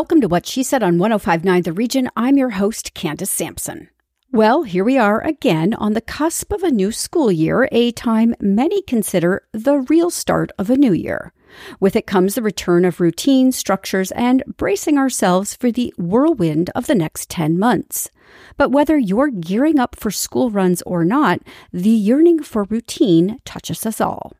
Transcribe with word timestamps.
Welcome 0.00 0.22
to 0.22 0.28
What 0.28 0.46
She 0.46 0.62
Said 0.62 0.82
on 0.82 0.96
1059 0.96 1.60
The 1.60 1.74
Region. 1.74 2.08
I'm 2.16 2.38
your 2.38 2.48
host, 2.48 2.94
Candace 2.94 3.30
Sampson. 3.30 3.90
Well, 4.32 4.62
here 4.62 4.82
we 4.82 4.96
are 4.96 5.20
again 5.20 5.74
on 5.74 5.92
the 5.92 6.00
cusp 6.00 6.52
of 6.52 6.62
a 6.62 6.70
new 6.70 6.90
school 6.90 7.30
year, 7.30 7.68
a 7.70 7.92
time 7.92 8.34
many 8.40 8.80
consider 8.80 9.42
the 9.52 9.80
real 9.90 10.08
start 10.08 10.52
of 10.58 10.70
a 10.70 10.76
new 10.78 10.94
year. 10.94 11.34
With 11.80 11.96
it 11.96 12.06
comes 12.06 12.34
the 12.34 12.40
return 12.40 12.86
of 12.86 12.98
routine, 12.98 13.52
structures, 13.52 14.10
and 14.12 14.42
bracing 14.56 14.96
ourselves 14.96 15.54
for 15.54 15.70
the 15.70 15.92
whirlwind 15.98 16.70
of 16.74 16.86
the 16.86 16.94
next 16.94 17.28
10 17.28 17.58
months. 17.58 18.08
But 18.56 18.70
whether 18.70 18.96
you're 18.96 19.28
gearing 19.28 19.78
up 19.78 19.96
for 19.96 20.10
school 20.10 20.48
runs 20.50 20.80
or 20.86 21.04
not, 21.04 21.40
the 21.74 21.90
yearning 21.90 22.42
for 22.42 22.64
routine 22.64 23.36
touches 23.44 23.84
us 23.84 24.00
all. 24.00 24.32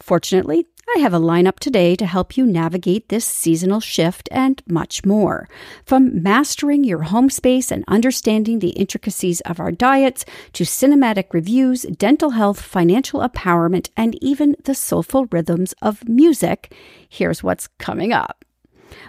Fortunately, 0.00 0.66
I 0.96 1.00
have 1.00 1.12
a 1.12 1.20
lineup 1.20 1.58
today 1.58 1.96
to 1.96 2.06
help 2.06 2.36
you 2.36 2.46
navigate 2.46 3.08
this 3.08 3.24
seasonal 3.24 3.80
shift 3.80 4.28
and 4.32 4.62
much 4.66 5.04
more. 5.04 5.48
From 5.84 6.22
mastering 6.22 6.82
your 6.82 7.02
home 7.02 7.28
space 7.28 7.70
and 7.70 7.84
understanding 7.88 8.58
the 8.58 8.70
intricacies 8.70 9.40
of 9.42 9.60
our 9.60 9.70
diets 9.70 10.24
to 10.54 10.64
cinematic 10.64 11.34
reviews, 11.34 11.82
dental 11.82 12.30
health, 12.30 12.62
financial 12.62 13.20
empowerment, 13.20 13.90
and 13.96 14.16
even 14.22 14.56
the 14.64 14.74
soulful 14.74 15.26
rhythms 15.26 15.74
of 15.82 16.08
music, 16.08 16.74
here's 17.08 17.42
what's 17.42 17.68
coming 17.78 18.12
up. 18.12 18.44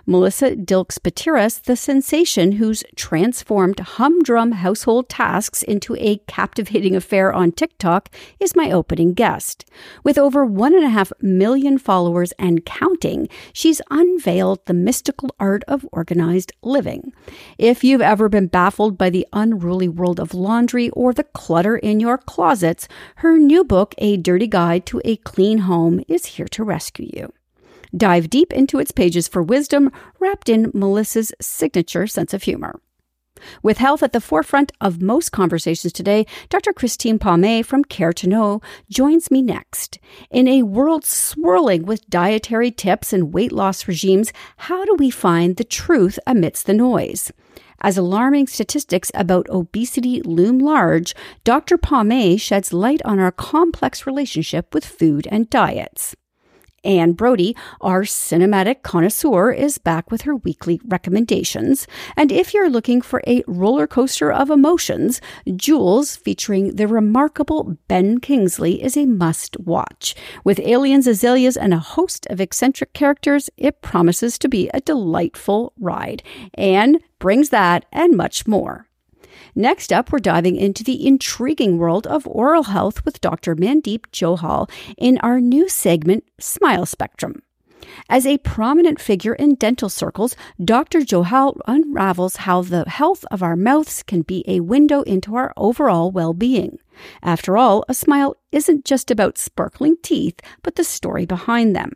Melissa 0.06 0.56
Dilkes 0.56 1.00
Pateras, 1.00 1.64
the 1.64 1.76
sensation 1.76 2.54
who's 2.54 2.84
transformed 2.96 3.80
humdrum 3.80 4.54
household 4.54 5.10
tasks 5.10 5.64
into 5.64 5.96
a 5.96 6.18
captivating 6.27 6.96
affair 6.96 7.32
on 7.34 7.52
TikTok, 7.52 8.10
is 8.40 8.55
my 8.55 8.71
opening 8.71 9.13
guest. 9.13 9.66
With 10.04 10.18
over 10.18 10.46
one 10.46 10.74
and 10.74 10.84
a 10.84 10.90
half 10.90 11.12
million 11.21 11.77
followers 11.77 12.32
and 12.40 12.66
counting, 12.66 13.30
she's 13.54 13.82
unveiled 13.90 14.66
the 14.66 14.74
mystical 14.74 15.30
art 15.40 15.63
of 15.68 15.88
organized 15.91 16.54
living. 16.62 17.14
If 17.58 17.84
you've 17.84 18.02
ever 18.02 18.30
been 18.30 18.48
baffled 18.48 18.98
by 18.98 19.10
the 19.10 19.27
unruly 19.34 19.88
world 19.88 20.20
of 20.20 20.34
laundry 20.34 20.90
or 20.91 21.14
the 21.14 21.24
clutter 21.24 21.77
in 21.77 21.99
your 21.99 22.18
closets, 22.18 22.88
her 23.18 23.38
new 23.38 23.64
book, 23.64 23.96
A 23.98 24.18
Dirty 24.18 24.48
Guide 24.48 24.86
to 24.88 25.02
a 25.05 25.18
Clean 25.18 25.60
Home, 25.60 26.04
is 26.08 26.26
here 26.26 26.48
to 26.48 26.64
rescue 26.64 27.10
you. 27.14 27.34
Dive 27.95 28.29
deep 28.29 28.54
into 28.54 28.79
its 28.79 28.91
pages 28.91 29.27
for 29.27 29.41
wisdom 29.41 29.91
wrapped 30.20 30.49
in 30.49 30.71
Melissa's 30.73 31.34
signature 31.41 32.07
sense 32.07 32.34
of 32.34 32.43
humor. 32.43 32.79
With 33.63 33.77
health 33.77 34.04
at 34.04 34.13
the 34.13 34.21
forefront 34.21 34.71
of 34.81 35.01
most 35.01 35.31
conversations 35.31 35.93
today, 35.93 36.26
Dr. 36.49 36.73
Christine 36.73 37.20
Palmay 37.20 37.63
from 37.63 37.84
Care 37.84 38.13
to 38.13 38.27
Know 38.27 38.62
joins 38.90 39.31
me 39.31 39.41
next. 39.41 39.98
In 40.29 40.48
a 40.48 40.63
world 40.63 41.05
swirling 41.05 41.85
with 41.85 42.09
dietary 42.09 42.71
tips 42.71 43.13
and 43.13 43.34
weight 43.34 43.51
loss 43.51 43.87
regimes, 43.87 44.34
how 44.57 44.85
do 44.85 44.96
we 44.96 45.09
find 45.09 45.55
the 45.55 45.63
truth 45.63 46.20
amidst 46.27 46.65
the 46.65 46.74
noise? 46.74 47.31
As 47.81 47.98
alarming 47.98 48.48
statistics 48.48 49.09
about 49.13 49.49
obesity 49.49 50.21
loom 50.21 50.59
large, 50.59 51.15
Dr. 51.46 51.77
Palmay 51.77 52.40
sheds 52.40 52.74
light 52.74 53.01
on 53.05 53.20
our 53.20 53.31
complex 53.31 54.05
relationship 54.05 54.74
with 54.74 54.85
food 54.85 55.27
and 55.31 55.49
diets. 55.49 56.15
Anne 56.84 57.13
Brodie, 57.13 57.55
our 57.82 58.04
cinematic 58.04 58.82
connoisseur, 58.82 59.52
is 59.52 59.77
back 59.77 60.12
with 60.12 60.24
her 60.24 60.35
weekly 60.35 60.82
recommendations. 60.86 61.88
And 62.18 62.32
if 62.32 62.54
you're 62.54 62.70
looking 62.70 63.02
for 63.02 63.21
a 63.26 63.44
roller 63.48 63.88
coaster 63.88 64.31
of 64.31 64.50
emotions, 64.50 65.22
Jules, 65.56 66.16
featuring 66.16 66.75
the 66.75 66.88
remarkable 66.88 67.78
Ben 67.88 68.19
Kingsley, 68.19 68.81
is 68.84 68.97
a 68.97 69.06
must 69.06 69.59
watch. 69.59 70.16
With 70.44 70.59
aliens, 70.59 71.08
azaleas, 71.08 71.58
and 71.58 71.74
a 71.74 71.80
host 71.80 72.28
of 72.30 72.42
eccentric 72.42 72.94
characters, 72.94 73.50
it 73.58 73.82
promises 73.82 74.38
to 74.40 74.50
be 74.50 74.70
a 74.74 74.82
delightful 74.82 75.74
ride. 75.80 76.24
Anne 76.56 76.98
brings 77.20 77.50
that 77.50 77.86
and 77.92 78.18
much 78.18 78.48
more. 78.48 78.89
Next 79.56 79.92
up, 79.92 80.12
we're 80.12 80.20
diving 80.20 80.56
into 80.56 80.84
the 80.84 81.06
intriguing 81.06 81.78
world 81.78 82.08
of 82.08 82.28
oral 82.28 82.64
health 82.64 83.04
with 83.06 83.22
Dr. 83.22 83.56
Mandeep 83.56 84.06
Johal 84.12 84.70
in 84.98 85.18
our 85.20 85.40
new 85.40 85.68
segment, 85.70 86.24
Smile 86.40 86.86
Spectrum. 86.86 87.42
As 88.09 88.26
a 88.26 88.38
prominent 88.40 89.00
figure 89.00 89.34
in 89.34 89.56
dental 89.56 89.90
circles, 89.90 90.36
Dr. 90.64 91.00
Johal 91.00 91.59
unravels 91.68 92.38
how 92.38 92.62
the 92.62 92.88
health 92.88 93.26
of 93.32 93.42
our 93.42 93.56
mouths 93.56 94.04
can 94.04 94.22
be 94.22 94.44
a 94.48 94.59
window 94.59 95.02
into 95.04 95.36
our 95.36 95.54
overall 95.58 96.12
well 96.12 96.34
being. 96.34 96.80
After 97.24 97.58
all, 97.58 97.86
a 97.88 97.94
smile 97.94 98.36
isn't 98.52 98.86
just 98.86 99.09
about 99.09 99.38
sparkling 99.38 99.98
teeth, 100.02 100.40
but 100.62 100.76
the 100.76 100.84
story 100.84 101.26
behind 101.26 101.76
them. 101.76 101.94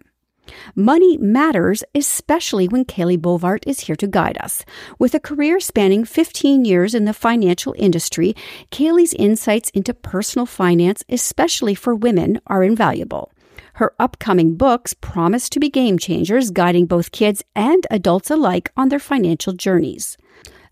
Money 0.76 1.18
matters, 1.18 1.84
especially 1.96 2.68
when 2.68 2.86
Kalee 2.86 3.18
Boisvert 3.18 3.66
is 3.68 3.82
here 3.82 3.96
to 3.96 4.08
guide 4.08 4.38
us. 4.40 4.66
With 5.00 5.14
a 5.14 5.20
career 5.20 5.60
spanning 5.60 6.06
15 6.06 6.66
years 6.66 6.94
in 6.94 7.06
the 7.06 7.14
financial 7.14 7.76
industry, 7.78 8.36
Kalee's 8.72 9.14
insights 9.14 9.70
into 9.72 9.94
personal 9.94 10.46
finance, 10.46 11.04
especially 11.10 11.76
for 11.76 11.96
women, 11.96 12.40
are 12.48 12.64
invaluable. 12.64 13.32
Her 13.74 13.94
upcoming 14.00 14.56
books 14.56 14.94
promise 14.94 15.50
to 15.50 15.60
be 15.60 15.70
game 15.70 15.98
changers, 15.98 16.52
guiding 16.52 16.86
both 16.86 17.12
kids 17.12 17.44
and 17.56 17.88
adults 17.90 18.30
alike 18.30 18.72
on 18.78 18.90
their 18.90 19.00
financial 19.00 19.54
journeys. 19.54 20.18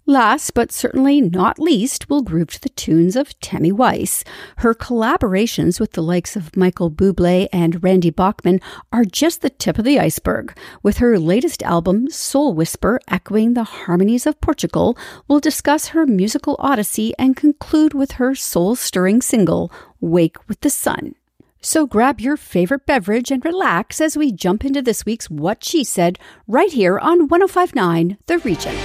Last 0.07 0.55
but 0.55 0.71
certainly 0.71 1.21
not 1.21 1.59
least, 1.59 2.09
we'll 2.09 2.23
groove 2.23 2.49
to 2.49 2.61
the 2.61 2.69
tunes 2.69 3.15
of 3.15 3.39
Tammy 3.39 3.71
Weiss. 3.71 4.23
Her 4.57 4.73
collaborations 4.73 5.79
with 5.79 5.91
the 5.91 6.01
likes 6.01 6.35
of 6.35 6.57
Michael 6.57 6.89
Bublé 6.89 7.47
and 7.53 7.83
Randy 7.83 8.09
Bachman 8.09 8.61
are 8.91 9.05
just 9.05 9.41
the 9.41 9.51
tip 9.51 9.77
of 9.77 9.85
the 9.85 9.99
iceberg. 9.99 10.57
With 10.81 10.97
her 10.97 11.19
latest 11.19 11.61
album, 11.61 12.09
Soul 12.09 12.55
Whisper, 12.55 12.99
echoing 13.07 13.53
the 13.53 13.63
harmonies 13.63 14.25
of 14.25 14.41
Portugal, 14.41 14.97
we'll 15.27 15.39
discuss 15.39 15.89
her 15.89 16.07
musical 16.07 16.55
odyssey 16.57 17.13
and 17.19 17.37
conclude 17.37 17.93
with 17.93 18.13
her 18.13 18.33
soul 18.33 18.75
stirring 18.75 19.21
single, 19.21 19.71
Wake 19.99 20.37
with 20.47 20.61
the 20.61 20.71
Sun. 20.71 21.13
So 21.61 21.85
grab 21.85 22.19
your 22.19 22.37
favorite 22.37 22.87
beverage 22.87 23.29
and 23.29 23.45
relax 23.45 24.01
as 24.01 24.17
we 24.17 24.31
jump 24.31 24.65
into 24.65 24.81
this 24.81 25.05
week's 25.05 25.29
What 25.29 25.63
She 25.63 25.83
Said 25.83 26.17
right 26.47 26.71
here 26.71 26.97
on 26.97 27.27
1059 27.27 28.17
The 28.25 28.39
Region. 28.39 28.75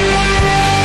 You've 0.00 0.79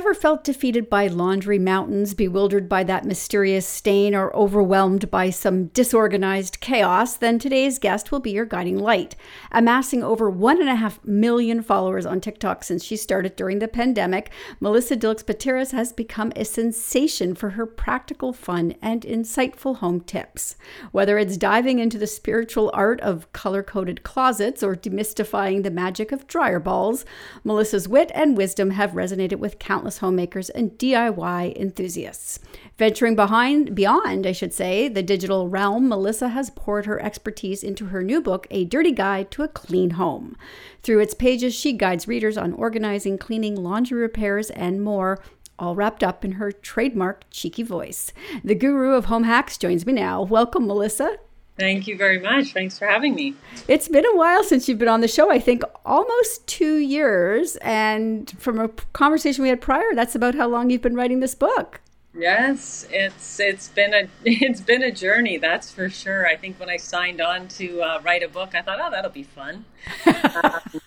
ever 0.00 0.14
felt 0.14 0.42
defeated 0.44 0.88
by 0.88 1.06
laundry 1.06 1.58
mountains, 1.58 2.14
bewildered 2.14 2.70
by 2.70 2.82
that 2.82 3.04
mysterious 3.04 3.66
stain, 3.66 4.14
or 4.14 4.34
overwhelmed 4.34 5.10
by 5.10 5.28
some 5.28 5.66
disorganized 5.66 6.58
chaos, 6.58 7.18
then 7.18 7.38
today's 7.38 7.78
guest 7.78 8.10
will 8.10 8.18
be 8.18 8.30
your 8.30 8.46
guiding 8.46 8.78
light. 8.78 9.14
Amassing 9.52 10.02
over 10.02 10.30
one 10.30 10.58
and 10.58 10.70
a 10.70 10.76
half 10.76 11.04
million 11.04 11.60
followers 11.60 12.06
on 12.06 12.18
TikTok 12.18 12.64
since 12.64 12.82
she 12.82 12.96
started 12.96 13.36
during 13.36 13.58
the 13.58 13.68
pandemic, 13.68 14.30
Melissa 14.58 14.96
Dilkes 14.96 15.22
Pateras 15.22 15.72
has 15.72 15.92
become 15.92 16.32
a 16.34 16.46
sensation 16.46 17.34
for 17.34 17.50
her 17.50 17.66
practical, 17.66 18.32
fun, 18.32 18.74
and 18.80 19.02
insightful 19.02 19.76
home 19.76 20.00
tips. 20.00 20.56
Whether 20.92 21.18
it's 21.18 21.36
diving 21.36 21.78
into 21.78 21.98
the 21.98 22.06
spiritual 22.06 22.70
art 22.72 23.02
of 23.02 23.30
color 23.34 23.62
coded 23.62 24.02
closets 24.02 24.62
or 24.62 24.74
demystifying 24.74 25.62
the 25.62 25.70
magic 25.70 26.10
of 26.10 26.26
dryer 26.26 26.58
balls, 26.58 27.04
Melissa's 27.44 27.86
wit 27.86 28.10
and 28.14 28.34
wisdom 28.34 28.70
have 28.70 28.92
resonated 28.92 29.36
with 29.36 29.50
with 29.50 29.58
homemakers 29.98 30.50
and 30.50 30.72
DIY 30.72 31.56
enthusiasts. 31.56 32.38
Venturing 32.78 33.14
behind 33.16 33.74
beyond, 33.74 34.26
I 34.26 34.32
should 34.32 34.54
say, 34.54 34.88
the 34.88 35.02
digital 35.02 35.48
realm, 35.48 35.88
Melissa 35.88 36.28
has 36.28 36.50
poured 36.50 36.86
her 36.86 37.02
expertise 37.02 37.62
into 37.62 37.86
her 37.86 38.02
new 38.02 38.20
book, 38.20 38.46
A 38.50 38.64
Dirty 38.64 38.92
Guide 38.92 39.30
to 39.32 39.42
a 39.42 39.48
Clean 39.48 39.90
Home. 39.90 40.36
Through 40.82 41.00
its 41.00 41.14
pages, 41.14 41.54
she 41.54 41.72
guides 41.72 42.08
readers 42.08 42.38
on 42.38 42.52
organizing, 42.54 43.18
cleaning, 43.18 43.54
laundry 43.54 44.00
repairs, 44.00 44.50
and 44.50 44.82
more 44.82 45.22
all 45.58 45.74
wrapped 45.74 46.02
up 46.02 46.24
in 46.24 46.32
her 46.32 46.50
trademark 46.50 47.24
cheeky 47.30 47.62
voice. 47.62 48.12
The 48.42 48.54
guru 48.54 48.94
of 48.94 49.04
home 49.06 49.24
hacks 49.24 49.58
joins 49.58 49.84
me 49.84 49.92
now. 49.92 50.22
Welcome, 50.22 50.66
Melissa. 50.66 51.18
Thank 51.60 51.86
you 51.86 51.94
very 51.94 52.18
much. 52.18 52.54
Thanks 52.54 52.78
for 52.78 52.86
having 52.86 53.14
me. 53.14 53.34
It's 53.68 53.86
been 53.86 54.06
a 54.06 54.16
while 54.16 54.42
since 54.42 54.66
you've 54.66 54.78
been 54.78 54.88
on 54.88 55.02
the 55.02 55.08
show. 55.08 55.30
I 55.30 55.38
think 55.38 55.62
almost 55.84 56.46
two 56.46 56.76
years. 56.76 57.56
And 57.56 58.30
from 58.38 58.58
a 58.58 58.68
conversation 58.94 59.42
we 59.42 59.50
had 59.50 59.60
prior, 59.60 59.94
that's 59.94 60.14
about 60.14 60.34
how 60.34 60.48
long 60.48 60.70
you've 60.70 60.80
been 60.80 60.94
writing 60.94 61.20
this 61.20 61.34
book. 61.34 61.82
Yes, 62.14 62.88
it's 62.90 63.38
it's 63.38 63.68
been 63.68 63.92
a 63.92 64.08
it's 64.24 64.62
been 64.62 64.82
a 64.82 64.90
journey. 64.90 65.36
That's 65.36 65.70
for 65.70 65.90
sure. 65.90 66.26
I 66.26 66.34
think 66.34 66.58
when 66.58 66.70
I 66.70 66.78
signed 66.78 67.20
on 67.20 67.46
to 67.48 67.82
uh, 67.82 68.00
write 68.02 68.22
a 68.22 68.28
book, 68.28 68.54
I 68.54 68.62
thought, 68.62 68.78
oh, 68.80 68.90
that'll 68.90 69.10
be 69.10 69.24
fun. 69.24 69.66
um, 70.06 70.80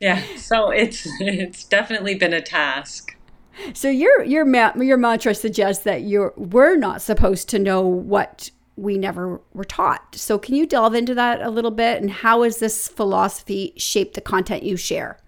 yeah, 0.00 0.22
so 0.36 0.70
it's 0.70 1.06
it's 1.20 1.64
definitely 1.64 2.14
been 2.14 2.32
a 2.32 2.40
task. 2.40 3.14
So 3.74 3.90
your 3.90 4.24
your 4.24 4.46
ma- 4.46 4.72
your 4.76 4.96
mantra 4.96 5.34
suggests 5.34 5.84
that 5.84 6.02
you're 6.02 6.32
we're 6.38 6.76
not 6.76 7.02
supposed 7.02 7.50
to 7.50 7.58
know 7.58 7.82
what 7.82 8.50
we 8.76 8.96
never 8.96 9.40
were 9.52 9.64
taught. 9.64 10.14
So 10.14 10.38
can 10.38 10.54
you 10.54 10.66
delve 10.66 10.94
into 10.94 11.14
that 11.14 11.42
a 11.42 11.50
little 11.50 11.70
bit 11.70 12.00
and 12.00 12.10
how 12.10 12.42
has 12.42 12.58
this 12.58 12.88
philosophy 12.88 13.74
shaped 13.76 14.14
the 14.14 14.20
content 14.20 14.62
you 14.62 14.76
share? 14.76 15.18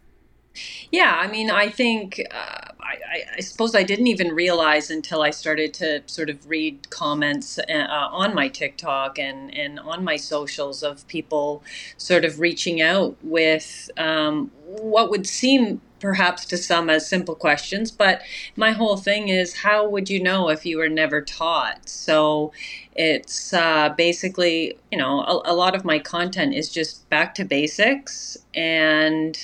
Yeah, 0.93 1.17
I 1.17 1.27
mean, 1.27 1.51
I 1.51 1.69
think 1.69 2.23
uh, 2.31 2.69
I, 2.81 3.25
I, 3.37 3.41
suppose 3.41 3.75
I 3.75 3.83
didn't 3.83 4.07
even 4.07 4.29
realize 4.29 4.89
until 4.89 5.23
I 5.23 5.31
started 5.31 5.75
to 5.75 6.03
sort 6.07 6.31
of 6.31 6.49
read 6.49 6.91
comments 6.91 7.59
uh, 7.59 7.87
on 7.89 8.35
my 8.35 8.47
TikTok 8.49 9.19
and, 9.19 9.53
and 9.57 9.81
on 9.81 10.05
my 10.05 10.17
socials 10.17 10.85
of 10.85 11.07
people 11.09 11.65
sort 11.97 12.25
of 12.25 12.39
reaching 12.39 12.81
out 12.81 13.17
with 13.23 13.91
um, 13.97 14.53
what 14.65 15.11
would 15.11 15.27
seem 15.27 15.81
perhaps 16.05 16.45
to 16.45 16.57
some 16.59 16.91
as 16.91 17.09
simple 17.09 17.35
questions, 17.35 17.91
but 17.91 18.21
my 18.57 18.73
whole 18.73 18.99
thing 18.99 19.29
is 19.29 19.55
how 19.55 19.89
would 19.89 20.11
you 20.11 20.23
know 20.23 20.51
if 20.51 20.67
you 20.67 20.77
were 20.77 20.89
never 20.89 21.23
taught? 21.23 21.89
So 21.89 22.53
it's 22.95 23.53
uh, 23.53 23.91
basically, 23.97 24.79
you 24.91 24.99
know, 24.99 25.21
a, 25.21 25.53
a 25.53 25.55
lot 25.55 25.75
of 25.75 25.85
my 25.85 25.99
content 25.99 26.55
is 26.55 26.71
just 26.71 27.09
back 27.11 27.35
to 27.37 27.45
basics 27.45 28.37
and 28.55 29.39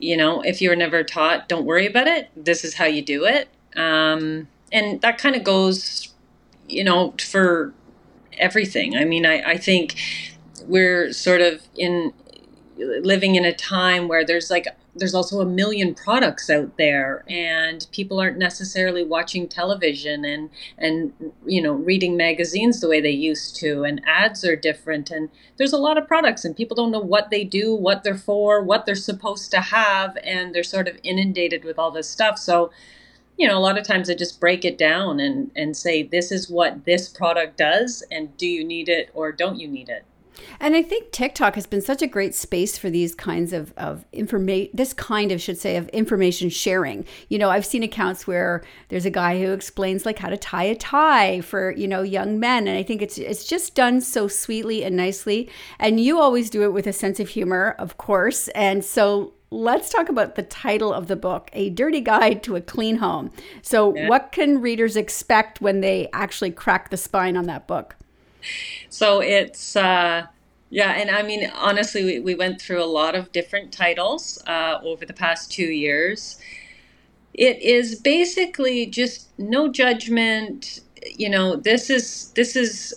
you 0.00 0.16
know, 0.16 0.40
if 0.40 0.60
you 0.60 0.70
were 0.70 0.76
never 0.76 1.04
taught, 1.04 1.48
don't 1.48 1.66
worry 1.66 1.86
about 1.86 2.06
it. 2.06 2.30
This 2.34 2.64
is 2.64 2.74
how 2.74 2.86
you 2.86 3.02
do 3.02 3.24
it. 3.24 3.48
Um, 3.76 4.48
and 4.72 5.00
that 5.02 5.18
kind 5.18 5.36
of 5.36 5.44
goes, 5.44 6.08
you 6.68 6.82
know, 6.82 7.14
for 7.20 7.74
everything. 8.38 8.96
I 8.96 9.04
mean, 9.04 9.26
I, 9.26 9.42
I 9.42 9.56
think 9.58 9.96
we're 10.66 11.12
sort 11.12 11.42
of 11.42 11.62
in 11.76 12.12
living 12.78 13.34
in 13.34 13.44
a 13.44 13.52
time 13.52 14.08
where 14.08 14.24
there's 14.24 14.50
like 14.50 14.66
there's 15.00 15.14
also 15.14 15.40
a 15.40 15.46
million 15.46 15.94
products 15.94 16.48
out 16.48 16.76
there 16.76 17.24
and 17.28 17.86
people 17.90 18.20
aren't 18.20 18.38
necessarily 18.38 19.02
watching 19.02 19.48
television 19.48 20.24
and 20.24 20.50
and 20.78 21.12
you 21.46 21.60
know 21.60 21.72
reading 21.72 22.16
magazines 22.16 22.80
the 22.80 22.88
way 22.88 23.00
they 23.00 23.10
used 23.10 23.56
to 23.56 23.82
and 23.82 24.00
ads 24.06 24.44
are 24.44 24.54
different 24.54 25.10
and 25.10 25.30
there's 25.56 25.72
a 25.72 25.78
lot 25.78 25.98
of 25.98 26.06
products 26.06 26.44
and 26.44 26.56
people 26.56 26.76
don't 26.76 26.92
know 26.92 27.00
what 27.00 27.30
they 27.30 27.42
do 27.42 27.74
what 27.74 28.04
they're 28.04 28.14
for 28.14 28.62
what 28.62 28.86
they're 28.86 28.94
supposed 28.94 29.50
to 29.50 29.60
have 29.60 30.16
and 30.22 30.54
they're 30.54 30.62
sort 30.62 30.86
of 30.86 30.98
inundated 31.02 31.64
with 31.64 31.78
all 31.78 31.90
this 31.90 32.08
stuff. 32.08 32.38
So 32.38 32.70
you 33.38 33.48
know 33.48 33.56
a 33.56 33.60
lot 33.60 33.78
of 33.78 33.84
times 33.84 34.10
i 34.10 34.14
just 34.14 34.38
break 34.38 34.66
it 34.66 34.76
down 34.76 35.18
and 35.18 35.50
and 35.56 35.74
say 35.74 36.02
this 36.02 36.30
is 36.30 36.50
what 36.50 36.84
this 36.84 37.08
product 37.08 37.56
does 37.56 38.04
and 38.10 38.36
do 38.36 38.46
you 38.46 38.62
need 38.62 38.86
it 38.88 39.08
or 39.14 39.32
don't 39.32 39.58
you 39.58 39.66
need 39.66 39.88
it 39.88 40.04
and 40.60 40.76
I 40.76 40.82
think 40.82 41.12
TikTok 41.12 41.54
has 41.54 41.66
been 41.66 41.80
such 41.80 42.02
a 42.02 42.06
great 42.06 42.34
space 42.34 42.78
for 42.78 42.90
these 42.90 43.14
kinds 43.14 43.52
of, 43.52 43.72
of 43.76 44.04
information, 44.12 44.70
this 44.74 44.92
kind 44.92 45.32
of, 45.32 45.40
should 45.40 45.58
say, 45.58 45.76
of 45.76 45.88
information 45.88 46.50
sharing. 46.50 47.04
You 47.28 47.38
know, 47.38 47.50
I've 47.50 47.66
seen 47.66 47.82
accounts 47.82 48.26
where 48.26 48.62
there's 48.88 49.06
a 49.06 49.10
guy 49.10 49.40
who 49.40 49.52
explains 49.52 50.06
like 50.06 50.18
how 50.18 50.28
to 50.28 50.36
tie 50.36 50.64
a 50.64 50.74
tie 50.74 51.40
for, 51.40 51.72
you 51.72 51.88
know, 51.88 52.02
young 52.02 52.38
men. 52.38 52.66
And 52.66 52.78
I 52.78 52.82
think 52.82 53.02
it's, 53.02 53.18
it's 53.18 53.44
just 53.44 53.74
done 53.74 54.00
so 54.00 54.28
sweetly 54.28 54.84
and 54.84 54.96
nicely. 54.96 55.48
And 55.78 56.00
you 56.00 56.20
always 56.20 56.50
do 56.50 56.62
it 56.62 56.72
with 56.72 56.86
a 56.86 56.92
sense 56.92 57.20
of 57.20 57.28
humor, 57.28 57.74
of 57.78 57.96
course. 57.96 58.48
And 58.48 58.84
so 58.84 59.34
let's 59.50 59.90
talk 59.90 60.08
about 60.08 60.36
the 60.36 60.42
title 60.42 60.92
of 60.92 61.08
the 61.08 61.16
book 61.16 61.50
A 61.52 61.70
Dirty 61.70 62.00
Guide 62.00 62.42
to 62.44 62.56
a 62.56 62.60
Clean 62.60 62.96
Home. 62.96 63.30
So, 63.62 63.94
yeah. 63.94 64.08
what 64.08 64.32
can 64.32 64.60
readers 64.60 64.96
expect 64.96 65.60
when 65.60 65.80
they 65.80 66.08
actually 66.12 66.52
crack 66.52 66.90
the 66.90 66.96
spine 66.96 67.36
on 67.36 67.46
that 67.46 67.66
book? 67.66 67.96
So 68.88 69.20
it's 69.20 69.76
uh, 69.76 70.26
yeah, 70.70 70.92
and 70.92 71.10
I 71.10 71.22
mean 71.22 71.50
honestly, 71.54 72.04
we, 72.04 72.20
we 72.20 72.34
went 72.34 72.60
through 72.60 72.82
a 72.82 72.86
lot 72.86 73.14
of 73.14 73.32
different 73.32 73.72
titles 73.72 74.42
uh, 74.46 74.78
over 74.82 75.04
the 75.06 75.12
past 75.12 75.50
two 75.50 75.70
years. 75.70 76.38
It 77.34 77.60
is 77.62 77.94
basically 77.94 78.86
just 78.86 79.28
no 79.38 79.70
judgment. 79.70 80.80
You 81.16 81.30
know, 81.30 81.56
this 81.56 81.90
is 81.90 82.32
this 82.32 82.56
is 82.56 82.94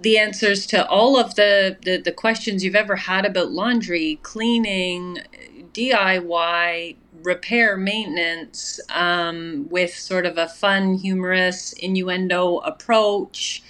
the 0.00 0.18
answers 0.18 0.66
to 0.66 0.86
all 0.88 1.18
of 1.18 1.34
the, 1.34 1.76
the, 1.82 1.96
the 1.98 2.12
questions 2.12 2.62
you've 2.62 2.74
ever 2.74 2.96
had 2.96 3.24
about 3.24 3.50
laundry, 3.50 4.18
cleaning, 4.22 5.18
DIY, 5.72 6.96
repair, 7.22 7.76
maintenance, 7.76 8.80
um, 8.90 9.66
with 9.70 9.94
sort 9.94 10.26
of 10.26 10.38
a 10.38 10.48
fun, 10.48 10.94
humorous, 10.94 11.72
innuendo 11.74 12.58
approach 12.58 13.62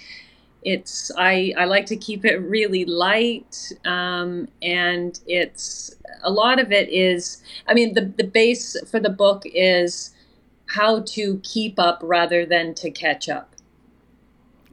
it's 0.63 1.11
I, 1.17 1.53
I 1.57 1.65
like 1.65 1.85
to 1.87 1.95
keep 1.95 2.25
it 2.25 2.37
really 2.37 2.85
light 2.85 3.71
um, 3.85 4.47
and 4.61 5.19
it's 5.27 5.95
a 6.23 6.31
lot 6.31 6.59
of 6.59 6.71
it 6.71 6.89
is 6.89 7.41
i 7.67 7.73
mean 7.73 7.93
the, 7.93 8.01
the 8.01 8.25
base 8.25 8.75
for 8.89 8.99
the 8.99 9.09
book 9.09 9.43
is 9.45 10.13
how 10.67 11.01
to 11.01 11.39
keep 11.43 11.79
up 11.79 11.99
rather 12.03 12.45
than 12.45 12.73
to 12.75 12.91
catch 12.91 13.29
up 13.29 13.55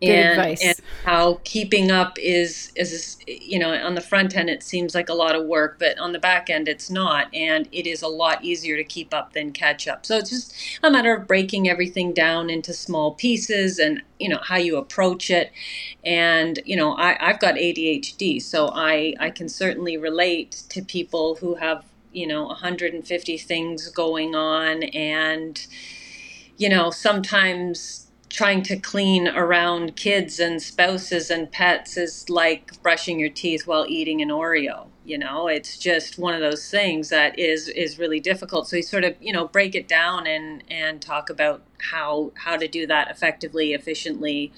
Good 0.01 0.11
and, 0.11 0.41
advice. 0.41 0.63
and 0.63 0.77
how 1.05 1.41
keeping 1.45 1.91
up 1.91 2.19
is 2.19 2.71
is 2.77 3.17
you 3.27 3.59
know 3.59 3.73
on 3.73 3.95
the 3.95 4.03
front 4.03 4.37
end 4.37 4.51
it 4.51 4.63
seems 4.63 4.95
like 4.95 5.09
a 5.09 5.15
lot 5.15 5.35
of 5.35 5.47
work 5.47 5.79
but 5.79 5.99
on 5.99 6.13
the 6.13 6.19
back 6.19 6.51
end 6.51 6.69
it's 6.69 6.91
not. 6.91 7.35
And 7.35 7.67
it 7.73 7.87
is 7.87 8.03
a 8.03 8.09
lot 8.09 8.45
easier 8.45 8.77
to 8.77 8.85
keep 8.85 9.15
up 9.15 9.33
than 9.33 9.53
catch 9.53 9.89
up. 9.89 10.05
So 10.05 10.19
it's 10.19 10.29
just 10.29 10.55
a 10.83 10.91
matter 10.91 11.15
of 11.15 11.27
breaking 11.27 11.69
everything 11.69 12.13
down 12.13 12.51
into 12.51 12.75
small 12.75 13.15
pieces 13.15 13.79
and 13.79 14.03
you 14.21 14.29
know 14.29 14.41
how 14.43 14.57
you 14.57 14.77
approach 14.77 15.31
it. 15.31 15.51
And 16.05 16.61
you 16.67 16.77
know 16.77 16.95
I, 16.97 17.17
i've 17.31 17.41
got 17.41 17.55
adhd 17.55 18.43
so 18.43 18.71
i 18.75 19.15
i 19.19 19.31
can 19.31 19.49
certainly 19.49 19.97
relate 19.97 20.63
to 20.69 20.83
people 20.83 21.37
who 21.37 21.55
have 21.55 21.85
you 22.13 22.27
know 22.27 22.45
150 22.45 23.39
things 23.39 23.89
going 23.89 24.35
on. 24.35 24.83
And 24.83 25.67
you 26.59 26.69
know 26.69 26.91
sometimes 26.91 28.06
trying 28.29 28.63
to 28.65 28.77
clean 28.77 29.29
around 29.29 29.97
kids 29.97 30.41
and 30.41 30.61
spouses 30.61 31.31
and 31.31 31.51
pets 31.51 31.97
is 31.97 32.29
like 32.29 32.81
brushing 32.83 33.21
your 33.21 33.29
teeth 33.31 33.67
while 33.67 33.87
eating 33.89 34.21
an 34.21 34.29
Oreo. 34.31 34.89
You 35.05 35.19
know, 35.19 35.47
it's 35.47 35.79
just 35.79 36.19
one 36.19 36.35
of 36.35 36.41
those 36.41 36.69
things 36.69 37.11
that 37.11 37.39
is 37.39 37.69
is 37.69 37.99
really 37.99 38.19
difficult. 38.19 38.69
So 38.69 38.77
you 38.77 38.83
sort 38.83 39.05
of 39.05 39.15
you 39.21 39.33
know 39.33 39.47
break 39.47 39.75
it 39.77 39.87
down 39.87 40.27
and 40.27 40.65
and 40.69 41.01
talk 41.01 41.31
about 41.31 41.63
how 41.93 42.33
how 42.35 42.57
to 42.57 42.67
do 42.67 42.87
that 42.89 43.11
effectively, 43.11 43.73
efficiently, 43.73 44.53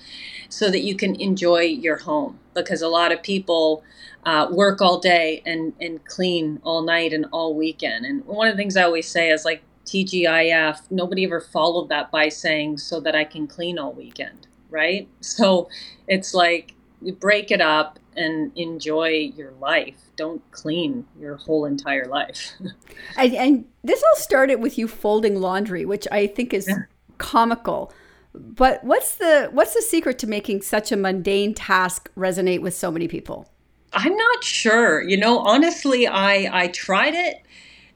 so 0.49 0.71
that 0.71 0.81
you 0.81 0.97
can 0.97 1.21
enjoy 1.21 1.61
your 1.61 1.99
home. 1.99 2.38
Because 2.55 2.81
a 2.81 2.88
lot 2.88 3.12
of 3.12 3.23
people 3.23 3.85
uh, 4.25 4.49
work 4.50 4.81
all 4.81 4.99
day 4.99 5.43
and 5.45 5.75
and 5.81 6.04
clean 6.07 6.61
all 6.64 6.83
night 6.83 7.12
and 7.12 7.26
all 7.31 7.54
weekend. 7.54 8.07
And 8.07 8.25
one 8.25 8.49
of 8.49 8.54
the 8.54 8.59
things 8.59 8.76
I 8.76 8.85
always 8.85 9.07
say 9.09 9.31
is 9.31 9.45
like 9.45 9.62
TGIF, 9.88 10.90
nobody 10.90 11.25
ever 11.25 11.40
followed 11.40 11.88
that 11.88 12.11
by 12.11 12.28
saying, 12.28 12.78
so 12.78 13.00
that 13.00 13.14
I 13.14 13.25
can 13.25 13.47
clean 13.47 13.78
all 13.78 13.92
weekend, 13.92 14.47
right? 14.71 15.09
So 15.21 15.68
it's 16.07 16.35
like 16.35 16.75
you 17.00 17.12
break 17.12 17.50
it 17.50 17.61
up 17.61 17.99
and 18.16 18.50
enjoy 18.57 19.33
your 19.37 19.52
life. 19.52 19.97
Don't 20.16 20.42
clean 20.50 21.07
your 21.18 21.37
whole 21.37 21.64
entire 21.64 22.07
life. 22.07 22.52
and, 23.16 23.35
and, 23.35 23.64
this 23.85 24.02
all 24.02 24.21
started 24.21 24.57
with 24.57 24.76
you 24.76 24.88
folding 24.88 25.40
laundry, 25.40 25.85
which 25.85 26.07
I 26.11 26.26
think 26.26 26.52
is 26.52 26.66
yeah. 26.68 26.83
comical. 27.18 27.92
But 28.35 28.85
what's 28.85 29.16
the 29.16 29.49
what's 29.52 29.75
the 29.75 29.80
secret 29.80 30.18
to 30.18 30.26
making 30.26 30.62
such 30.62 30.92
a 30.92 30.97
mundane 30.97 31.54
task 31.54 32.11
resonate 32.16 32.61
with 32.61 32.75
so 32.75 32.90
many 32.90 33.09
people? 33.09 33.49
I'm 33.95 34.14
not 34.14 34.45
sure. 34.45 35.02
You 35.02 35.16
know, 35.16 35.38
honestly, 35.38 36.07
I 36.07 36.64
I 36.64 36.68
tried 36.68 37.14
it 37.14 37.42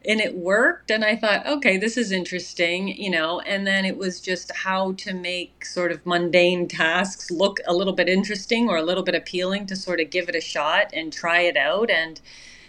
and 0.06 0.20
it 0.20 0.36
worked 0.36 0.90
and 0.90 1.04
i 1.04 1.16
thought 1.16 1.46
okay 1.46 1.76
this 1.76 1.96
is 1.96 2.12
interesting 2.12 2.88
you 2.88 3.10
know 3.10 3.40
and 3.40 3.66
then 3.66 3.84
it 3.84 3.96
was 3.96 4.20
just 4.20 4.50
how 4.54 4.92
to 4.92 5.14
make 5.14 5.64
sort 5.64 5.92
of 5.92 6.04
mundane 6.06 6.68
tasks 6.68 7.30
look 7.30 7.58
a 7.66 7.74
little 7.74 7.92
bit 7.92 8.08
interesting 8.08 8.68
or 8.68 8.76
a 8.76 8.82
little 8.82 9.02
bit 9.02 9.14
appealing 9.14 9.66
to 9.66 9.76
sort 9.76 10.00
of 10.00 10.10
give 10.10 10.28
it 10.28 10.34
a 10.34 10.40
shot 10.40 10.90
and 10.92 11.12
try 11.12 11.40
it 11.40 11.56
out 11.56 11.90
and 11.90 12.20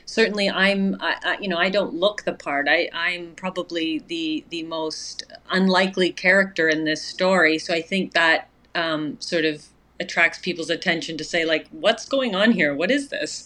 certainly 0.05 0.49
i'm 0.49 0.95
I, 0.99 1.15
I, 1.23 1.37
you 1.39 1.47
know 1.47 1.57
i 1.57 1.69
don't 1.69 1.93
look 1.93 2.23
the 2.23 2.33
part. 2.33 2.67
I 2.69 2.89
i'm 2.93 3.35
probably 3.35 3.99
the 3.99 4.43
the 4.49 4.63
most 4.63 5.23
unlikely 5.49 6.11
character 6.11 6.67
in 6.69 6.83
this 6.83 7.01
story 7.01 7.57
so 7.57 7.73
i 7.73 7.81
think 7.81 8.13
that 8.13 8.49
um, 8.75 9.17
sort 9.19 9.45
of 9.45 9.67
attracts 9.99 10.39
people's 10.39 10.69
attention 10.69 11.17
to 11.17 11.23
say 11.23 11.45
like 11.45 11.67
what's 11.71 12.07
going 12.07 12.35
on 12.35 12.51
here? 12.51 12.75
What 12.75 12.91
is 12.91 13.09
this? 13.09 13.45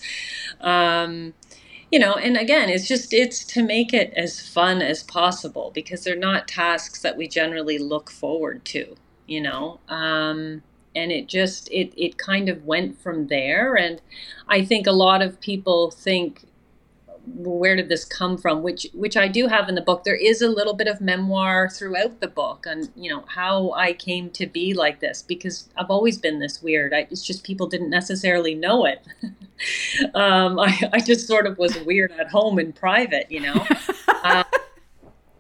Um, 0.62 1.34
you 1.92 2.00
know 2.00 2.16
and 2.16 2.38
again 2.38 2.70
it's 2.70 2.88
just 2.88 3.14
it's 3.14 3.44
to 3.44 3.64
make 3.64 3.94
it 3.94 4.14
as 4.16 4.42
fun 4.46 4.82
as 4.82 5.04
possible 5.04 5.72
because 5.74 6.04
they're 6.04 6.16
not 6.16 6.48
tasks 6.48 7.02
that 7.02 7.18
we 7.18 7.28
generally 7.28 7.78
look 7.78 8.10
forward 8.10 8.64
to 8.66 8.96
you 9.28 9.42
know? 9.42 9.80
Um, 9.90 10.64
and 10.96 11.12
it 11.12 11.28
just 11.28 11.70
it 11.72 11.94
it 11.96 12.18
kind 12.18 12.50
of 12.50 12.66
went 12.66 13.00
from 13.00 13.28
there. 13.28 13.76
And 13.76 14.02
i 14.48 14.64
think 14.66 14.88
a 14.88 14.92
lot 14.92 15.22
of 15.22 15.40
people 15.42 15.92
think 15.92 16.46
where 17.36 17.76
did 17.76 17.90
this 17.90 18.06
come 18.06 18.38
from 18.38 18.64
which 18.64 18.88
which 18.94 19.18
i 19.18 19.28
do 19.28 19.48
have 19.48 19.68
in 19.70 19.76
the 19.76 19.82
book. 19.82 20.04
There 20.04 20.16
is 20.16 20.42
a 20.42 20.48
little 20.48 20.74
bit 20.74 20.88
of 20.88 21.02
memoir 21.02 21.70
throughout 21.70 22.20
the 22.20 22.28
book 22.28 22.66
on 22.68 22.90
you 22.96 23.10
know 23.10 23.26
how 23.28 23.72
i 23.72 23.94
came 23.94 24.30
to 24.32 24.46
be 24.46 24.74
like 24.74 25.00
this 25.00 25.22
because 25.22 25.70
i've 25.78 25.90
always 25.90 26.18
been 26.18 26.40
this 26.40 26.62
weird. 26.62 26.94
I, 26.94 27.08
it's 27.12 27.24
just 27.24 27.44
people 27.44 27.68
didn't 27.68 27.90
necessarily 27.90 28.56
know 28.56 28.86
it. 28.86 29.06
Um, 30.14 30.60
I, 30.60 30.80
I 30.94 31.00
just 31.00 31.26
sort 31.26 31.48
of 31.48 31.58
was 31.58 31.76
weird 31.80 32.12
at 32.12 32.30
home 32.30 32.60
in 32.60 32.74
private 32.74 33.26
you 33.32 33.40
know? 33.40 33.66
Uh, 34.08 34.44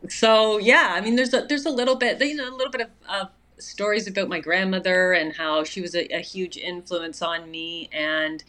so 0.09 0.57
yeah, 0.57 0.93
I 0.93 1.01
mean, 1.01 1.15
there's 1.15 1.33
a 1.33 1.41
there's 1.41 1.65
a 1.65 1.69
little 1.69 1.95
bit, 1.95 2.21
you 2.21 2.35
know, 2.35 2.49
a 2.49 2.55
little 2.55 2.71
bit 2.71 2.81
of, 2.81 2.89
of 3.09 3.29
stories 3.57 4.07
about 4.07 4.29
my 4.29 4.39
grandmother 4.39 5.13
and 5.13 5.35
how 5.35 5.63
she 5.63 5.81
was 5.81 5.95
a, 5.95 6.05
a 6.13 6.19
huge 6.19 6.57
influence 6.57 7.21
on 7.21 7.49
me, 7.49 7.89
and 7.91 8.43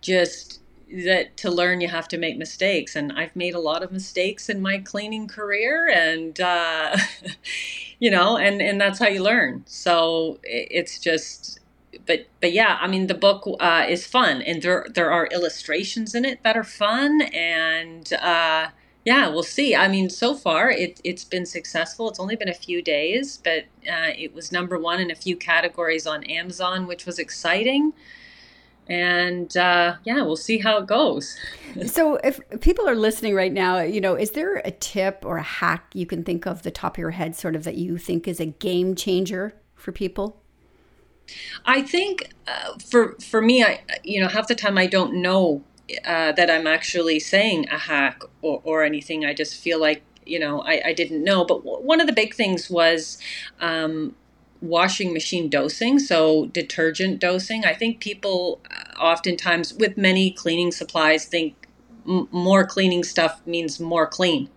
just 0.00 0.60
that 1.04 1.36
to 1.36 1.50
learn 1.50 1.80
you 1.80 1.88
have 1.88 2.08
to 2.08 2.16
make 2.16 2.36
mistakes 2.38 2.96
and 2.96 3.12
i've 3.12 3.34
made 3.36 3.54
a 3.54 3.60
lot 3.60 3.82
of 3.82 3.92
mistakes 3.92 4.48
in 4.48 4.60
my 4.60 4.78
cleaning 4.78 5.28
career 5.28 5.88
and 5.88 6.40
uh, 6.40 6.96
you 7.98 8.10
know 8.10 8.36
and 8.36 8.62
and 8.62 8.80
that's 8.80 8.98
how 8.98 9.06
you 9.06 9.22
learn 9.22 9.62
so 9.66 10.38
it's 10.42 10.98
just 10.98 11.60
but 12.06 12.26
but 12.40 12.52
yeah 12.52 12.78
i 12.80 12.86
mean 12.86 13.06
the 13.06 13.14
book 13.14 13.46
uh, 13.60 13.84
is 13.88 14.06
fun 14.06 14.40
and 14.42 14.62
there 14.62 14.86
there 14.94 15.10
are 15.10 15.26
illustrations 15.26 16.14
in 16.14 16.24
it 16.24 16.42
that 16.42 16.56
are 16.56 16.64
fun 16.64 17.22
and 17.22 18.12
uh, 18.14 18.68
yeah, 19.08 19.28
we'll 19.28 19.42
see. 19.42 19.74
I 19.74 19.88
mean, 19.88 20.10
so 20.10 20.34
far 20.34 20.70
it, 20.70 21.00
it's 21.02 21.24
been 21.24 21.46
successful. 21.46 22.10
It's 22.10 22.20
only 22.20 22.36
been 22.36 22.50
a 22.50 22.52
few 22.54 22.82
days, 22.82 23.38
but 23.42 23.64
uh, 23.90 24.12
it 24.14 24.34
was 24.34 24.52
number 24.52 24.78
one 24.78 25.00
in 25.00 25.10
a 25.10 25.14
few 25.14 25.34
categories 25.34 26.06
on 26.06 26.24
Amazon, 26.24 26.86
which 26.86 27.06
was 27.06 27.18
exciting. 27.18 27.94
And 28.88 29.54
uh, 29.56 29.96
yeah, 30.04 30.22
we'll 30.22 30.36
see 30.36 30.58
how 30.58 30.78
it 30.78 30.86
goes. 30.86 31.36
so, 31.86 32.16
if 32.16 32.40
people 32.60 32.88
are 32.88 32.94
listening 32.94 33.34
right 33.34 33.52
now, 33.52 33.80
you 33.80 34.00
know, 34.00 34.14
is 34.14 34.30
there 34.30 34.56
a 34.64 34.70
tip 34.70 35.24
or 35.26 35.36
a 35.36 35.42
hack 35.42 35.90
you 35.92 36.06
can 36.06 36.24
think 36.24 36.46
of 36.46 36.62
the 36.62 36.70
top 36.70 36.94
of 36.94 36.98
your 36.98 37.10
head, 37.10 37.36
sort 37.36 37.54
of 37.54 37.64
that 37.64 37.76
you 37.76 37.98
think 37.98 38.26
is 38.26 38.40
a 38.40 38.46
game 38.46 38.94
changer 38.94 39.54
for 39.74 39.92
people? 39.92 40.40
I 41.66 41.82
think 41.82 42.32
uh, 42.46 42.78
for 42.78 43.16
for 43.20 43.42
me, 43.42 43.62
I 43.62 43.80
you 44.02 44.20
know 44.20 44.28
half 44.28 44.48
the 44.48 44.54
time 44.54 44.78
I 44.78 44.86
don't 44.86 45.20
know 45.20 45.62
uh, 46.04 46.32
that 46.32 46.50
I'm 46.50 46.66
actually 46.66 47.18
saying 47.18 47.68
a 47.70 47.78
hack 47.78 48.22
or, 48.42 48.60
or 48.64 48.82
anything. 48.82 49.24
I 49.24 49.34
just 49.34 49.56
feel 49.56 49.80
like, 49.80 50.02
you 50.26 50.38
know, 50.38 50.60
I, 50.60 50.82
I 50.86 50.92
didn't 50.92 51.24
know. 51.24 51.44
But 51.44 51.64
w- 51.64 51.84
one 51.84 52.00
of 52.00 52.06
the 52.06 52.12
big 52.12 52.34
things 52.34 52.68
was 52.68 53.18
um, 53.60 54.14
washing 54.60 55.12
machine 55.12 55.48
dosing, 55.48 55.98
so 55.98 56.46
detergent 56.46 57.20
dosing. 57.20 57.64
I 57.64 57.74
think 57.74 58.00
people 58.00 58.60
uh, 58.70 58.98
oftentimes, 59.00 59.74
with 59.74 59.96
many 59.96 60.30
cleaning 60.30 60.72
supplies, 60.72 61.26
think 61.26 61.68
m- 62.06 62.28
more 62.32 62.66
cleaning 62.66 63.04
stuff 63.04 63.40
means 63.46 63.80
more 63.80 64.06
clean. 64.06 64.50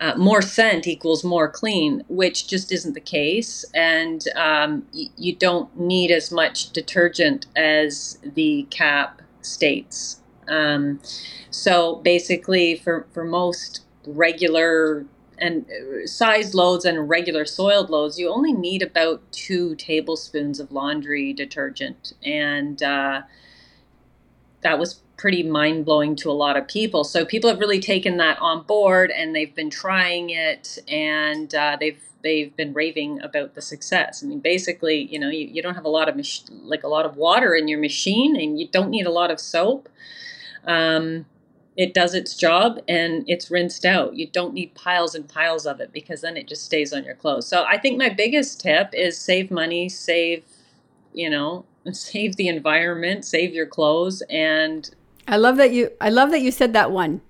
Uh, 0.00 0.14
more 0.16 0.42
scent 0.42 0.86
equals 0.86 1.22
more 1.24 1.48
clean, 1.48 2.02
which 2.08 2.48
just 2.48 2.72
isn't 2.72 2.94
the 2.94 3.00
case. 3.00 3.64
And 3.74 4.26
um, 4.36 4.86
y- 4.92 5.06
you 5.16 5.34
don't 5.36 5.78
need 5.78 6.10
as 6.10 6.32
much 6.32 6.70
detergent 6.70 7.46
as 7.56 8.18
the 8.22 8.66
cap 8.70 9.22
states. 9.40 10.20
Um, 10.48 11.00
so 11.50 11.96
basically, 11.96 12.76
for, 12.76 13.06
for 13.12 13.24
most 13.24 13.82
regular 14.06 15.06
and 15.38 15.66
uh, 15.70 16.06
sized 16.06 16.54
loads 16.54 16.84
and 16.84 17.08
regular 17.08 17.44
soiled 17.44 17.90
loads, 17.90 18.18
you 18.18 18.28
only 18.28 18.52
need 18.52 18.82
about 18.82 19.20
two 19.32 19.74
tablespoons 19.76 20.60
of 20.60 20.72
laundry 20.72 21.32
detergent. 21.32 22.12
And 22.24 22.82
uh, 22.82 23.22
that 24.62 24.78
was 24.78 25.00
pretty 25.16 25.42
mind 25.42 25.84
blowing 25.84 26.16
to 26.16 26.30
a 26.30 26.32
lot 26.32 26.56
of 26.56 26.66
people. 26.66 27.04
So 27.04 27.24
people 27.24 27.48
have 27.48 27.60
really 27.60 27.80
taken 27.80 28.16
that 28.18 28.38
on 28.40 28.64
board 28.64 29.10
and 29.10 29.34
they've 29.34 29.54
been 29.54 29.70
trying 29.70 30.30
it 30.30 30.78
and 30.88 31.54
uh, 31.54 31.76
they've 31.78 32.00
they've 32.22 32.56
been 32.56 32.72
raving 32.72 33.20
about 33.20 33.54
the 33.54 33.60
success. 33.60 34.24
I 34.24 34.26
mean, 34.26 34.40
basically, 34.40 35.02
you 35.12 35.18
know, 35.18 35.28
you, 35.28 35.46
you 35.46 35.60
don't 35.60 35.74
have 35.74 35.84
a 35.84 35.90
lot 35.90 36.08
of 36.08 36.16
mach- 36.16 36.48
like 36.62 36.82
a 36.82 36.88
lot 36.88 37.04
of 37.04 37.16
water 37.16 37.54
in 37.54 37.68
your 37.68 37.78
machine 37.78 38.34
and 38.34 38.58
you 38.58 38.66
don't 38.66 38.88
need 38.88 39.06
a 39.06 39.10
lot 39.10 39.30
of 39.30 39.38
soap 39.38 39.90
um, 40.66 41.26
it 41.76 41.92
does 41.92 42.14
its 42.14 42.36
job 42.36 42.78
and 42.86 43.24
it's 43.26 43.50
rinsed 43.50 43.84
out. 43.84 44.14
You 44.14 44.28
don't 44.28 44.54
need 44.54 44.74
piles 44.74 45.14
and 45.14 45.28
piles 45.28 45.66
of 45.66 45.80
it 45.80 45.92
because 45.92 46.20
then 46.20 46.36
it 46.36 46.46
just 46.46 46.64
stays 46.64 46.92
on 46.92 47.04
your 47.04 47.16
clothes. 47.16 47.48
So 47.48 47.64
I 47.64 47.78
think 47.78 47.98
my 47.98 48.08
biggest 48.08 48.60
tip 48.60 48.90
is 48.92 49.18
save 49.18 49.50
money, 49.50 49.88
save, 49.88 50.44
you 51.12 51.28
know, 51.28 51.64
save 51.92 52.36
the 52.36 52.48
environment, 52.48 53.24
save 53.24 53.54
your 53.54 53.66
clothes 53.66 54.22
and 54.30 54.90
I 55.26 55.36
love 55.36 55.56
that 55.56 55.72
you 55.72 55.90
I 56.00 56.10
love 56.10 56.30
that 56.30 56.42
you 56.42 56.50
said 56.50 56.72
that 56.74 56.90
one. 56.90 57.22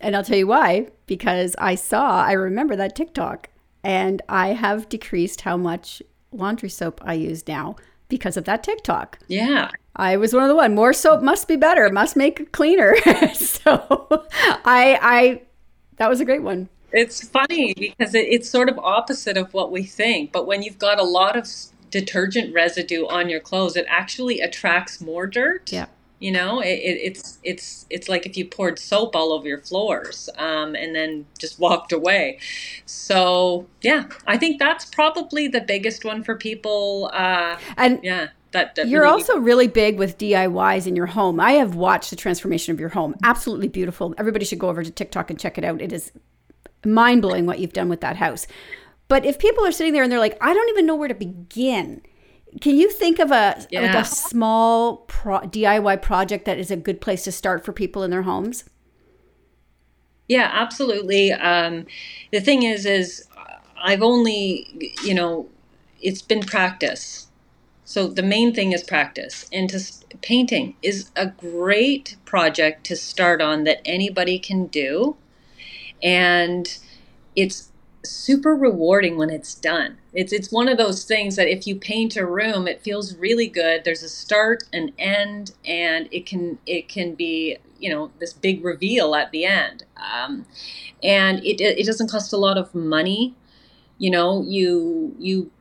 And 0.00 0.14
I'll 0.14 0.24
tell 0.24 0.38
you 0.38 0.46
why 0.46 0.88
because 1.06 1.56
I 1.58 1.74
saw 1.74 2.22
I 2.22 2.32
remember 2.32 2.76
that 2.76 2.94
TikTok 2.94 3.48
and 3.82 4.22
I 4.28 4.48
have 4.48 4.88
decreased 4.88 5.40
how 5.40 5.56
much 5.56 6.02
laundry 6.30 6.68
soap 6.68 7.00
I 7.04 7.14
use 7.14 7.46
now 7.48 7.76
because 8.08 8.36
of 8.36 8.44
that 8.44 8.62
TikTok. 8.62 9.18
Yeah. 9.28 9.70
I 9.96 10.16
was 10.16 10.34
one 10.34 10.42
of 10.42 10.48
the 10.48 10.54
one. 10.54 10.74
More 10.74 10.92
soap 10.92 11.22
must 11.22 11.48
be 11.48 11.56
better. 11.56 11.88
Must 11.90 12.16
make 12.16 12.40
it 12.40 12.52
cleaner. 12.52 12.96
so 13.34 14.26
I 14.64 14.98
I 15.02 15.42
that 15.96 16.08
was 16.08 16.20
a 16.20 16.24
great 16.24 16.42
one. 16.42 16.68
It's 16.92 17.26
funny 17.26 17.74
because 17.74 18.14
it, 18.14 18.26
it's 18.28 18.48
sort 18.48 18.68
of 18.68 18.78
opposite 18.78 19.36
of 19.36 19.52
what 19.52 19.72
we 19.72 19.82
think. 19.82 20.32
But 20.32 20.46
when 20.46 20.62
you've 20.62 20.78
got 20.78 20.98
a 20.98 21.04
lot 21.04 21.36
of 21.36 21.48
detergent 21.90 22.54
residue 22.54 23.06
on 23.06 23.28
your 23.28 23.40
clothes, 23.40 23.76
it 23.76 23.86
actually 23.88 24.40
attracts 24.40 25.00
more 25.00 25.26
dirt. 25.26 25.72
Yeah. 25.72 25.86
You 26.18 26.32
know, 26.32 26.60
it, 26.60 26.68
it, 26.68 26.98
it's 27.02 27.38
it's 27.42 27.86
it's 27.90 28.08
like 28.08 28.24
if 28.24 28.38
you 28.38 28.46
poured 28.46 28.78
soap 28.78 29.14
all 29.14 29.32
over 29.32 29.46
your 29.46 29.60
floors 29.60 30.30
um, 30.38 30.74
and 30.74 30.94
then 30.94 31.26
just 31.38 31.58
walked 31.58 31.92
away. 31.92 32.38
So 32.86 33.66
yeah, 33.82 34.06
I 34.26 34.38
think 34.38 34.58
that's 34.58 34.86
probably 34.86 35.46
the 35.46 35.60
biggest 35.60 36.04
one 36.04 36.24
for 36.24 36.34
people. 36.34 37.10
Uh, 37.12 37.58
and 37.76 38.00
yeah, 38.02 38.28
that, 38.52 38.74
that 38.76 38.88
you're 38.88 39.02
really, 39.02 39.12
also 39.12 39.38
really 39.38 39.68
big 39.68 39.98
with 39.98 40.16
DIYs 40.16 40.86
in 40.86 40.96
your 40.96 41.06
home. 41.06 41.38
I 41.38 41.52
have 41.52 41.74
watched 41.74 42.08
the 42.08 42.16
transformation 42.16 42.72
of 42.72 42.80
your 42.80 42.88
home. 42.88 43.14
Absolutely 43.22 43.68
beautiful. 43.68 44.14
Everybody 44.16 44.46
should 44.46 44.58
go 44.58 44.70
over 44.70 44.82
to 44.82 44.90
TikTok 44.90 45.28
and 45.28 45.38
check 45.38 45.58
it 45.58 45.64
out. 45.64 45.82
It 45.82 45.92
is 45.92 46.12
mind 46.84 47.20
blowing 47.20 47.44
what 47.44 47.58
you've 47.58 47.74
done 47.74 47.90
with 47.90 48.00
that 48.00 48.16
house. 48.16 48.46
But 49.08 49.26
if 49.26 49.38
people 49.38 49.66
are 49.66 49.72
sitting 49.72 49.92
there 49.92 50.02
and 50.02 50.10
they're 50.10 50.18
like, 50.18 50.38
I 50.40 50.54
don't 50.54 50.68
even 50.70 50.86
know 50.86 50.96
where 50.96 51.08
to 51.08 51.14
begin 51.14 52.00
can 52.60 52.76
you 52.76 52.90
think 52.90 53.18
of 53.18 53.30
a 53.30 53.66
yeah. 53.70 53.82
like 53.82 53.94
a 53.94 54.04
small 54.04 54.98
pro- 55.08 55.40
DIY 55.40 56.00
project 56.02 56.44
that 56.44 56.58
is 56.58 56.70
a 56.70 56.76
good 56.76 57.00
place 57.00 57.24
to 57.24 57.32
start 57.32 57.64
for 57.64 57.72
people 57.72 58.02
in 58.02 58.10
their 58.10 58.22
homes? 58.22 58.64
Yeah, 60.28 60.50
absolutely. 60.52 61.32
Um, 61.32 61.86
the 62.32 62.40
thing 62.40 62.62
is, 62.62 62.86
is 62.86 63.26
I've 63.80 64.02
only 64.02 64.92
you 65.04 65.14
know 65.14 65.48
it's 66.00 66.22
been 66.22 66.42
practice. 66.42 67.28
So 67.84 68.08
the 68.08 68.22
main 68.22 68.52
thing 68.52 68.72
is 68.72 68.82
practice, 68.82 69.48
and 69.52 69.70
to 69.70 69.80
painting 70.20 70.74
is 70.82 71.10
a 71.14 71.26
great 71.26 72.16
project 72.24 72.84
to 72.86 72.96
start 72.96 73.40
on 73.40 73.64
that 73.64 73.80
anybody 73.84 74.38
can 74.38 74.66
do, 74.66 75.16
and 76.02 76.78
it's 77.36 77.70
super 78.02 78.56
rewarding 78.56 79.16
when 79.16 79.30
it's 79.30 79.54
done. 79.54 79.98
It's 80.16 80.32
it's 80.32 80.50
one 80.50 80.68
of 80.68 80.78
those 80.78 81.04
things 81.04 81.36
that 81.36 81.46
if 81.46 81.66
you 81.66 81.76
paint 81.76 82.16
a 82.16 82.26
room, 82.26 82.66
it 82.66 82.82
feels 82.82 83.16
really 83.16 83.48
good. 83.48 83.84
There's 83.84 84.02
a 84.02 84.08
start, 84.08 84.64
an 84.72 84.92
end, 84.98 85.52
and 85.66 86.08
it 86.10 86.26
can 86.26 86.58
it 86.66 86.88
can 86.88 87.14
be 87.14 87.58
you 87.78 87.90
know 87.90 88.10
this 88.18 88.32
big 88.32 88.64
reveal 88.64 89.14
at 89.14 89.30
the 89.30 89.44
end. 89.44 89.84
Um, 89.98 90.46
and 91.02 91.44
it 91.44 91.60
it 91.60 91.86
doesn't 91.86 92.10
cost 92.10 92.32
a 92.32 92.38
lot 92.38 92.58
of 92.58 92.74
money. 92.74 93.36
You 93.98 94.10
know, 94.10 94.42
you 94.42 95.16
you. 95.18 95.52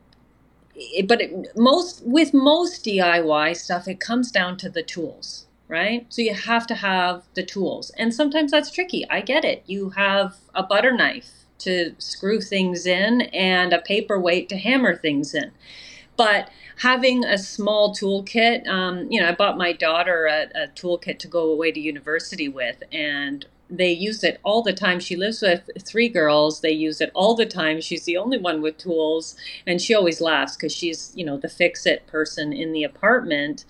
It, 0.75 1.07
but 1.07 1.21
it, 1.21 1.57
most 1.57 2.03
with 2.05 2.33
most 2.33 2.85
DIY 2.85 3.57
stuff, 3.57 3.87
it 3.87 3.99
comes 3.99 4.31
down 4.31 4.57
to 4.57 4.69
the 4.69 4.83
tools 4.83 5.47
right? 5.69 6.05
So 6.09 6.21
you 6.21 6.33
have 6.35 6.67
to 6.67 6.75
have 6.75 7.23
the 7.35 7.43
tools. 7.43 7.91
And 7.97 8.13
sometimes 8.13 8.51
that's 8.51 8.71
tricky. 8.71 9.09
I 9.09 9.21
get 9.21 9.45
it. 9.45 9.63
You 9.67 9.91
have 9.91 10.37
a 10.53 10.63
butter 10.63 10.91
knife 10.95 11.44
to 11.65 11.93
screw 11.99 12.41
things 12.41 12.85
in 12.85 13.21
and 13.21 13.73
a 13.73 13.81
paperweight 13.81 14.49
to 14.49 14.57
hammer 14.57 14.95
things 14.95 15.35
in. 15.35 15.51
But 16.17 16.49
having 16.77 17.25
a 17.25 17.37
small 17.37 17.93
toolkit, 17.93 18.67
um, 18.67 19.11
you 19.11 19.19
know, 19.19 19.27
I 19.27 19.35
bought 19.35 19.57
my 19.57 19.73
daughter 19.73 20.25
a, 20.25 20.63
a 20.63 20.67
toolkit 20.69 21.19
to 21.19 21.27
go 21.27 21.51
away 21.51 21.71
to 21.71 21.79
university 21.79 22.47
with, 22.47 22.81
and 22.91 23.45
they 23.69 23.91
use 23.91 24.23
it 24.23 24.39
all 24.43 24.61
the 24.61 24.73
time. 24.73 24.99
She 24.99 25.15
lives 25.15 25.41
with 25.41 25.69
three 25.81 26.07
girls. 26.07 26.61
They 26.61 26.71
use 26.71 27.01
it 27.01 27.11
all 27.13 27.35
the 27.35 27.45
time. 27.45 27.81
She's 27.81 28.05
the 28.05 28.17
only 28.17 28.37
one 28.37 28.61
with 28.61 28.77
tools, 28.77 29.35
and 29.65 29.81
she 29.81 29.93
always 29.93 30.21
laughs 30.21 30.55
because 30.55 30.73
she's, 30.73 31.11
you 31.15 31.25
know, 31.25 31.37
the 31.37 31.49
fix 31.49 31.85
it 31.85 32.07
person 32.07 32.53
in 32.53 32.71
the 32.71 32.83
apartment. 32.83 33.65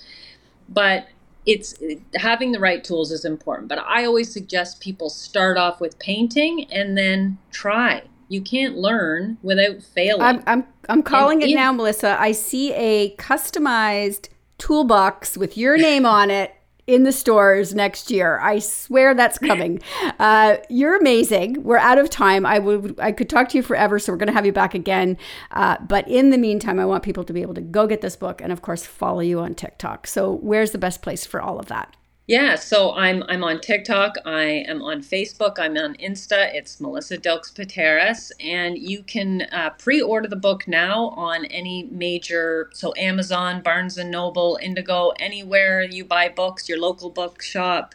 But 0.68 1.08
it's 1.46 1.76
having 2.16 2.52
the 2.52 2.60
right 2.60 2.84
tools 2.84 3.12
is 3.12 3.24
important 3.26 3.70
but 3.70 3.80
i 3.80 4.06
always 4.06 4.32
suggest 4.32 4.82
people 4.82 5.10
start 5.10 5.58
off 5.58 5.80
with 5.80 5.98
painting 6.00 6.66
and 6.72 6.98
then 6.98 7.38
try. 7.52 8.04
You 8.28 8.42
can't 8.42 8.76
learn 8.76 9.38
without 9.44 9.84
failing. 9.84 10.22
I'm 10.22 10.44
i'm, 10.48 10.66
I'm 10.90 11.04
calling 11.04 11.42
and 11.42 11.50
it 11.50 11.54
if, 11.54 11.56
now 11.56 11.72
melissa. 11.72 12.20
I 12.20 12.32
see 12.32 12.74
a 12.74 13.16
customized 13.18 14.30
toolbox 14.58 15.38
with 15.38 15.58
your 15.58 15.78
name 15.78 16.06
on 16.06 16.32
it 16.32 16.56
in 16.88 17.04
the 17.04 17.12
stores 17.12 17.74
next 17.74 18.12
year. 18.12 18.40
I 18.40 18.60
swear 18.60 19.16
that's 19.16 19.38
coming. 19.40 19.82
Uh, 20.20 20.58
you're 20.70 20.96
amazing. 20.98 21.64
We're 21.64 21.78
out 21.78 21.98
of 21.98 22.10
time. 22.10 22.46
I 22.46 22.60
would 22.60 23.00
I 23.00 23.12
could 23.12 23.30
talk 23.30 23.50
to 23.50 23.58
you 23.58 23.64
forever, 23.64 24.00
so 24.00 24.14
we're 24.14 24.18
going 24.18 24.28
to 24.28 24.34
have 24.34 24.46
you 24.46 24.52
back 24.52 24.74
again. 24.74 25.18
Uh, 25.52 25.78
but 25.88 26.08
in 26.08 26.30
the 26.30 26.38
meantime, 26.38 26.80
I 26.80 26.86
want 26.86 27.04
people 27.04 27.24
to 27.24 27.34
be 27.34 27.42
able 27.42 27.56
to 27.56 27.62
go 27.62 27.88
get 27.88 28.02
this 28.02 28.16
book 28.16 28.42
and, 28.42 28.52
of 28.52 28.62
course, 28.62 28.86
follow 28.86 29.22
you 29.22 29.40
on 29.40 29.56
TikTok. 29.56 30.08
So, 30.08 30.32
where's 30.32 30.72
the 30.72 30.78
best 30.78 31.02
place 31.02 31.26
for 31.26 31.42
all 31.42 31.60
of 31.60 31.68
that? 31.68 31.96
Yeah, 32.28 32.56
so 32.56 32.92
I'm 32.96 33.24
I'm 33.30 33.44
on 33.44 33.62
TikTok, 33.62 34.16
I 34.26 34.46
am 34.68 34.82
on 34.82 35.04
Facebook, 35.04 35.60
I'm 35.60 35.78
on 35.78 35.94
Insta. 35.98 36.52
It's 36.56 36.82
Melissa 36.82 37.20
Dilkes 37.20 37.54
Pateras, 37.54 38.32
and 38.40 38.80
you 38.80 39.04
can 39.04 39.44
uh, 39.52 39.70
pre-order 39.78 40.28
the 40.28 40.36
book 40.36 40.68
now 40.68 41.10
on 41.10 41.46
any 41.46 41.84
major 41.92 42.72
so 42.74 42.94
Amazon, 42.98 43.62
Barnes 43.62 44.00
and 44.00 44.10
Noble, 44.10 44.58
Indigo, 44.60 45.12
anywhere 45.20 45.84
you 45.84 46.04
buy 46.04 46.28
books, 46.28 46.68
your 46.68 46.80
local 46.80 47.12
bookshop. 47.12 47.94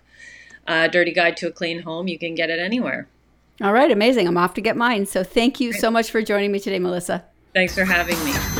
Uh, 0.64 0.86
Dirty 0.86 1.12
Guide 1.12 1.36
to 1.38 1.48
a 1.48 1.52
Clean 1.52 1.82
Home, 1.82 2.06
you 2.06 2.18
can 2.18 2.36
get 2.36 2.50
it 2.50 2.60
anywhere. 2.60 3.08
All 3.60 3.72
right, 3.72 3.90
amazing. 3.90 4.28
I'm 4.28 4.36
off 4.36 4.54
to 4.54 4.60
get 4.60 4.76
mine. 4.76 5.06
So 5.06 5.24
thank 5.24 5.58
you 5.58 5.72
so 5.72 5.90
much 5.90 6.10
for 6.10 6.22
joining 6.22 6.52
me 6.52 6.60
today, 6.60 6.78
Melissa. 6.78 7.24
Thanks 7.52 7.74
for 7.74 7.84
having 7.84 8.16
me. 8.24 8.59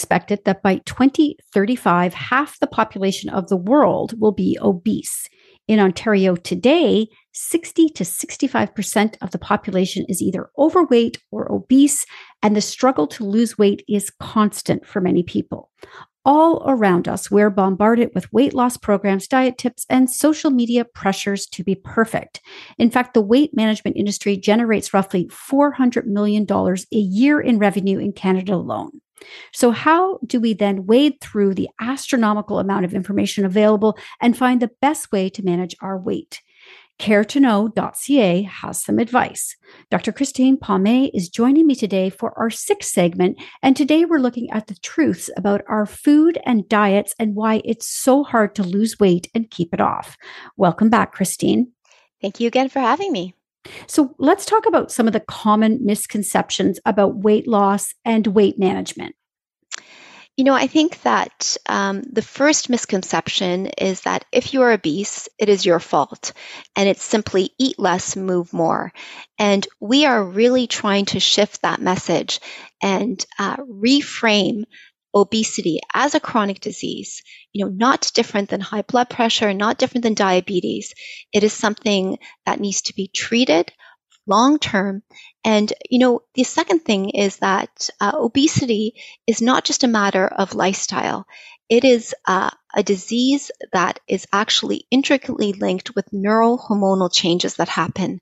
Expected 0.00 0.40
that 0.46 0.62
by 0.62 0.76
2035, 0.86 2.14
half 2.14 2.58
the 2.58 2.66
population 2.66 3.28
of 3.28 3.48
the 3.48 3.56
world 3.56 4.18
will 4.18 4.32
be 4.32 4.58
obese. 4.62 5.28
In 5.68 5.78
Ontario 5.78 6.36
today, 6.36 7.06
60 7.32 7.90
to 7.90 8.04
65% 8.04 9.16
of 9.20 9.30
the 9.30 9.38
population 9.38 10.06
is 10.08 10.22
either 10.22 10.48
overweight 10.56 11.18
or 11.30 11.52
obese, 11.52 12.06
and 12.42 12.56
the 12.56 12.62
struggle 12.62 13.06
to 13.08 13.24
lose 13.24 13.58
weight 13.58 13.84
is 13.90 14.10
constant 14.18 14.86
for 14.86 15.02
many 15.02 15.22
people. 15.22 15.70
All 16.24 16.62
around 16.66 17.06
us, 17.06 17.30
we're 17.30 17.50
bombarded 17.50 18.10
with 18.14 18.32
weight 18.32 18.54
loss 18.54 18.78
programs, 18.78 19.28
diet 19.28 19.58
tips, 19.58 19.84
and 19.90 20.10
social 20.10 20.50
media 20.50 20.86
pressures 20.86 21.46
to 21.48 21.62
be 21.62 21.74
perfect. 21.74 22.40
In 22.78 22.90
fact, 22.90 23.12
the 23.12 23.20
weight 23.20 23.50
management 23.54 23.98
industry 23.98 24.38
generates 24.38 24.94
roughly 24.94 25.26
$400 25.26 26.06
million 26.06 26.46
a 26.50 26.96
year 26.96 27.38
in 27.38 27.58
revenue 27.58 27.98
in 27.98 28.12
Canada 28.12 28.54
alone. 28.54 29.00
So, 29.52 29.70
how 29.70 30.18
do 30.26 30.40
we 30.40 30.54
then 30.54 30.86
wade 30.86 31.20
through 31.20 31.54
the 31.54 31.68
astronomical 31.80 32.58
amount 32.58 32.84
of 32.84 32.94
information 32.94 33.44
available 33.44 33.98
and 34.20 34.36
find 34.36 34.60
the 34.60 34.70
best 34.80 35.12
way 35.12 35.28
to 35.30 35.44
manage 35.44 35.74
our 35.80 35.98
weight? 35.98 36.40
caretoknow.ca 37.00 38.42
has 38.42 38.84
some 38.84 38.98
advice. 38.98 39.56
Dr. 39.90 40.12
Christine 40.12 40.58
Palmay 40.58 41.10
is 41.14 41.30
joining 41.30 41.66
me 41.66 41.74
today 41.74 42.10
for 42.10 42.38
our 42.38 42.50
sixth 42.50 42.90
segment, 42.90 43.40
and 43.62 43.74
today 43.74 44.04
we're 44.04 44.18
looking 44.18 44.50
at 44.50 44.66
the 44.66 44.74
truths 44.82 45.30
about 45.36 45.62
our 45.66 45.86
food 45.86 46.38
and 46.44 46.68
diets 46.68 47.14
and 47.18 47.34
why 47.34 47.62
it's 47.64 47.88
so 47.88 48.22
hard 48.22 48.54
to 48.54 48.62
lose 48.62 49.00
weight 49.00 49.30
and 49.34 49.50
keep 49.50 49.72
it 49.72 49.80
off. 49.80 50.18
Welcome 50.58 50.90
back, 50.90 51.12
Christine. 51.12 51.72
Thank 52.20 52.38
you 52.38 52.46
again 52.46 52.68
for 52.68 52.80
having 52.80 53.12
me. 53.12 53.34
So 53.86 54.14
let's 54.18 54.46
talk 54.46 54.66
about 54.66 54.90
some 54.90 55.06
of 55.06 55.12
the 55.12 55.20
common 55.20 55.84
misconceptions 55.84 56.80
about 56.86 57.16
weight 57.16 57.46
loss 57.46 57.94
and 58.04 58.26
weight 58.26 58.58
management. 58.58 59.14
You 60.36 60.44
know, 60.44 60.54
I 60.54 60.68
think 60.68 61.02
that 61.02 61.58
um, 61.66 62.02
the 62.10 62.22
first 62.22 62.70
misconception 62.70 63.66
is 63.66 64.02
that 64.02 64.24
if 64.32 64.54
you 64.54 64.62
are 64.62 64.72
obese, 64.72 65.28
it 65.38 65.50
is 65.50 65.66
your 65.66 65.80
fault. 65.80 66.32
And 66.74 66.88
it's 66.88 67.02
simply 67.02 67.50
eat 67.58 67.78
less, 67.78 68.16
move 68.16 68.52
more. 68.52 68.92
And 69.38 69.66
we 69.80 70.06
are 70.06 70.24
really 70.24 70.66
trying 70.66 71.04
to 71.06 71.20
shift 71.20 71.60
that 71.60 71.82
message 71.82 72.40
and 72.82 73.22
uh, 73.38 73.56
reframe 73.56 74.64
obesity 75.14 75.80
as 75.92 76.14
a 76.14 76.20
chronic 76.20 76.60
disease, 76.60 77.22
you 77.52 77.64
know, 77.64 77.70
not 77.70 78.10
different 78.14 78.48
than 78.48 78.60
high 78.60 78.82
blood 78.82 79.10
pressure, 79.10 79.52
not 79.52 79.78
different 79.78 80.02
than 80.02 80.14
diabetes. 80.14 80.94
It 81.32 81.44
is 81.44 81.52
something 81.52 82.18
that 82.46 82.60
needs 82.60 82.82
to 82.82 82.94
be 82.94 83.08
treated 83.08 83.72
long 84.26 84.58
term. 84.58 85.02
And, 85.44 85.72
you 85.88 85.98
know, 85.98 86.20
the 86.34 86.44
second 86.44 86.80
thing 86.80 87.10
is 87.10 87.38
that 87.38 87.90
uh, 88.00 88.12
obesity 88.14 88.94
is 89.26 89.42
not 89.42 89.64
just 89.64 89.84
a 89.84 89.88
matter 89.88 90.26
of 90.26 90.54
lifestyle. 90.54 91.26
It 91.68 91.84
is 91.84 92.14
uh, 92.26 92.50
a 92.74 92.82
disease 92.82 93.50
that 93.72 94.00
is 94.08 94.26
actually 94.32 94.86
intricately 94.90 95.52
linked 95.52 95.94
with 95.94 96.10
neurohormonal 96.12 97.12
changes 97.12 97.56
that 97.56 97.68
happen. 97.68 98.20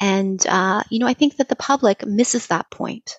And, 0.00 0.44
uh, 0.46 0.82
you 0.90 0.98
know, 0.98 1.06
I 1.06 1.14
think 1.14 1.36
that 1.36 1.48
the 1.48 1.56
public 1.56 2.06
misses 2.06 2.48
that 2.48 2.70
point. 2.70 3.16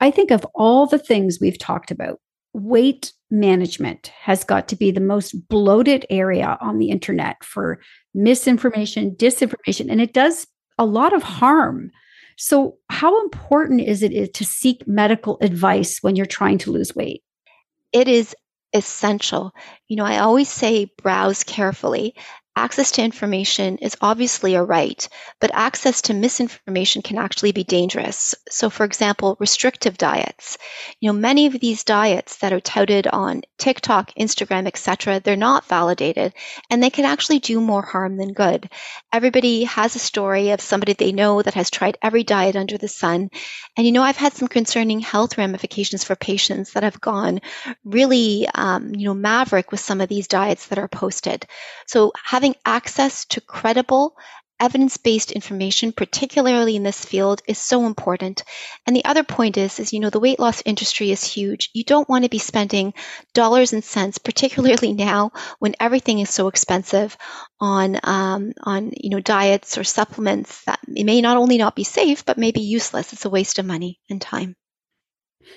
I 0.00 0.10
think 0.10 0.30
of 0.30 0.46
all 0.54 0.86
the 0.86 0.98
things 0.98 1.38
we've 1.40 1.58
talked 1.58 1.90
about, 1.90 2.20
weight 2.52 3.12
management 3.30 4.08
has 4.20 4.44
got 4.44 4.68
to 4.68 4.76
be 4.76 4.90
the 4.90 5.00
most 5.00 5.48
bloated 5.48 6.04
area 6.10 6.58
on 6.60 6.78
the 6.78 6.90
internet 6.90 7.42
for 7.42 7.80
misinformation, 8.14 9.16
disinformation, 9.16 9.90
and 9.90 10.00
it 10.00 10.12
does 10.12 10.46
a 10.78 10.84
lot 10.84 11.12
of 11.12 11.22
harm. 11.22 11.90
So, 12.36 12.76
how 12.90 13.22
important 13.22 13.82
is 13.82 14.02
it 14.02 14.34
to 14.34 14.44
seek 14.44 14.86
medical 14.86 15.38
advice 15.40 15.98
when 16.00 16.16
you're 16.16 16.26
trying 16.26 16.58
to 16.58 16.72
lose 16.72 16.94
weight? 16.94 17.22
It 17.92 18.08
is 18.08 18.34
essential. 18.72 19.52
You 19.88 19.96
know, 19.96 20.04
I 20.04 20.18
always 20.18 20.48
say 20.48 20.90
browse 20.96 21.44
carefully 21.44 22.14
Access 22.54 22.90
to 22.92 23.02
information 23.02 23.78
is 23.78 23.96
obviously 24.02 24.56
a 24.56 24.62
right, 24.62 25.08
but 25.40 25.50
access 25.54 26.02
to 26.02 26.12
misinformation 26.12 27.00
can 27.00 27.16
actually 27.16 27.52
be 27.52 27.64
dangerous. 27.64 28.34
So, 28.50 28.68
for 28.68 28.84
example, 28.84 29.38
restrictive 29.40 29.96
diets. 29.96 30.58
You 31.00 31.10
know, 31.10 31.18
many 31.18 31.46
of 31.46 31.58
these 31.58 31.82
diets 31.82 32.36
that 32.38 32.52
are 32.52 32.60
touted 32.60 33.06
on 33.06 33.40
TikTok, 33.56 34.12
Instagram, 34.20 34.66
etc., 34.66 35.20
they're 35.20 35.34
not 35.34 35.64
validated 35.64 36.34
and 36.68 36.82
they 36.82 36.90
can 36.90 37.06
actually 37.06 37.38
do 37.38 37.58
more 37.58 37.80
harm 37.80 38.18
than 38.18 38.34
good. 38.34 38.68
Everybody 39.10 39.64
has 39.64 39.96
a 39.96 39.98
story 39.98 40.50
of 40.50 40.60
somebody 40.60 40.92
they 40.92 41.12
know 41.12 41.40
that 41.40 41.54
has 41.54 41.70
tried 41.70 41.96
every 42.02 42.22
diet 42.22 42.54
under 42.54 42.76
the 42.76 42.88
sun. 42.88 43.30
And, 43.78 43.86
you 43.86 43.92
know, 43.92 44.02
I've 44.02 44.16
had 44.18 44.34
some 44.34 44.48
concerning 44.48 45.00
health 45.00 45.38
ramifications 45.38 46.04
for 46.04 46.16
patients 46.16 46.74
that 46.74 46.82
have 46.82 47.00
gone 47.00 47.40
really, 47.82 48.46
um, 48.54 48.94
you 48.94 49.06
know, 49.06 49.14
maverick 49.14 49.70
with 49.70 49.80
some 49.80 50.02
of 50.02 50.10
these 50.10 50.28
diets 50.28 50.66
that 50.66 50.78
are 50.78 50.88
posted. 50.88 51.46
So, 51.86 52.12
having 52.22 52.41
having 52.42 52.56
access 52.66 53.24
to 53.26 53.40
credible, 53.40 54.16
evidence 54.58 54.96
based 54.96 55.30
information, 55.30 55.92
particularly 55.92 56.74
in 56.74 56.82
this 56.82 57.04
field, 57.04 57.40
is 57.46 57.56
so 57.56 57.86
important. 57.86 58.42
And 58.84 58.96
the 58.96 59.04
other 59.04 59.22
point 59.22 59.56
is, 59.56 59.78
is, 59.78 59.92
you 59.92 60.00
know, 60.00 60.10
the 60.10 60.18
weight 60.18 60.40
loss 60.40 60.60
industry 60.66 61.12
is 61.12 61.22
huge. 61.22 61.70
You 61.72 61.84
don't 61.84 62.08
want 62.08 62.24
to 62.24 62.28
be 62.28 62.40
spending 62.40 62.94
dollars 63.32 63.72
and 63.72 63.84
cents, 63.84 64.18
particularly 64.18 64.92
now 65.08 65.30
when 65.60 65.76
everything 65.78 66.18
is 66.18 66.30
so 66.30 66.48
expensive 66.48 67.16
on, 67.60 68.00
um, 68.02 68.54
on, 68.64 68.90
you 68.96 69.10
know, 69.10 69.20
diets 69.20 69.78
or 69.78 69.84
supplements 69.84 70.64
that 70.64 70.80
may 70.88 71.20
not 71.20 71.36
only 71.36 71.58
not 71.58 71.76
be 71.76 71.84
safe, 71.84 72.24
but 72.24 72.38
may 72.38 72.50
be 72.50 72.62
useless. 72.62 73.12
It's 73.12 73.24
a 73.24 73.30
waste 73.30 73.60
of 73.60 73.66
money 73.66 74.00
and 74.10 74.20
time. 74.20 74.56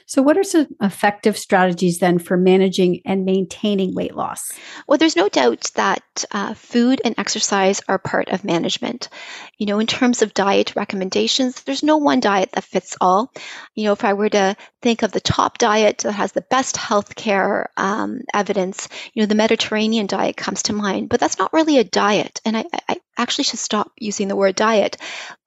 So, 0.06 0.22
what 0.22 0.38
are 0.38 0.44
some 0.44 0.68
effective 0.82 1.38
strategies 1.38 2.00
then 2.00 2.20
for 2.20 2.38
managing 2.38 3.02
and 3.06 3.26
maintaining 3.26 3.96
weight 3.96 4.16
loss? 4.16 4.52
Well, 4.88 4.98
there's 4.98 5.16
no 5.16 5.30
doubt 5.30 5.72
that 5.76 6.26
uh, 6.32 6.54
food 6.54 7.02
and 7.04 7.16
exercise 7.18 7.82
are 7.88 8.00
part 8.00 8.30
of 8.30 8.44
management. 8.44 9.10
You 9.58 9.68
know, 9.68 9.80
in 9.80 9.88
terms 9.88 10.22
of 10.22 10.34
diet 10.34 10.76
recommendations, 10.76 11.62
there's 11.64 11.84
no 11.84 11.98
one 11.98 12.20
diet 12.20 12.52
that 12.54 12.64
fits 12.64 12.98
all. 13.02 13.32
You 13.74 13.86
know, 13.86 13.94
if 13.94 14.04
I 14.04 14.14
were 14.14 14.30
to 14.30 14.56
think 14.82 15.04
of 15.04 15.12
the 15.12 15.22
top 15.22 15.58
diet 15.58 16.00
that 16.00 16.14
has 16.14 16.32
the 16.32 16.46
best 16.50 16.76
healthcare 16.76 17.66
um, 17.78 18.20
evidence, 18.34 18.88
you 19.14 19.22
know, 19.22 19.28
the 19.28 19.36
Mediterranean 19.36 20.08
diet 20.08 20.38
comes 20.38 20.64
to 20.64 20.74
mind, 20.74 21.10
but 21.10 21.20
that's 21.20 21.40
not 21.40 21.54
really 21.54 21.78
a 21.78 21.84
diet. 21.84 22.42
And 22.46 22.58
I, 22.58 22.66
I 22.90 22.98
actually 23.18 23.46
should 23.46 23.60
stop 23.60 23.92
using 23.98 24.28
the 24.28 24.36
word 24.36 24.56
diet. 24.56 24.98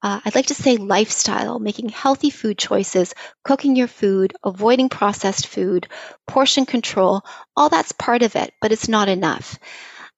Uh, 0.01 0.19
I'd 0.23 0.35
like 0.35 0.47
to 0.47 0.55
say 0.55 0.77
lifestyle, 0.77 1.59
making 1.59 1.89
healthy 1.89 2.29
food 2.29 2.57
choices, 2.57 3.13
cooking 3.43 3.75
your 3.75 3.87
food, 3.87 4.33
avoiding 4.43 4.89
processed 4.89 5.47
food, 5.47 5.87
portion 6.27 6.65
control, 6.65 7.23
all 7.55 7.69
that's 7.69 7.91
part 7.91 8.23
of 8.23 8.35
it, 8.35 8.53
but 8.61 8.71
it's 8.71 8.87
not 8.87 9.09
enough. 9.09 9.59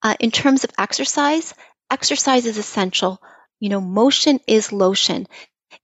Uh, 0.03 0.15
in 0.19 0.31
terms 0.31 0.63
of 0.63 0.71
exercise, 0.77 1.53
exercise 1.91 2.45
is 2.45 2.57
essential. 2.57 3.21
You 3.59 3.69
know, 3.69 3.81
motion 3.81 4.39
is 4.47 4.71
lotion. 4.71 5.27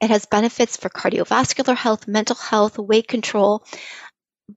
It 0.01 0.09
has 0.09 0.25
benefits 0.25 0.77
for 0.77 0.89
cardiovascular 0.89 1.75
health, 1.75 2.07
mental 2.07 2.35
health, 2.35 2.77
weight 2.77 3.07
control, 3.07 3.63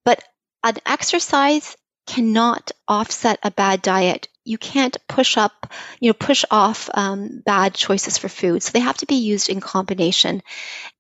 but 0.05 0.23
an 0.65 0.77
exercise 0.87 1.77
cannot 2.07 2.73
offset 2.89 3.39
a 3.43 3.51
bad 3.51 3.83
diet. 3.83 4.29
You 4.45 4.59
can't 4.59 4.97
push 5.07 5.37
up, 5.37 5.73
you 6.01 6.09
know, 6.09 6.15
push 6.15 6.45
off 6.51 6.89
um, 6.95 7.43
bad 7.45 7.75
choices 7.75 8.19
for 8.19 8.29
food. 8.29 8.63
So 8.63 8.73
they 8.73 8.81
have 8.81 8.97
to 8.99 9.07
be 9.07 9.17
used 9.17 9.49
in 9.49 9.61
combination. 9.61 10.43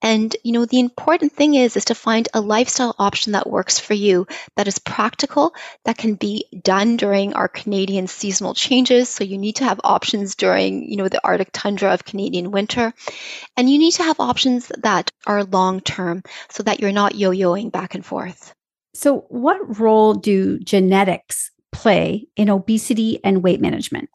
And 0.02 0.34
you 0.44 0.52
know, 0.52 0.64
the 0.64 0.80
important 0.80 1.32
thing 1.32 1.54
is 1.54 1.76
is 1.76 1.86
to 1.86 1.94
find 1.94 2.28
a 2.34 2.40
lifestyle 2.40 2.94
option 2.98 3.32
that 3.32 3.48
works 3.48 3.78
for 3.78 3.94
you, 3.94 4.26
that 4.56 4.68
is 4.68 4.78
practical, 4.78 5.54
that 5.84 5.98
can 5.98 6.14
be 6.14 6.46
done 6.62 6.96
during 6.96 7.34
our 7.34 7.48
Canadian 7.48 8.06
seasonal 8.06 8.54
changes. 8.54 9.08
So 9.08 9.24
you 9.24 9.38
need 9.38 9.56
to 9.56 9.64
have 9.64 9.80
options 9.84 10.34
during, 10.34 10.90
you 10.90 10.96
know, 10.96 11.08
the 11.08 11.24
Arctic 11.24 11.50
tundra 11.52 11.92
of 11.92 12.04
Canadian 12.04 12.50
winter, 12.50 12.92
and 13.56 13.70
you 13.70 13.78
need 13.78 13.92
to 13.92 14.02
have 14.02 14.20
options 14.20 14.70
that 14.78 15.10
are 15.26 15.44
long 15.44 15.80
term, 15.80 16.22
so 16.50 16.62
that 16.62 16.80
you're 16.80 16.92
not 16.92 17.14
yo-yoing 17.14 17.72
back 17.72 17.94
and 17.94 18.04
forth. 18.04 18.54
So, 18.94 19.24
what 19.28 19.78
role 19.78 20.14
do 20.14 20.58
genetics 20.58 21.50
play 21.72 22.28
in 22.36 22.50
obesity 22.50 23.20
and 23.22 23.42
weight 23.42 23.60
management? 23.60 24.10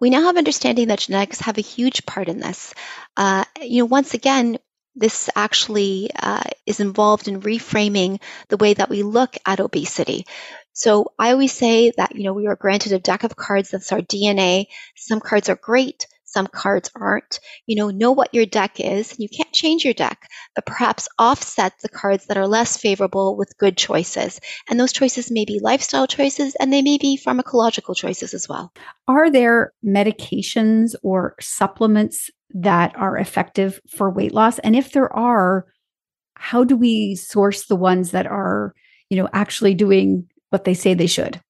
We 0.00 0.10
now 0.10 0.22
have 0.22 0.36
understanding 0.36 0.88
that 0.88 1.00
genetics 1.00 1.40
have 1.40 1.58
a 1.58 1.62
huge 1.62 2.04
part 2.04 2.28
in 2.28 2.38
this. 2.40 2.74
Uh, 3.16 3.44
you 3.60 3.82
know, 3.82 3.86
once 3.86 4.14
again, 4.14 4.58
this 4.96 5.28
actually 5.34 6.10
uh, 6.14 6.42
is 6.66 6.80
involved 6.80 7.26
in 7.26 7.40
reframing 7.40 8.20
the 8.48 8.56
way 8.56 8.74
that 8.74 8.90
we 8.90 9.02
look 9.02 9.36
at 9.44 9.60
obesity. 9.60 10.26
So 10.72 11.12
I 11.18 11.32
always 11.32 11.52
say 11.52 11.92
that, 11.96 12.14
you 12.16 12.24
know, 12.24 12.32
we 12.32 12.46
are 12.46 12.56
granted 12.56 12.92
a 12.92 12.98
deck 12.98 13.24
of 13.24 13.36
cards 13.36 13.70
that's 13.70 13.92
our 13.92 14.00
DNA. 14.00 14.66
Some 14.96 15.20
cards 15.20 15.48
are 15.48 15.56
great, 15.56 16.06
some 16.34 16.48
cards 16.48 16.90
aren't. 16.96 17.38
You 17.66 17.76
know, 17.76 17.90
know 17.90 18.10
what 18.10 18.34
your 18.34 18.44
deck 18.44 18.80
is. 18.80 19.14
You 19.18 19.28
can't 19.28 19.52
change 19.52 19.84
your 19.84 19.94
deck, 19.94 20.28
but 20.56 20.66
perhaps 20.66 21.08
offset 21.16 21.74
the 21.80 21.88
cards 21.88 22.26
that 22.26 22.36
are 22.36 22.48
less 22.48 22.76
favorable 22.76 23.36
with 23.36 23.56
good 23.56 23.76
choices. 23.76 24.40
And 24.68 24.78
those 24.78 24.92
choices 24.92 25.30
may 25.30 25.44
be 25.44 25.60
lifestyle 25.62 26.08
choices 26.08 26.56
and 26.56 26.72
they 26.72 26.82
may 26.82 26.98
be 26.98 27.16
pharmacological 27.24 27.96
choices 27.96 28.34
as 28.34 28.48
well. 28.48 28.72
Are 29.06 29.30
there 29.30 29.72
medications 29.86 30.96
or 31.04 31.36
supplements 31.40 32.30
that 32.50 32.92
are 32.96 33.16
effective 33.16 33.80
for 33.96 34.10
weight 34.10 34.34
loss? 34.34 34.58
And 34.58 34.74
if 34.74 34.90
there 34.90 35.12
are, 35.16 35.66
how 36.34 36.64
do 36.64 36.76
we 36.76 37.14
source 37.14 37.66
the 37.66 37.76
ones 37.76 38.10
that 38.10 38.26
are, 38.26 38.74
you 39.08 39.16
know, 39.16 39.28
actually 39.32 39.74
doing 39.74 40.26
what 40.50 40.64
they 40.64 40.74
say 40.74 40.94
they 40.94 41.06
should? 41.06 41.40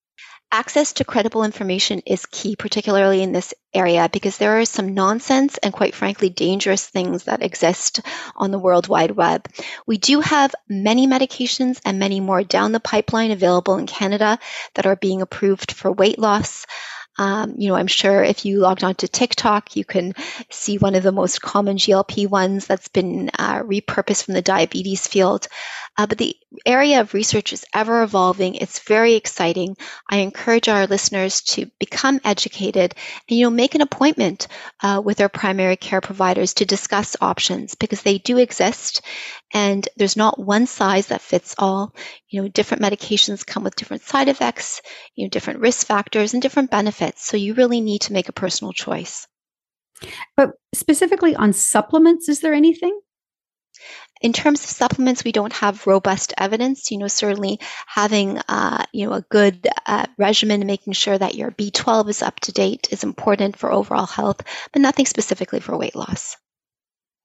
Access 0.57 0.93
to 0.93 1.05
credible 1.05 1.43
information 1.43 2.01
is 2.07 2.27
key, 2.27 2.55
particularly 2.55 3.25
in 3.25 3.33
this 3.33 3.55
area, 3.75 4.09
because 4.13 4.39
there 4.39 4.61
are 4.61 4.65
some 4.65 4.95
nonsense 4.95 5.59
and 5.59 5.73
quite 5.73 5.97
frankly 5.97 6.31
dangerous 6.31 6.87
things 6.87 7.25
that 7.25 7.43
exist 7.43 8.01
on 8.37 8.53
the 8.53 8.59
World 8.61 8.87
Wide 8.87 9.11
Web. 9.11 9.49
We 9.85 9.99
do 9.99 10.21
have 10.21 10.55
many 10.69 11.09
medications 11.09 11.81
and 11.85 11.99
many 11.99 12.21
more 12.21 12.45
down 12.45 12.71
the 12.71 12.79
pipeline 12.79 13.33
available 13.33 13.79
in 13.79 13.89
Canada 13.89 14.39
that 14.75 14.87
are 14.87 14.95
being 14.95 15.23
approved 15.23 15.73
for 15.73 15.91
weight 15.91 16.21
loss. 16.21 16.67
Um, 17.17 17.55
you 17.59 17.69
know, 17.69 17.77
I'm 17.77 17.87
sure 17.87 18.23
if 18.23 18.45
you 18.45 18.59
logged 18.59 18.85
onto 18.85 19.07
TikTok, 19.07 19.77
you 19.77 19.85
can 19.85 20.15
see 20.51 20.79
one 20.79 20.95
of 20.95 21.03
the 21.03 21.13
most 21.13 21.41
common 21.41 21.77
GLP 21.77 22.29
ones 22.29 22.67
that's 22.67 22.89
been 22.89 23.31
uh, 23.39 23.63
repurposed 23.63 24.25
from 24.25 24.35
the 24.35 24.43
diabetes 24.43 25.07
field. 25.07 25.47
Uh, 25.97 26.07
but 26.07 26.19
the 26.19 26.37
area 26.67 27.01
of 27.01 27.15
research 27.15 27.53
is 27.53 27.65
ever 27.73 28.03
evolving. 28.03 28.57
It's 28.57 28.81
very 28.81 29.15
exciting. 29.15 29.77
I 30.11 30.19
encourage 30.19 30.69
our 30.69 30.87
listeners 30.89 31.43
to 31.43 31.71
become 31.79 32.21
educated 32.25 32.95
and, 33.29 33.39
you 33.39 33.45
know, 33.47 33.51
make 33.51 33.77
an 33.77 33.81
appointment 33.81 34.49
uh, 34.83 35.01
with 35.05 35.19
their 35.19 35.29
primary 35.29 35.77
care 35.77 36.01
providers 36.01 36.55
to 36.55 36.65
discuss 36.65 37.17
options 37.21 37.77
because 37.77 38.03
they 38.03 38.19
do 38.19 38.39
exist 38.39 39.03
and 39.53 39.89
there's 39.97 40.17
not 40.17 40.39
one 40.39 40.67
size 40.67 41.07
that 41.07 41.21
fits 41.21 41.55
all. 41.59 41.95
You 42.29 42.43
know, 42.43 42.49
different 42.49 42.83
medications 42.83 43.47
come 43.47 43.63
with 43.63 43.77
different 43.77 44.03
side 44.03 44.29
effects, 44.29 44.83
you 45.15 45.25
know, 45.25 45.31
different 45.31 45.61
risk 45.61 45.87
factors 45.87 46.33
and 46.33 46.43
different 46.43 46.73
benefits. 46.73 47.04
So 47.17 47.37
you 47.37 47.55
really 47.55 47.81
need 47.81 48.03
to 48.03 48.13
make 48.13 48.29
a 48.29 48.33
personal 48.33 48.73
choice. 48.73 49.27
But 50.37 50.51
specifically 50.75 51.35
on 51.37 51.53
supplements, 51.53 52.29
is 52.29 52.41
there 52.41 52.55
anything? 52.55 52.99
In 54.21 54.33
terms 54.33 54.65
of 54.65 54.71
supplements, 54.71 55.25
we 55.25 55.33
don't 55.33 55.53
have 55.53 55.87
robust 55.87 56.33
evidence. 56.39 56.91
You 56.91 56.99
know, 56.99 57.09
certainly 57.09 57.61
having 57.87 58.39
uh, 58.49 58.87
you 58.93 59.07
know 59.07 59.13
a 59.13 59.25
good 59.31 59.67
uh, 59.87 60.07
regimen, 60.17 60.67
making 60.67 60.95
sure 60.95 61.19
that 61.19 61.35
your 61.35 61.51
B12 61.51 62.09
is 62.09 62.23
up 62.23 62.41
to 62.41 62.53
date, 62.53 62.89
is 62.91 63.05
important 63.05 63.57
for 63.57 63.71
overall 63.71 64.07
health, 64.07 64.41
but 64.73 64.83
nothing 64.83 65.07
specifically 65.07 65.61
for 65.61 65.77
weight 65.77 65.97
loss. 65.97 66.37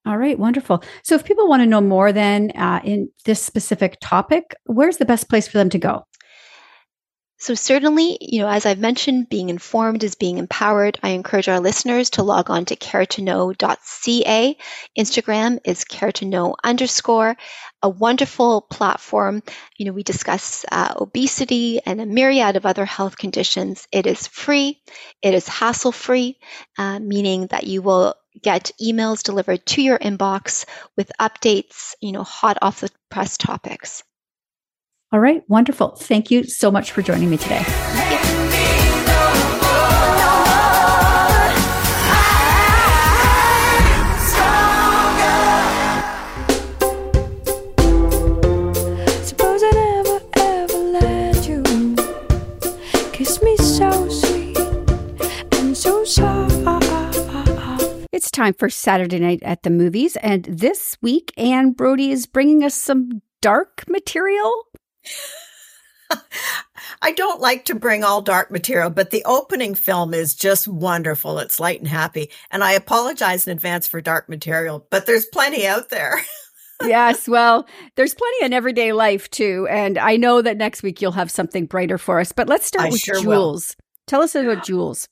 All 0.06 0.16
right, 0.16 0.38
wonderful. 0.38 0.82
So, 1.04 1.14
if 1.14 1.24
people 1.24 1.48
want 1.48 1.62
to 1.62 1.66
know 1.66 1.80
more 1.80 2.12
then 2.12 2.52
uh, 2.52 2.80
in 2.84 3.10
this 3.24 3.42
specific 3.42 3.98
topic, 4.00 4.54
where's 4.64 4.96
the 4.96 5.04
best 5.04 5.28
place 5.28 5.46
for 5.46 5.58
them 5.58 5.70
to 5.70 5.78
go? 5.78 6.04
So 7.40 7.54
certainly, 7.54 8.18
you 8.20 8.40
know, 8.40 8.48
as 8.48 8.66
I've 8.66 8.78
mentioned, 8.78 9.30
being 9.30 9.48
informed 9.48 10.04
is 10.04 10.14
being 10.14 10.36
empowered. 10.36 10.98
I 11.02 11.08
encourage 11.10 11.48
our 11.48 11.58
listeners 11.58 12.10
to 12.10 12.22
log 12.22 12.50
on 12.50 12.66
to 12.66 12.76
caretoknow.ca. 12.76 14.58
Instagram 14.98 15.58
is 15.64 15.86
caretoknow 15.86 16.54
underscore, 16.62 17.38
a 17.82 17.88
wonderful 17.88 18.60
platform. 18.60 19.42
You 19.78 19.86
know, 19.86 19.92
we 19.92 20.02
discuss 20.02 20.66
uh, 20.70 20.92
obesity 21.00 21.80
and 21.84 21.98
a 22.02 22.06
myriad 22.06 22.56
of 22.56 22.66
other 22.66 22.84
health 22.84 23.16
conditions. 23.16 23.88
It 23.90 24.06
is 24.06 24.26
free. 24.26 24.82
It 25.22 25.32
is 25.32 25.48
hassle 25.48 25.92
free, 25.92 26.38
uh, 26.76 26.98
meaning 27.00 27.46
that 27.46 27.64
you 27.64 27.80
will 27.80 28.16
get 28.42 28.70
emails 28.80 29.22
delivered 29.22 29.64
to 29.66 29.82
your 29.82 29.98
inbox 29.98 30.66
with 30.94 31.10
updates, 31.18 31.94
you 32.02 32.12
know, 32.12 32.22
hot 32.22 32.58
off 32.60 32.80
the 32.80 32.90
press 33.08 33.38
topics. 33.38 34.04
All 35.12 35.18
right, 35.18 35.42
wonderful. 35.48 35.96
Thank 35.96 36.30
you 36.30 36.44
so 36.44 36.70
much 36.70 36.92
for 36.92 37.02
joining 37.02 37.30
me 37.30 37.36
today. 37.36 37.64
Suppose 49.24 49.62
I 49.64 49.70
never 49.74 50.20
ever 50.36 50.78
let 50.78 51.48
you 51.48 51.96
kiss 53.12 53.42
me 53.42 53.56
so 53.56 54.08
sweet 54.08 54.56
and 55.54 55.76
so 55.76 56.04
so. 56.04 56.46
It's 58.12 58.30
time 58.30 58.54
for 58.54 58.68
Saturday 58.70 59.18
night 59.18 59.42
at 59.42 59.64
the 59.64 59.70
movies, 59.70 60.14
and 60.16 60.44
this 60.44 60.96
week 61.02 61.32
Anne 61.36 61.72
Brodie 61.72 62.12
is 62.12 62.26
bringing 62.26 62.62
us 62.62 62.76
some 62.76 63.22
dark 63.40 63.84
material 63.88 64.66
I 67.02 67.12
don't 67.12 67.40
like 67.40 67.66
to 67.66 67.74
bring 67.74 68.04
all 68.04 68.20
dark 68.20 68.50
material, 68.50 68.90
but 68.90 69.10
the 69.10 69.24
opening 69.24 69.74
film 69.74 70.12
is 70.12 70.34
just 70.34 70.68
wonderful. 70.68 71.38
It's 71.38 71.60
light 71.60 71.78
and 71.78 71.88
happy. 71.88 72.30
And 72.50 72.62
I 72.62 72.72
apologize 72.72 73.46
in 73.46 73.52
advance 73.52 73.86
for 73.86 74.00
dark 74.00 74.28
material, 74.28 74.86
but 74.90 75.06
there's 75.06 75.26
plenty 75.26 75.66
out 75.66 75.88
there. 75.88 76.20
yes, 76.84 77.26
well, 77.26 77.66
there's 77.96 78.14
plenty 78.14 78.44
in 78.44 78.52
everyday 78.52 78.92
life 78.92 79.30
too. 79.30 79.66
And 79.70 79.98
I 79.98 80.16
know 80.16 80.42
that 80.42 80.56
next 80.56 80.82
week 80.82 81.00
you'll 81.00 81.12
have 81.12 81.30
something 81.30 81.66
brighter 81.66 81.98
for 81.98 82.20
us. 82.20 82.32
But 82.32 82.48
let's 82.48 82.66
start 82.66 82.88
I 82.88 82.90
with 82.90 83.00
sure 83.00 83.20
Jules. 83.20 83.76
Will. 83.78 83.84
Tell 84.06 84.22
us 84.22 84.34
about 84.34 84.64
Jules. 84.64 85.08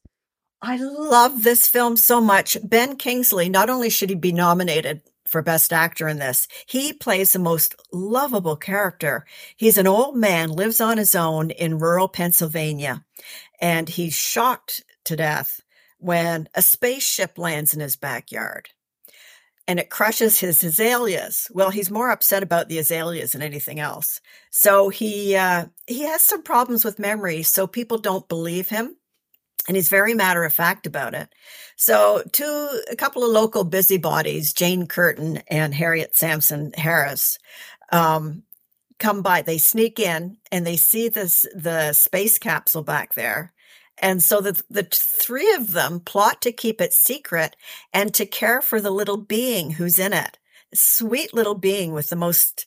I 0.61 0.77
love 0.77 1.44
this 1.44 1.68
film 1.68 1.96
so 1.96 2.20
much. 2.20 2.59
Ben 2.64 2.96
Kingsley, 2.96 3.48
not 3.48 3.70
only 3.70 3.90
should 3.90 4.11
he 4.11 4.16
be 4.16 4.33
nominated 4.33 5.03
for 5.29 5.43
Best 5.43 5.73
Actor 5.73 6.09
in 6.09 6.19
this. 6.19 6.49
He 6.67 6.93
plays 6.93 7.33
the 7.33 7.38
most 7.38 7.75
lovable 7.93 8.57
character. 8.57 9.27
He's 9.57 9.79
an 9.79 9.87
old 9.87 10.17
man, 10.17 10.51
lives 10.51 10.81
on 10.81 10.99
his 10.99 11.14
own 11.14 11.51
in 11.51 11.79
rural 11.79 12.09
Pennsylvania, 12.09 13.05
and 13.61 13.88
he's 13.88 14.14
shocked 14.14 14.85
to 15.05 15.17
death 15.17 15.61
when 15.99 16.49
a 16.55 16.62
spaceship 16.62 17.38
lands 17.38 17.75
in 17.75 17.81
his 17.81 17.97
backyard 17.97 18.71
and 19.69 19.79
it 19.79 19.91
crushes 19.91 20.41
his 20.41 20.64
azaleas. 20.64 21.47
Well, 21.53 21.69
he's 21.69 21.91
more 21.91 22.11
upset 22.11 22.43
about 22.43 22.71
the 22.71 22.79
azaleas 22.79 23.33
than 23.33 23.43
anything 23.43 23.79
else. 23.79 24.23
So 24.51 24.88
he 24.88 25.37
uh, 25.37 25.67
he 25.87 26.05
has 26.05 26.23
some 26.23 26.43
problems 26.43 26.85
with 26.85 26.99
memory, 26.99 27.43
so 27.43 27.67
people 27.67 27.99
don't 27.99 28.27
believe 28.29 28.71
him 28.71 28.97
and 29.69 29.77
he's 29.77 29.89
very 29.89 30.15
matter 30.15 30.43
of 30.45 30.53
fact 30.53 30.87
about 30.87 31.15
it. 31.15 31.29
So, 31.77 32.25
to 32.33 32.83
a 32.91 32.97
couple 32.97 33.23
of 33.23 33.31
local 33.31 33.63
busybodies, 33.63 34.53
Jane 34.53 34.87
Curtin 34.87 35.43
and 35.47 35.75
Harriet 35.75 36.17
Sansom 36.17 36.73
Harris, 36.73 37.39
um, 37.93 38.43
come 38.99 39.23
by. 39.23 39.43
They 39.43 39.59
sneak 39.59 40.01
in 40.01 40.39
and 40.51 40.67
they 40.67 40.77
see 40.77 41.09
this 41.09 41.47
the 41.55 41.93
space 41.93 42.39
capsule 42.39 42.83
back 42.83 43.15
there. 43.15 43.53
And 44.01 44.23
so 44.23 44.41
the, 44.41 44.61
the 44.71 44.85
three 44.85 45.53
of 45.55 45.73
them 45.73 46.01
plot 46.01 46.41
to 46.43 46.53
keep 46.53 46.81
it 46.81 46.93
secret 46.93 47.57
and 47.93 48.15
to 48.15 48.27
care 48.27 48.61
for 48.61 48.81
the 48.81 48.91
little 48.91 49.17
being 49.17 49.73
who's 49.73 49.99
in 49.99 50.13
it. 50.13 50.39
Sweet 50.73 51.35
little 51.35 51.57
being 51.57 51.93
with 51.93 52.11
the 52.11 52.17
most 52.17 52.67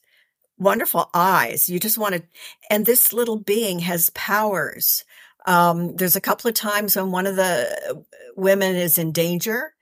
wonderful 0.58 1.10
eyes. 1.14 1.70
You 1.70 1.80
just 1.80 1.98
want 1.98 2.16
to, 2.16 2.24
and 2.70 2.86
this 2.86 3.14
little 3.14 3.38
being 3.38 3.80
has 3.80 4.10
powers. 4.12 5.06
Um, 5.46 5.96
there's 5.96 6.16
a 6.16 6.22
couple 6.22 6.50
of 6.50 6.56
times 6.56 6.96
when 6.96 7.12
one 7.12 7.28
of 7.28 7.36
the 7.36 8.06
women 8.36 8.76
is 8.76 8.98
in 8.98 9.12
danger 9.12 9.74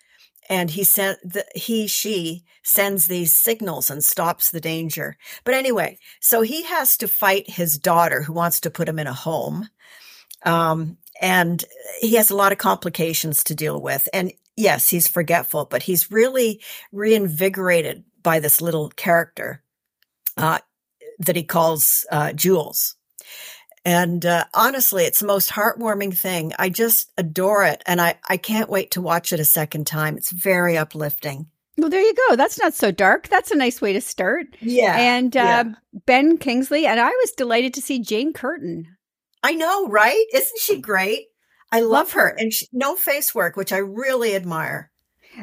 and 0.49 0.71
he 0.71 0.83
sent 0.83 1.19
the, 1.23 1.45
he 1.53 1.87
she 1.87 2.43
sends 2.63 3.07
these 3.07 3.35
signals 3.35 3.89
and 3.89 4.03
stops 4.03 4.51
the 4.51 4.59
danger 4.59 5.17
but 5.43 5.53
anyway 5.53 5.97
so 6.19 6.41
he 6.41 6.63
has 6.63 6.97
to 6.97 7.07
fight 7.07 7.49
his 7.49 7.77
daughter 7.77 8.23
who 8.23 8.33
wants 8.33 8.59
to 8.59 8.71
put 8.71 8.89
him 8.89 8.99
in 8.99 9.07
a 9.07 9.13
home 9.13 9.69
um, 10.45 10.97
and 11.21 11.63
he 11.99 12.15
has 12.15 12.29
a 12.29 12.35
lot 12.35 12.51
of 12.51 12.57
complications 12.57 13.43
to 13.45 13.55
deal 13.55 13.81
with. 13.81 14.07
And 14.13 14.31
yes, 14.55 14.89
he's 14.89 15.07
forgetful, 15.07 15.65
but 15.65 15.83
he's 15.83 16.11
really 16.11 16.61
reinvigorated 16.91 18.03
by 18.23 18.39
this 18.39 18.61
little 18.61 18.89
character 18.89 19.63
uh, 20.37 20.59
that 21.19 21.35
he 21.35 21.43
calls 21.43 22.05
uh, 22.11 22.33
Jules. 22.33 22.95
And 23.85 24.25
uh, 24.25 24.45
honestly, 24.53 25.03
it's 25.05 25.19
the 25.19 25.27
most 25.27 25.49
heartwarming 25.49 26.15
thing. 26.17 26.53
I 26.59 26.69
just 26.69 27.11
adore 27.17 27.63
it. 27.63 27.81
And 27.85 28.01
I, 28.01 28.15
I 28.27 28.37
can't 28.37 28.69
wait 28.69 28.91
to 28.91 29.01
watch 29.01 29.31
it 29.33 29.39
a 29.39 29.45
second 29.45 29.87
time. 29.87 30.17
It's 30.17 30.31
very 30.31 30.77
uplifting. 30.77 31.47
Well, 31.77 31.89
there 31.89 32.01
you 32.01 32.13
go. 32.27 32.35
That's 32.35 32.59
not 32.59 32.73
so 32.73 32.91
dark. 32.91 33.29
That's 33.29 33.51
a 33.51 33.55
nice 33.55 33.79
way 33.81 33.93
to 33.93 34.01
start. 34.01 34.47
Yeah. 34.59 34.97
And 34.97 35.35
uh, 35.37 35.39
yeah. 35.39 35.63
Ben 36.05 36.37
Kingsley, 36.37 36.85
and 36.85 36.99
I 36.99 37.09
was 37.09 37.31
delighted 37.31 37.73
to 37.75 37.81
see 37.81 37.99
Jane 37.99 38.33
Curtin. 38.33 38.85
I 39.41 39.53
know, 39.53 39.87
right? 39.87 40.25
Isn't 40.33 40.59
she 40.59 40.81
great? 40.81 41.27
I 41.71 41.79
love, 41.79 41.91
Love 41.91 42.11
her. 42.13 42.21
her. 42.31 42.35
And 42.37 42.51
she, 42.51 42.67
no 42.73 42.95
face 42.95 43.33
work, 43.33 43.55
which 43.55 43.71
I 43.71 43.77
really 43.77 44.35
admire. 44.35 44.91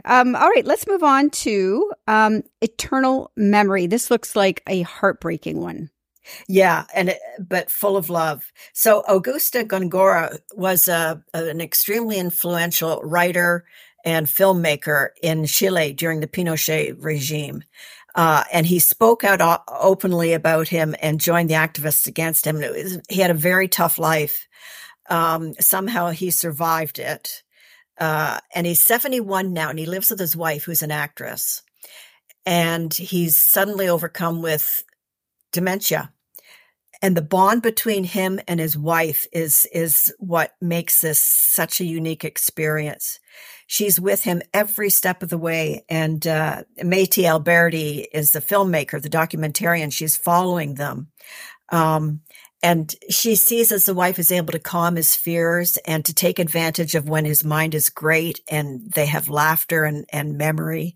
Um, 0.05 0.37
all 0.37 0.51
right, 0.51 0.67
let's 0.67 0.87
move 0.87 1.03
on 1.03 1.31
to 1.31 1.91
um, 2.07 2.43
Eternal 2.61 3.33
Memory. 3.37 3.87
This 3.87 4.11
looks 4.11 4.37
like 4.37 4.63
a 4.67 4.83
heartbreaking 4.83 5.61
one. 5.61 5.89
Yeah, 6.49 6.85
and 6.95 7.11
it, 7.11 7.19
but 7.39 7.71
full 7.71 7.97
of 7.97 8.11
love. 8.11 8.53
So 8.73 9.03
Augusto 9.09 9.65
Góngora 9.65 10.39
was 10.55 10.89
a, 10.89 11.23
an 11.35 11.61
extremely 11.61 12.19
influential 12.19 13.01
writer 13.03 13.65
and 14.05 14.27
filmmaker 14.27 15.11
in 15.23 15.47
Chile 15.47 15.93
during 15.93 16.21
the 16.21 16.29
Pinochet 16.29 16.97
regime. 16.99 17.65
Uh, 18.15 18.45
and 18.53 18.65
he 18.67 18.79
spoke 18.79 19.25
out 19.25 19.43
o- 19.43 19.63
openly 19.69 20.33
about 20.33 20.69
him 20.69 20.95
and 21.03 21.21
joined 21.21 21.51
the 21.51 21.55
activists 21.55 22.07
against 22.07 22.47
him. 22.47 22.57
Was, 22.59 22.99
he 23.09 23.21
had 23.21 23.31
a 23.31 23.35
very 23.35 23.69
tough 23.69 23.99
life. 23.99 24.49
Um, 25.11 25.55
somehow 25.61 26.11
he 26.11 26.31
survived 26.31 26.99
it. 26.99 27.43
Uh, 27.99 28.41
and 28.55 28.67
he's 28.67 28.83
71 28.83 29.53
now 29.53 29.71
and 29.71 29.79
he 29.79 29.87
lives 29.87 30.11
with 30.11 30.19
his 30.21 30.37
wife, 30.37 30.65
who's 30.65 30.83
an 30.83 30.91
actress. 30.91 31.63
And 32.47 32.93
he's 32.95 33.37
suddenly 33.37 33.89
overcome 33.89 34.41
with 34.41 34.85
dementia. 35.53 36.13
And 37.03 37.17
the 37.17 37.23
bond 37.23 37.63
between 37.63 38.05
him 38.05 38.41
and 38.49 38.59
his 38.59 38.77
wife 38.77 39.27
is, 39.33 39.67
is 39.73 40.15
what 40.19 40.53
makes 40.61 41.01
this 41.01 41.21
such 41.21 41.81
a 41.81 41.85
unique 41.85 42.25
experience. 42.25 43.21
She's 43.67 44.01
with 44.01 44.25
him 44.25 44.43
every 44.55 44.91
step 44.91 45.23
of 45.23 45.29
the 45.29 45.39
way. 45.39 45.85
And, 45.89 46.27
uh, 46.27 46.65
Maite 46.83 47.25
Alberdi 47.25 48.07
is 48.13 48.33
the 48.33 48.41
filmmaker, 48.41 49.01
the 49.01 49.11
documentarian. 49.11 49.93
She's 49.93 50.17
following 50.17 50.75
them. 50.75 51.09
Um, 51.71 52.23
and 52.63 52.95
she 53.11 53.35
sees 53.35 53.71
as 53.71 53.85
the 53.85 53.95
wife 53.95 54.19
is 54.19 54.33
able 54.33 54.53
to 54.53 54.59
calm 54.59 54.97
his 54.97 55.15
fears 55.15 55.77
and 55.87 56.05
to 56.05 56.15
take 56.15 56.39
advantage 56.39 56.95
of 56.95 57.09
when 57.09 57.25
his 57.25 57.45
mind 57.45 57.75
is 57.75 57.91
great 57.91 58.41
and 58.51 58.91
they 58.93 59.07
have 59.07 59.29
laughter 59.29 59.85
and, 59.85 60.07
and 60.11 60.39
memory. 60.39 60.95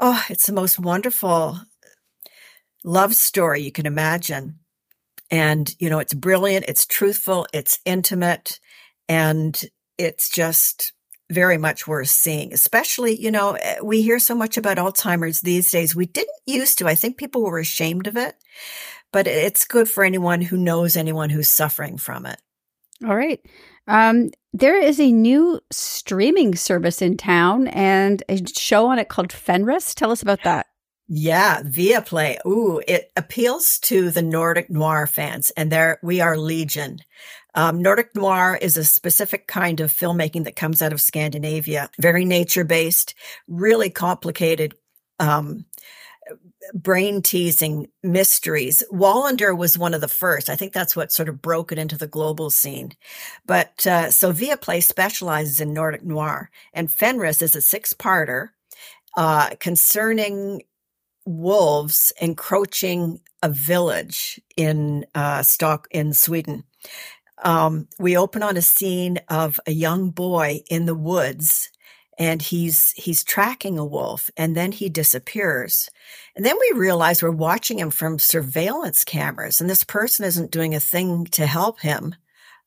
Oh, 0.00 0.24
it's 0.28 0.46
the 0.46 0.52
most 0.52 0.78
wonderful 0.78 1.60
love 2.84 3.14
story 3.14 3.62
you 3.62 3.72
can 3.72 3.86
imagine. 3.86 4.60
And, 5.30 5.74
you 5.78 5.90
know, 5.90 5.98
it's 5.98 6.14
brilliant. 6.14 6.66
It's 6.68 6.86
truthful. 6.86 7.46
It's 7.52 7.78
intimate 7.84 8.60
and 9.08 9.60
it's 9.98 10.30
just 10.30 10.92
very 11.30 11.58
much 11.58 11.86
worth 11.88 12.08
seeing, 12.08 12.52
especially, 12.52 13.20
you 13.20 13.30
know, 13.30 13.52
eh, 13.52 13.76
we 13.82 14.02
hear 14.02 14.18
so 14.18 14.34
much 14.34 14.56
about 14.56 14.76
Alzheimer's 14.76 15.40
these 15.40 15.70
days. 15.70 15.94
We 15.96 16.06
didn't 16.06 16.30
used 16.46 16.78
to. 16.78 16.86
I 16.86 16.94
think 16.94 17.16
people 17.16 17.42
were 17.42 17.58
ashamed 17.58 18.06
of 18.06 18.16
it, 18.16 18.36
but 19.12 19.26
it's 19.26 19.64
good 19.64 19.90
for 19.90 20.04
anyone 20.04 20.40
who 20.40 20.56
knows 20.56 20.96
anyone 20.96 21.30
who's 21.30 21.48
suffering 21.48 21.98
from 21.98 22.26
it. 22.26 22.40
All 23.04 23.16
right. 23.16 23.40
Um, 23.88 24.30
there 24.52 24.80
is 24.80 25.00
a 25.00 25.12
new 25.12 25.60
streaming 25.70 26.54
service 26.54 27.02
in 27.02 27.16
town 27.16 27.68
and 27.68 28.22
a 28.28 28.40
show 28.46 28.86
on 28.86 28.98
it 28.98 29.08
called 29.08 29.32
Fenris. 29.32 29.94
Tell 29.94 30.10
us 30.10 30.22
about 30.22 30.42
that. 30.44 30.66
Yeah, 31.08 31.62
Viaplay. 31.62 32.44
Ooh, 32.46 32.82
it 32.86 33.12
appeals 33.16 33.78
to 33.80 34.10
the 34.10 34.22
Nordic 34.22 34.68
noir 34.70 35.06
fans, 35.06 35.50
and 35.56 35.70
there 35.70 36.00
we 36.02 36.20
are 36.20 36.36
legion. 36.36 36.98
Um, 37.54 37.80
Nordic 37.80 38.14
noir 38.14 38.58
is 38.60 38.76
a 38.76 38.84
specific 38.84 39.46
kind 39.46 39.80
of 39.80 39.92
filmmaking 39.92 40.44
that 40.44 40.56
comes 40.56 40.82
out 40.82 40.92
of 40.92 41.00
Scandinavia, 41.00 41.90
very 42.00 42.24
nature 42.24 42.64
based, 42.64 43.14
really 43.46 43.88
complicated, 43.88 44.74
um, 45.20 45.64
brain 46.74 47.22
teasing 47.22 47.86
mysteries. 48.02 48.82
Wallander 48.92 49.56
was 49.56 49.78
one 49.78 49.94
of 49.94 50.00
the 50.00 50.08
first. 50.08 50.50
I 50.50 50.56
think 50.56 50.72
that's 50.72 50.96
what 50.96 51.12
sort 51.12 51.28
of 51.28 51.40
broke 51.40 51.70
it 51.70 51.78
into 51.78 51.96
the 51.96 52.08
global 52.08 52.50
scene. 52.50 52.92
But 53.46 53.86
uh, 53.86 54.10
so 54.10 54.32
Viaplay 54.32 54.82
specializes 54.82 55.60
in 55.60 55.72
Nordic 55.72 56.04
noir, 56.04 56.50
and 56.74 56.90
Fenris 56.90 57.42
is 57.42 57.54
a 57.54 57.60
six 57.60 57.94
parter 57.94 58.48
uh, 59.16 59.50
concerning 59.60 60.62
wolves 61.26 62.12
encroaching 62.20 63.20
a 63.42 63.48
village 63.48 64.40
in 64.56 65.04
uh, 65.14 65.42
Stock 65.42 65.88
in 65.90 66.12
Sweden. 66.12 66.64
Um, 67.42 67.88
we 67.98 68.16
open 68.16 68.42
on 68.42 68.56
a 68.56 68.62
scene 68.62 69.18
of 69.28 69.60
a 69.66 69.72
young 69.72 70.10
boy 70.10 70.60
in 70.70 70.86
the 70.86 70.94
woods 70.94 71.70
and 72.18 72.40
he's 72.40 72.92
he's 72.92 73.22
tracking 73.22 73.78
a 73.78 73.84
wolf 73.84 74.30
and 74.36 74.56
then 74.56 74.72
he 74.72 74.88
disappears 74.88 75.90
and 76.34 76.44
then 76.44 76.56
we 76.58 76.78
realize 76.78 77.22
we're 77.22 77.30
watching 77.30 77.78
him 77.78 77.90
from 77.90 78.18
surveillance 78.18 79.04
cameras 79.04 79.60
and 79.60 79.68
this 79.68 79.84
person 79.84 80.24
isn't 80.24 80.50
doing 80.50 80.74
a 80.74 80.80
thing 80.80 81.26
to 81.26 81.46
help 81.46 81.80
him 81.80 82.14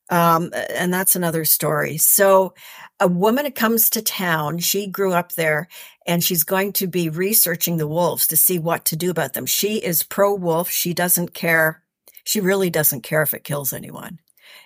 um, 0.09 0.51
and 0.69 0.93
that's 0.93 1.15
another 1.15 1.45
story 1.45 1.97
so 1.97 2.53
a 2.99 3.07
woman 3.07 3.49
comes 3.51 3.89
to 3.89 4.01
town 4.01 4.57
she 4.57 4.87
grew 4.87 5.13
up 5.13 5.33
there 5.33 5.67
and 6.05 6.23
she's 6.23 6.43
going 6.43 6.73
to 6.73 6.87
be 6.87 7.09
researching 7.09 7.77
the 7.77 7.87
wolves 7.87 8.27
to 8.27 8.37
see 8.37 8.59
what 8.59 8.85
to 8.85 8.95
do 8.95 9.09
about 9.11 9.33
them 9.33 9.45
she 9.45 9.77
is 9.77 10.03
pro 10.03 10.33
wolf 10.33 10.69
she 10.69 10.93
doesn't 10.93 11.33
care 11.33 11.83
she 12.23 12.39
really 12.39 12.69
doesn't 12.69 13.01
care 13.01 13.21
if 13.21 13.33
it 13.33 13.43
kills 13.43 13.73
anyone 13.73 14.19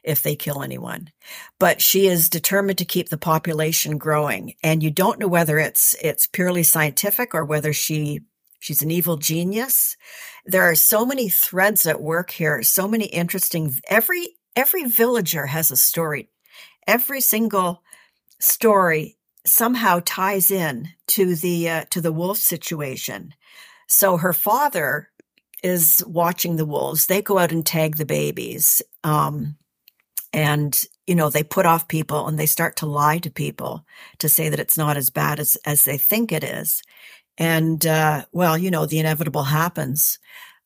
if 0.03 0.21
they 0.21 0.35
kill 0.35 0.61
anyone. 0.61 1.09
But 1.59 1.81
she 1.81 2.07
is 2.07 2.29
determined 2.29 2.77
to 2.79 2.85
keep 2.85 3.09
the 3.09 3.17
population 3.17 3.97
growing. 3.97 4.53
And 4.63 4.83
you 4.83 4.91
don't 4.91 5.19
know 5.19 5.27
whether 5.27 5.57
it's 5.57 5.95
it's 6.01 6.25
purely 6.25 6.63
scientific 6.63 7.33
or 7.33 7.45
whether 7.45 7.73
she 7.73 8.21
she's 8.59 8.81
an 8.81 8.91
evil 8.91 9.17
genius. 9.17 9.97
There 10.45 10.63
are 10.63 10.75
so 10.75 11.05
many 11.05 11.29
threads 11.29 11.85
at 11.85 12.01
work 12.01 12.31
here, 12.31 12.63
so 12.63 12.87
many 12.87 13.05
interesting 13.05 13.73
every 13.87 14.35
every 14.55 14.85
villager 14.85 15.47
has 15.47 15.71
a 15.71 15.77
story. 15.77 16.29
Every 16.87 17.21
single 17.21 17.83
story 18.39 19.17
somehow 19.45 20.01
ties 20.05 20.51
in 20.51 20.89
to 21.07 21.35
the 21.35 21.69
uh, 21.69 21.85
to 21.91 22.01
the 22.01 22.11
wolf 22.11 22.37
situation. 22.37 23.33
So 23.87 24.17
her 24.17 24.33
father 24.33 25.09
is 25.63 26.03
watching 26.05 26.55
the 26.55 26.65
wolves. 26.65 27.05
They 27.05 27.21
go 27.21 27.37
out 27.37 27.51
and 27.51 27.65
tag 27.65 27.97
the 27.97 28.05
babies. 28.05 28.81
Um, 29.03 29.57
and 30.33 30.83
you 31.05 31.15
know 31.15 31.29
they 31.29 31.43
put 31.43 31.65
off 31.65 31.87
people 31.87 32.27
and 32.27 32.39
they 32.39 32.45
start 32.45 32.75
to 32.77 32.85
lie 32.85 33.19
to 33.19 33.29
people 33.29 33.85
to 34.17 34.27
say 34.27 34.49
that 34.49 34.59
it's 34.59 34.77
not 34.77 34.97
as 34.97 35.09
bad 35.09 35.39
as 35.39 35.55
as 35.65 35.85
they 35.85 35.97
think 35.97 36.31
it 36.31 36.43
is 36.43 36.81
and 37.37 37.85
uh, 37.85 38.25
well 38.31 38.57
you 38.57 38.71
know 38.71 38.85
the 38.85 38.99
inevitable 38.99 39.43
happens 39.43 40.17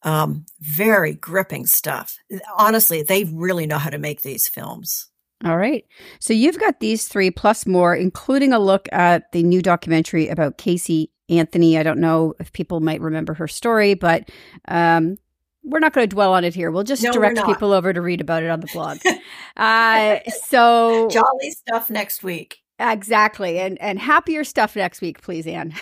um, 0.08 0.46
very 0.62 1.14
gripping 1.14 1.66
stuff 1.66 2.18
honestly 2.58 3.04
they 3.04 3.26
really 3.26 3.66
know 3.68 3.78
how 3.78 3.90
to 3.90 3.98
make 3.98 4.22
these 4.22 4.48
films 4.48 5.10
All 5.46 5.58
right. 5.58 5.86
So 6.20 6.34
you've 6.34 6.60
got 6.60 6.80
these 6.80 7.08
three 7.08 7.30
plus 7.30 7.68
more, 7.68 7.96
including 7.96 8.54
a 8.54 8.60
look 8.60 8.90
at 8.92 9.32
the 9.34 9.44
new 9.44 9.62
documentary 9.62 10.30
about 10.30 10.58
Casey 10.58 11.12
Anthony. 11.30 11.78
I 11.78 11.84
don't 11.84 12.00
know 12.00 12.34
if 12.40 12.52
people 12.54 12.80
might 12.80 13.02
remember 13.02 13.36
her 13.36 13.48
story, 13.48 13.94
but 13.94 14.32
um, 14.68 15.18
we're 15.64 15.80
not 15.80 15.94
going 15.94 16.10
to 16.10 16.14
dwell 16.14 16.34
on 16.34 16.44
it 16.44 16.56
here. 16.56 16.72
We'll 16.72 16.84
just 16.84 17.04
No, 17.04 17.12
direct 17.12 17.46
people 17.46 17.72
over 17.74 17.94
to 17.94 18.02
read 18.02 18.22
about 18.22 18.42
it 18.44 18.50
on 18.50 18.62
the 18.62 18.70
blog. 18.74 18.98
uh, 19.58 20.20
so 20.46 21.08
jolly 21.12 21.52
stuff 21.52 21.90
next 21.92 22.24
week 22.24 22.58
exactly, 22.80 23.60
and 23.60 23.80
and 23.82 24.00
happier 24.00 24.44
stuff 24.44 24.76
next 24.76 25.02
week, 25.02 25.22
please, 25.22 25.46
Anne. 25.46 25.74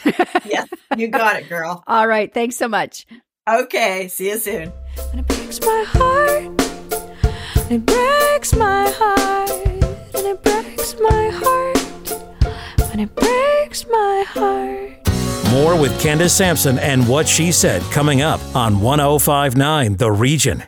yes 0.45 0.67
you 0.97 1.07
got 1.07 1.37
it 1.37 1.47
girl 1.47 1.83
All 1.87 2.07
right. 2.07 2.33
Thanks 2.33 2.57
so 2.57 2.67
much. 2.67 3.05
Okay 3.47 4.07
see 4.07 4.29
you 4.29 4.37
soon 4.37 4.71
And 5.11 5.19
it 5.19 5.27
breaks 5.27 5.59
my 5.61 5.83
heart. 5.87 6.61
And 7.57 7.71
it 7.71 7.85
breaks 7.85 8.55
my 8.55 8.89
heart. 8.89 9.49
And 10.15 10.25
it 10.27 10.41
breaks 10.43 10.95
my 10.99 11.29
heart. 11.33 12.91
And 12.91 13.01
it 13.01 13.15
breaks 13.15 13.85
my 13.87 14.23
heart. 14.27 15.51
More 15.51 15.79
with 15.79 15.99
Candace 15.99 16.33
Sampson 16.33 16.79
and 16.79 17.07
what 17.07 17.27
she 17.27 17.51
said 17.51 17.81
coming 17.83 18.21
up 18.21 18.39
on 18.55 18.79
1059 18.81 19.97
The 19.97 20.11
Region. 20.11 20.63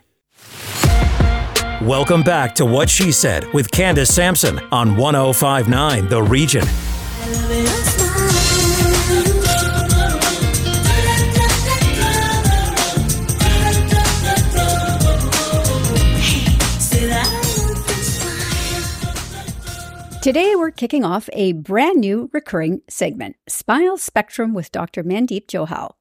Welcome 1.81 2.23
back 2.23 2.55
to 2.55 2.65
What 2.65 2.89
She 2.89 3.11
Said 3.11 3.45
with 3.53 3.69
Candace 3.71 4.13
Sampson 4.13 4.59
on 4.71 4.97
1059 4.97 6.09
The 6.09 6.23
Region. 6.23 6.63
Today, 20.27 20.57
we're 20.57 20.71
kicking 20.71 21.05
off 21.05 21.29
a 21.31 21.53
brand 21.53 22.01
new 22.01 22.29
recurring 22.33 22.81
segment, 22.89 23.37
Smile 23.47 23.97
Spectrum 23.97 24.53
with 24.53 24.73
Dr. 24.73 25.01
Mandeep 25.01 25.47
Johal. 25.47 25.91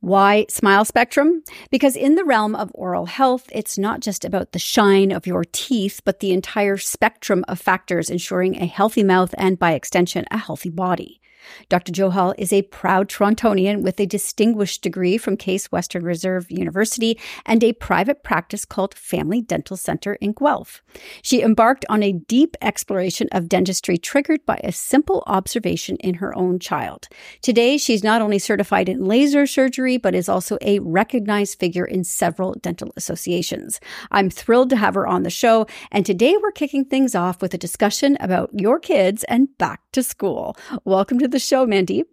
Why 0.00 0.44
Smile 0.50 0.84
Spectrum? 0.84 1.42
Because 1.70 1.96
in 1.96 2.16
the 2.16 2.24
realm 2.26 2.54
of 2.54 2.70
oral 2.74 3.06
health, 3.06 3.48
it's 3.50 3.78
not 3.78 4.00
just 4.00 4.26
about 4.26 4.52
the 4.52 4.58
shine 4.58 5.10
of 5.10 5.26
your 5.26 5.44
teeth, 5.52 6.02
but 6.04 6.20
the 6.20 6.32
entire 6.32 6.76
spectrum 6.76 7.46
of 7.48 7.58
factors 7.58 8.10
ensuring 8.10 8.56
a 8.56 8.66
healthy 8.66 9.02
mouth 9.02 9.34
and, 9.38 9.58
by 9.58 9.72
extension, 9.72 10.26
a 10.30 10.36
healthy 10.36 10.68
body. 10.68 11.21
Dr. 11.68 11.92
Johal 11.92 12.34
is 12.38 12.52
a 12.52 12.62
proud 12.62 13.08
Torontonian 13.08 13.82
with 13.82 14.00
a 14.00 14.06
distinguished 14.06 14.82
degree 14.82 15.18
from 15.18 15.36
Case 15.36 15.66
Western 15.72 16.04
Reserve 16.04 16.50
University 16.50 17.18
and 17.46 17.62
a 17.62 17.72
private 17.72 18.22
practice 18.22 18.64
called 18.64 18.94
Family 18.94 19.40
Dental 19.40 19.76
Center 19.76 20.14
in 20.14 20.32
Guelph. 20.32 20.82
She 21.22 21.42
embarked 21.42 21.84
on 21.88 22.02
a 22.02 22.12
deep 22.12 22.56
exploration 22.62 23.28
of 23.32 23.48
dentistry 23.48 23.98
triggered 23.98 24.44
by 24.46 24.60
a 24.64 24.72
simple 24.72 25.22
observation 25.26 25.96
in 25.96 26.14
her 26.14 26.36
own 26.36 26.58
child. 26.58 27.08
Today, 27.40 27.76
she's 27.76 28.04
not 28.04 28.22
only 28.22 28.38
certified 28.38 28.88
in 28.88 29.04
laser 29.04 29.46
surgery, 29.46 29.96
but 29.96 30.14
is 30.14 30.28
also 30.28 30.58
a 30.62 30.78
recognized 30.80 31.58
figure 31.58 31.84
in 31.84 32.04
several 32.04 32.54
dental 32.54 32.92
associations. 32.96 33.80
I'm 34.10 34.30
thrilled 34.30 34.70
to 34.70 34.76
have 34.76 34.94
her 34.94 35.06
on 35.06 35.22
the 35.22 35.30
show, 35.30 35.66
and 35.90 36.04
today 36.04 36.36
we're 36.40 36.52
kicking 36.52 36.84
things 36.84 37.14
off 37.14 37.42
with 37.42 37.54
a 37.54 37.58
discussion 37.58 38.16
about 38.20 38.50
your 38.52 38.78
kids 38.78 39.24
and 39.24 39.56
back 39.58 39.81
to 39.92 40.02
school. 40.02 40.56
Welcome 40.84 41.18
to 41.20 41.28
the 41.28 41.38
show, 41.38 41.66
Mandy. 41.66 42.04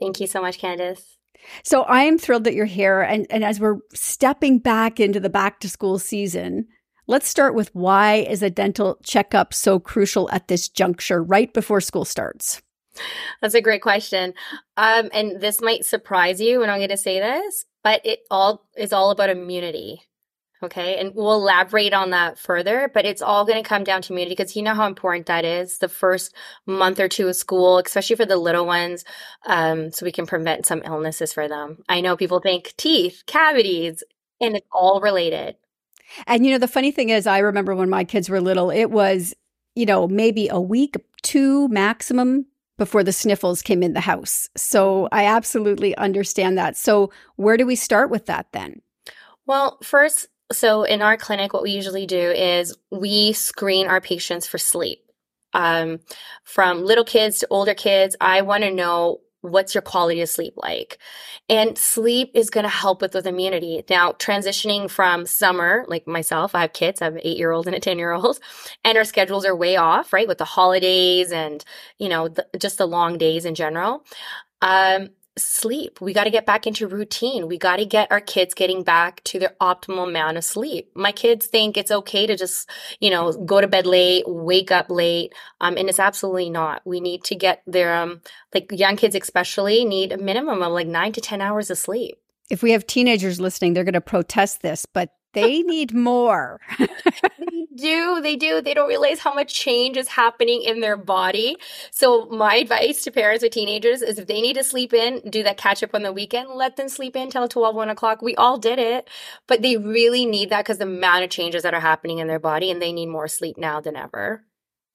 Thank 0.00 0.20
you 0.20 0.26
so 0.26 0.40
much, 0.40 0.58
Candace. 0.58 1.16
So 1.62 1.82
I 1.82 2.02
am 2.02 2.18
thrilled 2.18 2.44
that 2.44 2.54
you're 2.54 2.66
here. 2.66 3.00
And, 3.00 3.26
and 3.30 3.44
as 3.44 3.60
we're 3.60 3.78
stepping 3.94 4.58
back 4.58 5.00
into 5.00 5.20
the 5.20 5.30
back 5.30 5.60
to 5.60 5.68
school 5.68 5.98
season, 5.98 6.66
let's 7.06 7.28
start 7.28 7.54
with 7.54 7.74
why 7.74 8.16
is 8.16 8.42
a 8.42 8.50
dental 8.50 8.98
checkup 9.02 9.54
so 9.54 9.78
crucial 9.78 10.28
at 10.30 10.48
this 10.48 10.68
juncture 10.68 11.22
right 11.22 11.52
before 11.52 11.80
school 11.80 12.04
starts? 12.04 12.62
That's 13.40 13.54
a 13.54 13.62
great 13.62 13.82
question. 13.82 14.34
Um, 14.76 15.08
and 15.12 15.40
this 15.40 15.60
might 15.60 15.84
surprise 15.84 16.40
you 16.40 16.60
when 16.60 16.70
I'm 16.70 16.78
going 16.78 16.88
to 16.90 16.96
say 16.96 17.20
this, 17.20 17.64
but 17.84 18.04
it 18.04 18.20
all 18.30 18.68
is 18.76 18.92
all 18.92 19.10
about 19.10 19.30
immunity. 19.30 20.02
Okay. 20.62 20.98
And 20.98 21.14
we'll 21.14 21.34
elaborate 21.34 21.92
on 21.92 22.10
that 22.10 22.36
further, 22.36 22.90
but 22.92 23.04
it's 23.04 23.22
all 23.22 23.44
going 23.44 23.62
to 23.62 23.68
come 23.68 23.84
down 23.84 24.02
to 24.02 24.12
immunity 24.12 24.34
because 24.34 24.56
you 24.56 24.62
know 24.62 24.74
how 24.74 24.86
important 24.86 25.26
that 25.26 25.44
is 25.44 25.78
the 25.78 25.88
first 25.88 26.34
month 26.66 26.98
or 26.98 27.08
two 27.08 27.28
of 27.28 27.36
school, 27.36 27.78
especially 27.78 28.16
for 28.16 28.26
the 28.26 28.36
little 28.36 28.66
ones, 28.66 29.04
um, 29.46 29.92
so 29.92 30.04
we 30.04 30.10
can 30.10 30.26
prevent 30.26 30.66
some 30.66 30.82
illnesses 30.84 31.32
for 31.32 31.46
them. 31.46 31.84
I 31.88 32.00
know 32.00 32.16
people 32.16 32.40
think 32.40 32.74
teeth, 32.76 33.22
cavities, 33.26 34.02
and 34.40 34.56
it's 34.56 34.66
all 34.72 35.00
related. 35.00 35.54
And 36.26 36.44
you 36.44 36.50
know, 36.50 36.58
the 36.58 36.66
funny 36.66 36.90
thing 36.90 37.10
is, 37.10 37.26
I 37.26 37.38
remember 37.38 37.76
when 37.76 37.90
my 37.90 38.02
kids 38.02 38.28
were 38.28 38.40
little, 38.40 38.70
it 38.70 38.90
was, 38.90 39.34
you 39.76 39.86
know, 39.86 40.08
maybe 40.08 40.48
a 40.48 40.60
week, 40.60 40.96
two 41.22 41.68
maximum 41.68 42.46
before 42.78 43.04
the 43.04 43.12
sniffles 43.12 43.62
came 43.62 43.82
in 43.82 43.92
the 43.92 44.00
house. 44.00 44.48
So 44.56 45.08
I 45.12 45.24
absolutely 45.24 45.96
understand 45.96 46.58
that. 46.58 46.76
So, 46.76 47.12
where 47.36 47.56
do 47.56 47.66
we 47.66 47.76
start 47.76 48.10
with 48.10 48.26
that 48.26 48.46
then? 48.52 48.80
Well, 49.46 49.78
first, 49.82 50.28
so 50.52 50.82
in 50.82 51.02
our 51.02 51.16
clinic, 51.16 51.52
what 51.52 51.62
we 51.62 51.70
usually 51.70 52.06
do 52.06 52.30
is 52.30 52.76
we 52.90 53.32
screen 53.32 53.86
our 53.86 54.00
patients 54.00 54.46
for 54.46 54.58
sleep. 54.58 55.00
Um, 55.54 56.00
from 56.44 56.84
little 56.84 57.04
kids 57.04 57.38
to 57.40 57.46
older 57.50 57.74
kids, 57.74 58.16
I 58.20 58.42
want 58.42 58.64
to 58.64 58.70
know 58.70 59.20
what's 59.40 59.74
your 59.74 59.82
quality 59.82 60.20
of 60.20 60.28
sleep 60.28 60.54
like? 60.56 60.98
And 61.48 61.78
sleep 61.78 62.30
is 62.34 62.50
going 62.50 62.64
to 62.64 62.70
help 62.70 63.00
with 63.00 63.14
with 63.14 63.26
immunity. 63.26 63.82
Now 63.88 64.12
transitioning 64.12 64.90
from 64.90 65.26
summer 65.26 65.84
like 65.88 66.06
myself 66.06 66.54
i 66.54 66.60
have 66.62 66.72
kids 66.72 67.00
i 67.00 67.04
have 67.04 67.14
an 67.14 67.20
eight 67.24 67.38
year 67.38 67.52
old 67.52 67.66
and 67.66 67.76
a 67.76 67.80
10 67.80 67.98
year 67.98 68.12
old 68.12 68.40
and 68.84 68.98
our 68.98 69.04
schedules 69.04 69.44
are 69.44 69.54
way 69.54 69.76
off 69.76 70.12
right 70.12 70.28
with 70.28 70.38
the 70.38 70.44
holidays 70.44 71.30
and 71.32 71.64
you 71.98 72.08
know 72.08 72.28
the, 72.28 72.46
just 72.58 72.78
the 72.78 72.86
long 72.86 73.16
days 73.18 73.44
in 73.44 73.54
general. 73.54 74.04
Um, 74.60 75.10
sleep. 75.38 76.00
We 76.00 76.12
got 76.12 76.24
to 76.24 76.30
get 76.30 76.46
back 76.46 76.66
into 76.66 76.86
routine. 76.86 77.48
We 77.48 77.58
got 77.58 77.76
to 77.76 77.84
get 77.84 78.10
our 78.10 78.20
kids 78.20 78.54
getting 78.54 78.82
back 78.82 79.22
to 79.24 79.38
their 79.38 79.54
optimal 79.60 80.08
amount 80.08 80.36
of 80.36 80.44
sleep. 80.44 80.90
My 80.94 81.12
kids 81.12 81.46
think 81.46 81.76
it's 81.76 81.90
okay 81.90 82.26
to 82.26 82.36
just, 82.36 82.68
you 83.00 83.10
know, 83.10 83.32
go 83.32 83.60
to 83.60 83.68
bed 83.68 83.86
late, 83.86 84.24
wake 84.26 84.70
up 84.70 84.90
late. 84.90 85.32
Um, 85.60 85.76
and 85.76 85.88
it's 85.88 86.00
absolutely 86.00 86.50
not. 86.50 86.82
We 86.84 87.00
need 87.00 87.24
to 87.24 87.34
get 87.34 87.62
their, 87.66 87.94
um, 87.94 88.20
like 88.54 88.70
young 88.72 88.96
kids 88.96 89.14
especially 89.14 89.84
need 89.84 90.12
a 90.12 90.18
minimum 90.18 90.62
of 90.62 90.72
like 90.72 90.86
nine 90.86 91.12
to 91.12 91.20
10 91.20 91.40
hours 91.40 91.70
of 91.70 91.78
sleep. 91.78 92.18
If 92.50 92.62
we 92.62 92.72
have 92.72 92.86
teenagers 92.86 93.40
listening, 93.40 93.74
they're 93.74 93.84
going 93.84 93.92
to 93.94 94.00
protest 94.00 94.62
this, 94.62 94.86
but 94.86 95.10
they 95.34 95.62
need 95.62 95.94
more. 95.94 96.60
do. 97.78 98.20
They 98.20 98.36
do. 98.36 98.60
They 98.60 98.74
don't 98.74 98.88
realize 98.88 99.20
how 99.20 99.32
much 99.32 99.54
change 99.54 99.96
is 99.96 100.08
happening 100.08 100.62
in 100.62 100.80
their 100.80 100.96
body. 100.96 101.56
So 101.90 102.26
my 102.26 102.56
advice 102.56 103.04
to 103.04 103.10
parents 103.10 103.42
with 103.42 103.52
teenagers 103.52 104.02
is 104.02 104.18
if 104.18 104.26
they 104.26 104.40
need 104.40 104.54
to 104.54 104.64
sleep 104.64 104.92
in, 104.92 105.20
do 105.30 105.42
that 105.44 105.56
catch 105.56 105.82
up 105.82 105.94
on 105.94 106.02
the 106.02 106.12
weekend, 106.12 106.50
let 106.50 106.76
them 106.76 106.88
sleep 106.88 107.16
in 107.16 107.30
till 107.30 107.48
12, 107.48 107.74
1 107.74 107.88
o'clock. 107.88 108.20
We 108.20 108.34
all 108.36 108.58
did 108.58 108.78
it, 108.78 109.08
but 109.46 109.62
they 109.62 109.76
really 109.76 110.26
need 110.26 110.50
that 110.50 110.64
because 110.64 110.78
the 110.78 110.84
amount 110.84 111.24
of 111.24 111.30
changes 111.30 111.62
that 111.62 111.74
are 111.74 111.80
happening 111.80 112.18
in 112.18 112.26
their 112.26 112.38
body 112.38 112.70
and 112.70 112.82
they 112.82 112.92
need 112.92 113.06
more 113.06 113.28
sleep 113.28 113.56
now 113.56 113.80
than 113.80 113.96
ever. 113.96 114.44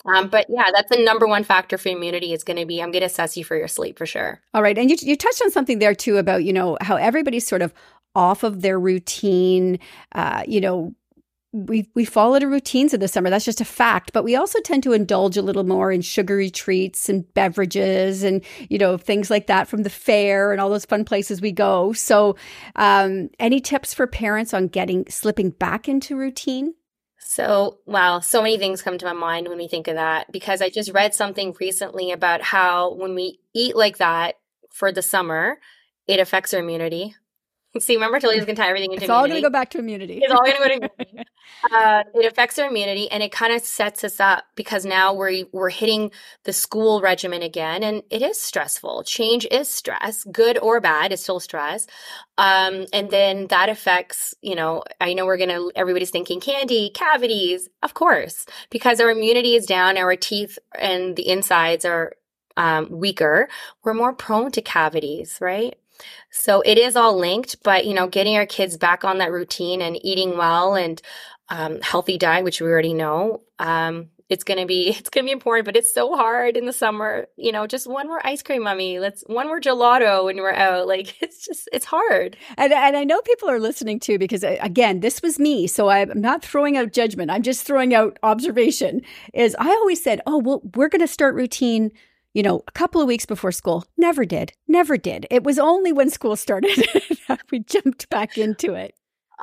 Um, 0.05 0.27
but 0.27 0.47
yeah, 0.49 0.65
that's 0.73 0.89
the 0.89 1.01
number 1.01 1.27
one 1.27 1.43
factor 1.43 1.77
for 1.77 1.89
immunity 1.89 2.33
is 2.33 2.43
going 2.43 2.57
to 2.57 2.65
be 2.65 2.81
I'm 2.81 2.91
going 2.91 3.01
to 3.01 3.07
assess 3.07 3.37
you 3.37 3.43
for 3.43 3.55
your 3.55 3.69
sleep 3.69 3.97
for 3.97 4.05
sure. 4.05 4.41
All 4.53 4.61
right. 4.61 4.77
And 4.77 4.89
you, 4.89 4.97
you 4.99 5.15
touched 5.15 5.41
on 5.41 5.51
something 5.51 5.79
there 5.79 5.95
too 5.95 6.17
about, 6.17 6.43
you 6.43 6.51
know, 6.51 6.77
how 6.81 6.97
everybody's 6.97 7.47
sort 7.47 7.61
of 7.61 7.73
off 8.15 8.43
of 8.43 8.61
their 8.61 8.79
routine. 8.79 9.79
Uh, 10.13 10.43
you 10.47 10.59
know, 10.59 10.93
we 11.53 11.87
we 11.93 12.03
followed 12.03 12.41
a 12.41 12.47
routines 12.47 12.93
in 12.93 12.99
the 12.99 13.07
summer. 13.07 13.29
That's 13.29 13.45
just 13.45 13.61
a 13.61 13.65
fact. 13.65 14.11
But 14.11 14.23
we 14.23 14.35
also 14.35 14.59
tend 14.61 14.83
to 14.83 14.91
indulge 14.91 15.37
a 15.37 15.41
little 15.41 15.63
more 15.63 15.91
in 15.91 16.01
sugary 16.01 16.49
treats 16.49 17.07
and 17.07 17.31
beverages 17.35 18.23
and 18.23 18.43
you 18.69 18.79
know 18.79 18.97
things 18.97 19.29
like 19.29 19.47
that 19.47 19.67
from 19.67 19.83
the 19.83 19.89
fair 19.89 20.51
and 20.51 20.59
all 20.59 20.69
those 20.69 20.85
fun 20.85 21.05
places 21.05 21.41
we 21.41 21.51
go. 21.51 21.93
So, 21.93 22.35
um, 22.75 23.29
any 23.39 23.61
tips 23.61 23.93
for 23.93 24.07
parents 24.07 24.53
on 24.53 24.67
getting 24.67 25.05
slipping 25.09 25.51
back 25.51 25.87
into 25.87 26.17
routine? 26.17 26.73
So, 27.19 27.79
wow, 27.85 28.19
so 28.19 28.41
many 28.41 28.57
things 28.57 28.81
come 28.81 28.97
to 28.97 29.05
my 29.05 29.13
mind 29.13 29.47
when 29.47 29.57
we 29.57 29.67
think 29.67 29.87
of 29.87 29.95
that 29.95 30.31
because 30.31 30.61
I 30.61 30.69
just 30.69 30.91
read 30.91 31.13
something 31.13 31.55
recently 31.59 32.11
about 32.11 32.41
how 32.41 32.93
when 32.95 33.15
we 33.15 33.39
eat 33.53 33.75
like 33.75 33.97
that 33.97 34.35
for 34.71 34.91
the 34.91 35.01
summer, 35.01 35.59
it 36.07 36.19
affects 36.19 36.53
our 36.53 36.59
immunity. 36.59 37.15
See, 37.79 37.95
remember, 37.95 38.19
Tilly's 38.19 38.45
going 38.45 38.55
to 38.55 38.61
tie 38.61 38.69
everything 38.69 38.91
into 38.91 39.03
It's 39.03 39.09
all 39.09 39.25
going 39.25 39.35
to 39.35 39.41
go 39.41 39.49
back 39.49 39.69
to 39.71 39.79
immunity. 39.79 40.19
It's 40.21 40.31
all 40.31 40.41
going 40.41 40.53
to 40.53 40.59
go 40.59 40.67
to 40.67 40.73
immunity. 40.99 41.29
uh, 41.71 42.03
it 42.13 42.31
affects 42.31 42.59
our 42.59 42.67
immunity, 42.67 43.09
and 43.09 43.23
it 43.23 43.31
kind 43.31 43.51
of 43.51 43.61
sets 43.61 44.03
us 44.03 44.19
up 44.19 44.45
because 44.55 44.85
now 44.85 45.13
we're 45.13 45.45
we're 45.51 45.69
hitting 45.69 46.11
the 46.43 46.53
school 46.53 47.01
regimen 47.01 47.41
again, 47.41 47.83
and 47.83 48.03
it 48.11 48.21
is 48.21 48.39
stressful. 48.39 49.03
Change 49.03 49.47
is 49.49 49.69
stress, 49.69 50.23
good 50.25 50.57
or 50.59 50.79
bad, 50.79 51.11
it's 51.11 51.23
still 51.23 51.39
stress. 51.39 51.87
Um, 52.37 52.85
and 52.93 53.09
then 53.09 53.47
that 53.47 53.69
affects, 53.69 54.33
you 54.41 54.55
know, 54.55 54.83
I 55.01 55.13
know 55.13 55.25
we're 55.25 55.37
going 55.37 55.49
to. 55.49 55.71
Everybody's 55.75 56.11
thinking 56.11 56.39
candy, 56.39 56.91
cavities, 56.93 57.69
of 57.81 57.93
course, 57.93 58.45
because 58.69 58.99
our 58.99 59.09
immunity 59.09 59.55
is 59.55 59.65
down, 59.65 59.97
our 59.97 60.15
teeth 60.15 60.59
and 60.77 61.15
the 61.15 61.27
insides 61.27 61.85
are 61.85 62.13
um, 62.55 62.87
weaker. 62.91 63.49
We're 63.83 63.93
more 63.93 64.13
prone 64.13 64.51
to 64.51 64.61
cavities, 64.61 65.39
right? 65.41 65.75
So 66.31 66.61
it 66.61 66.77
is 66.77 66.95
all 66.95 67.17
linked, 67.17 67.63
but 67.63 67.85
you 67.85 67.93
know, 67.93 68.07
getting 68.07 68.35
our 68.35 68.45
kids 68.45 68.77
back 68.77 69.03
on 69.03 69.17
that 69.19 69.31
routine 69.31 69.81
and 69.81 69.97
eating 70.03 70.37
well 70.37 70.75
and 70.75 71.01
um, 71.49 71.81
healthy 71.81 72.17
diet, 72.17 72.43
which 72.43 72.61
we 72.61 72.67
already 72.67 72.93
know, 72.93 73.41
um, 73.59 74.09
it's 74.29 74.43
gonna 74.43 74.65
be 74.65 74.89
it's 74.97 75.09
gonna 75.09 75.25
be 75.25 75.31
important. 75.31 75.65
But 75.65 75.75
it's 75.75 75.93
so 75.93 76.15
hard 76.15 76.57
in 76.57 76.65
the 76.65 76.73
summer. 76.73 77.27
You 77.37 77.51
know, 77.51 77.67
just 77.67 77.87
one 77.87 78.07
more 78.07 78.25
ice 78.25 78.41
cream, 78.41 78.63
mummy. 78.63 78.99
Let's 78.99 79.23
one 79.27 79.47
more 79.47 79.61
gelato 79.61 80.25
when 80.25 80.37
we're 80.37 80.53
out. 80.53 80.87
Like 80.93 81.21
it's 81.23 81.43
just 81.43 81.69
it's 81.73 81.85
hard. 81.85 82.37
And 82.57 82.71
and 82.71 82.95
I 82.95 83.03
know 83.03 83.21
people 83.21 83.49
are 83.49 83.59
listening 83.59 83.99
too 83.99 84.19
because 84.19 84.43
uh, 84.43 84.57
again, 84.59 84.99
this 84.99 85.21
was 85.21 85.39
me, 85.39 85.65
so 85.65 85.89
I'm 85.89 86.19
not 86.19 86.43
throwing 86.43 86.77
out 86.77 86.91
judgment. 86.91 87.31
I'm 87.31 87.41
just 87.41 87.65
throwing 87.65 87.95
out 87.95 88.19
observation. 88.21 89.01
Is 89.33 89.55
I 89.59 89.69
always 89.69 90.03
said, 90.03 90.21
oh 90.27 90.37
well, 90.37 90.61
we're 90.75 90.89
gonna 90.89 91.07
start 91.07 91.35
routine 91.35 91.91
you 92.33 92.43
know, 92.43 92.63
a 92.67 92.71
couple 92.71 93.01
of 93.01 93.07
weeks 93.07 93.25
before 93.25 93.51
school. 93.51 93.85
Never 93.97 94.25
did. 94.25 94.53
Never 94.67 94.97
did. 94.97 95.27
It 95.29 95.43
was 95.43 95.59
only 95.59 95.91
when 95.91 96.09
school 96.09 96.35
started 96.35 96.71
that 97.27 97.41
we 97.51 97.59
jumped 97.59 98.09
back 98.09 98.37
into 98.37 98.73
it. 98.73 98.95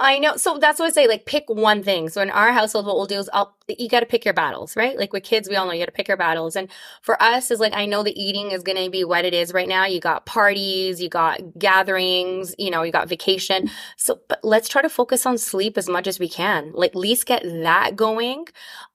I 0.02 0.18
know. 0.18 0.36
So 0.36 0.56
that's 0.56 0.80
what 0.80 0.86
I 0.86 0.90
say. 0.90 1.06
Like, 1.06 1.26
pick 1.26 1.44
one 1.50 1.82
thing. 1.82 2.08
So 2.08 2.22
in 2.22 2.30
our 2.30 2.52
household, 2.52 2.86
what 2.86 2.96
we'll 2.96 3.06
do 3.06 3.18
is 3.18 3.28
I'll, 3.34 3.54
you 3.68 3.86
got 3.86 4.00
to 4.00 4.06
pick 4.06 4.24
your 4.24 4.32
battles, 4.32 4.74
right? 4.74 4.96
Like 4.98 5.12
with 5.12 5.24
kids, 5.24 5.46
we 5.46 5.56
all 5.56 5.66
know 5.66 5.72
you 5.72 5.80
got 5.80 5.86
to 5.86 5.92
pick 5.92 6.08
your 6.08 6.16
battles. 6.16 6.56
And 6.56 6.70
for 7.02 7.22
us, 7.22 7.50
is 7.50 7.60
like, 7.60 7.74
I 7.74 7.84
know 7.84 8.02
the 8.02 8.18
eating 8.18 8.50
is 8.50 8.62
going 8.62 8.82
to 8.82 8.90
be 8.90 9.04
what 9.04 9.26
it 9.26 9.34
is 9.34 9.52
right 9.52 9.68
now. 9.68 9.84
You 9.84 10.00
got 10.00 10.24
parties, 10.24 11.02
you 11.02 11.10
got 11.10 11.58
gatherings, 11.58 12.54
you 12.58 12.70
know, 12.70 12.82
you 12.82 12.92
got 12.92 13.10
vacation. 13.10 13.68
So, 13.98 14.18
but 14.26 14.40
let's 14.42 14.70
try 14.70 14.80
to 14.80 14.88
focus 14.88 15.26
on 15.26 15.36
sleep 15.36 15.76
as 15.76 15.86
much 15.86 16.06
as 16.06 16.18
we 16.18 16.30
can. 16.30 16.72
Like, 16.72 16.92
at 16.92 16.96
least 16.96 17.26
get 17.26 17.42
that 17.44 17.94
going, 17.94 18.46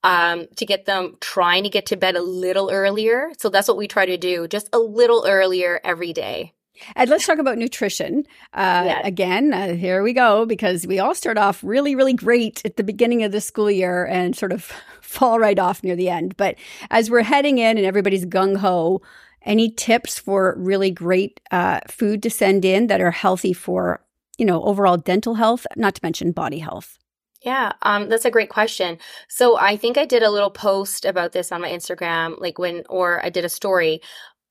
um, 0.03 0.47
to 0.55 0.65
get 0.65 0.85
them 0.85 1.17
trying 1.21 1.63
to 1.65 1.69
get 1.69 1.85
to 1.87 1.97
bed 1.97 2.15
a 2.15 2.21
little 2.23 2.71
earlier. 2.71 3.29
So 3.37 3.49
that's 3.49 3.67
what 3.67 3.77
we 3.77 3.87
try 3.87 4.07
to 4.07 4.17
do, 4.17 4.47
just 4.47 4.69
a 4.73 4.79
little 4.79 5.23
earlier 5.27 5.79
every 5.83 6.13
day. 6.13 6.53
And 6.95 7.09
let's 7.09 7.25
talk 7.25 7.39
about 7.39 7.57
nutrition. 7.57 8.25
Uh, 8.53 8.83
yes. 8.85 9.01
Again, 9.05 9.53
uh, 9.53 9.75
here 9.75 10.03
we 10.03 10.13
go, 10.13 10.45
because 10.45 10.85
we 10.85 10.99
all 10.99 11.15
start 11.15 11.37
off 11.37 11.63
really, 11.63 11.95
really 11.95 12.13
great 12.13 12.61
at 12.65 12.77
the 12.77 12.83
beginning 12.83 13.23
of 13.23 13.31
the 13.31 13.41
school 13.41 13.71
year 13.71 14.05
and 14.05 14.35
sort 14.35 14.51
of 14.51 14.63
fall 15.01 15.39
right 15.39 15.59
off 15.59 15.83
near 15.83 15.95
the 15.95 16.09
end. 16.09 16.37
But 16.37 16.55
as 16.89 17.09
we're 17.09 17.23
heading 17.23 17.57
in 17.57 17.77
and 17.77 17.85
everybody's 17.85 18.25
gung 18.25 18.57
ho, 18.57 19.01
any 19.43 19.69
tips 19.69 20.17
for 20.19 20.55
really 20.57 20.91
great 20.91 21.39
uh, 21.51 21.79
food 21.87 22.23
to 22.23 22.29
send 22.29 22.65
in 22.65 22.87
that 22.87 23.01
are 23.01 23.11
healthy 23.11 23.53
for, 23.53 24.03
you 24.37 24.45
know, 24.45 24.63
overall 24.63 24.97
dental 24.97 25.35
health, 25.35 25.65
not 25.75 25.95
to 25.95 26.01
mention 26.03 26.31
body 26.31 26.59
health? 26.59 26.97
Yeah, 27.45 27.73
um, 27.83 28.09
that's 28.09 28.25
a 28.25 28.31
great 28.31 28.49
question. 28.49 28.97
So 29.27 29.55
I 29.55 29.77
think 29.77 29.99
I 29.99 30.05
did 30.05 30.23
a 30.23 30.31
little 30.31 30.49
post 30.49 31.05
about 31.05 31.31
this 31.31 31.51
on 31.51 31.61
my 31.61 31.69
Instagram, 31.69 32.41
like 32.41 32.57
when, 32.57 32.83
or 32.89 33.23
I 33.23 33.29
did 33.29 33.45
a 33.45 33.49
story. 33.49 34.01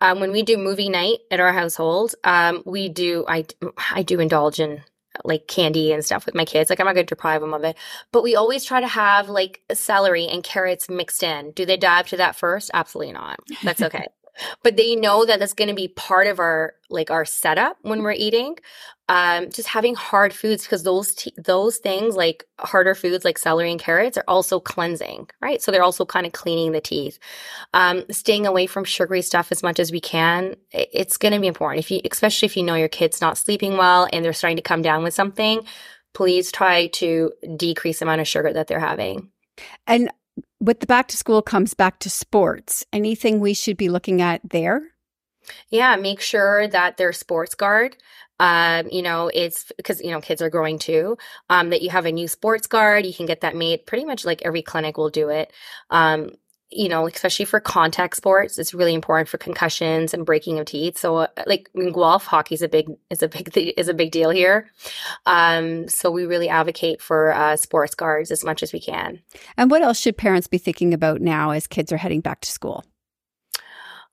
Um, 0.04 0.20
when 0.20 0.32
we 0.32 0.42
do 0.42 0.58
movie 0.58 0.90
night 0.90 1.20
at 1.30 1.40
our 1.40 1.52
household, 1.52 2.14
um, 2.24 2.62
we 2.66 2.90
do, 2.90 3.24
I, 3.26 3.46
I 3.90 4.02
do 4.02 4.20
indulge 4.20 4.60
in 4.60 4.82
like 5.24 5.46
candy 5.48 5.92
and 5.92 6.04
stuff 6.04 6.26
with 6.26 6.34
my 6.34 6.44
kids. 6.44 6.68
Like 6.68 6.78
I'm 6.78 6.84
not 6.84 6.94
going 6.94 7.06
to 7.06 7.14
deprive 7.14 7.40
them 7.40 7.54
of 7.54 7.64
it, 7.64 7.74
but 8.12 8.22
we 8.22 8.36
always 8.36 8.66
try 8.66 8.80
to 8.80 8.86
have 8.86 9.30
like 9.30 9.62
celery 9.72 10.26
and 10.26 10.44
carrots 10.44 10.90
mixed 10.90 11.22
in. 11.22 11.52
Do 11.52 11.64
they 11.64 11.78
dive 11.78 12.08
to 12.08 12.18
that 12.18 12.36
first? 12.36 12.70
Absolutely 12.74 13.14
not. 13.14 13.40
That's 13.62 13.80
okay 13.80 14.08
but 14.62 14.76
they 14.76 14.96
know 14.96 15.24
that 15.24 15.38
that's 15.38 15.52
going 15.52 15.68
to 15.68 15.74
be 15.74 15.88
part 15.88 16.26
of 16.26 16.38
our 16.38 16.74
like 16.90 17.10
our 17.10 17.24
setup 17.24 17.78
when 17.82 18.02
we're 18.02 18.12
eating. 18.12 18.56
Um 19.08 19.50
just 19.50 19.68
having 19.68 19.94
hard 19.94 20.32
foods 20.32 20.64
because 20.64 20.82
those 20.82 21.14
t- 21.14 21.34
those 21.36 21.78
things 21.78 22.16
like 22.16 22.44
harder 22.58 22.94
foods 22.94 23.24
like 23.24 23.38
celery 23.38 23.70
and 23.70 23.80
carrots 23.80 24.16
are 24.16 24.24
also 24.26 24.60
cleansing 24.60 25.28
right? 25.42 25.60
So 25.60 25.70
they're 25.70 25.82
also 25.82 26.06
kind 26.06 26.26
of 26.26 26.32
cleaning 26.32 26.72
the 26.72 26.80
teeth. 26.80 27.18
Um 27.74 28.04
staying 28.10 28.46
away 28.46 28.66
from 28.66 28.84
sugary 28.84 29.22
stuff 29.22 29.52
as 29.52 29.62
much 29.62 29.78
as 29.78 29.92
we 29.92 30.00
can 30.00 30.54
it's 30.72 31.18
going 31.18 31.34
to 31.34 31.40
be 31.40 31.46
important. 31.46 31.84
If 31.84 31.90
you 31.90 32.00
especially 32.10 32.46
if 32.46 32.56
you 32.56 32.62
know 32.62 32.76
your 32.76 32.88
kid's 32.88 33.20
not 33.20 33.38
sleeping 33.38 33.76
well 33.76 34.08
and 34.12 34.24
they're 34.24 34.32
starting 34.32 34.56
to 34.56 34.62
come 34.62 34.82
down 34.82 35.02
with 35.02 35.14
something 35.14 35.66
please 36.14 36.50
try 36.50 36.86
to 36.86 37.32
decrease 37.56 37.98
the 37.98 38.04
amount 38.06 38.20
of 38.22 38.28
sugar 38.28 38.52
that 38.52 38.68
they're 38.68 38.80
having. 38.80 39.30
And 39.86 40.10
with 40.60 40.80
the 40.80 40.86
back 40.86 41.08
to 41.08 41.16
school 41.16 41.42
comes 41.42 41.74
back 41.74 41.98
to 42.00 42.10
sports. 42.10 42.84
Anything 42.92 43.40
we 43.40 43.54
should 43.54 43.76
be 43.76 43.88
looking 43.88 44.22
at 44.22 44.40
there? 44.48 44.82
Yeah, 45.68 45.96
make 45.96 46.20
sure 46.20 46.66
that 46.68 46.96
their 46.96 47.12
sports 47.12 47.54
guard. 47.54 47.96
Um, 48.40 48.88
you 48.90 49.02
know, 49.02 49.30
it's 49.32 49.70
because 49.76 50.02
you 50.02 50.10
know 50.10 50.20
kids 50.20 50.42
are 50.42 50.50
growing 50.50 50.78
too. 50.78 51.16
Um, 51.48 51.70
that 51.70 51.82
you 51.82 51.90
have 51.90 52.06
a 52.06 52.12
new 52.12 52.26
sports 52.26 52.66
guard. 52.66 53.06
You 53.06 53.14
can 53.14 53.26
get 53.26 53.42
that 53.42 53.54
made. 53.54 53.86
Pretty 53.86 54.04
much 54.04 54.24
like 54.24 54.42
every 54.42 54.62
clinic 54.62 54.96
will 54.96 55.10
do 55.10 55.28
it. 55.28 55.52
Um, 55.90 56.30
you 56.74 56.88
know, 56.88 57.06
especially 57.06 57.44
for 57.44 57.60
contact 57.60 58.16
sports, 58.16 58.58
it's 58.58 58.74
really 58.74 58.94
important 58.94 59.28
for 59.28 59.38
concussions 59.38 60.12
and 60.12 60.26
breaking 60.26 60.58
of 60.58 60.66
teeth. 60.66 60.98
So, 60.98 61.16
uh, 61.18 61.28
like 61.46 61.70
in 61.74 61.92
golf, 61.92 62.26
hockey 62.26 62.54
is 62.54 62.62
a 62.62 62.68
big 62.68 62.88
is 63.10 63.22
a 63.22 63.28
big 63.28 63.52
th- 63.52 63.74
is 63.78 63.88
a 63.88 63.94
big 63.94 64.10
deal 64.10 64.30
here. 64.30 64.70
Um, 65.26 65.88
so 65.88 66.10
we 66.10 66.26
really 66.26 66.48
advocate 66.48 67.00
for 67.00 67.32
uh, 67.32 67.56
sports 67.56 67.94
guards 67.94 68.30
as 68.30 68.44
much 68.44 68.62
as 68.62 68.72
we 68.72 68.80
can. 68.80 69.20
And 69.56 69.70
what 69.70 69.82
else 69.82 69.98
should 69.98 70.16
parents 70.16 70.48
be 70.48 70.58
thinking 70.58 70.92
about 70.92 71.20
now 71.20 71.50
as 71.50 71.66
kids 71.66 71.92
are 71.92 71.96
heading 71.96 72.20
back 72.20 72.40
to 72.40 72.50
school? 72.50 72.84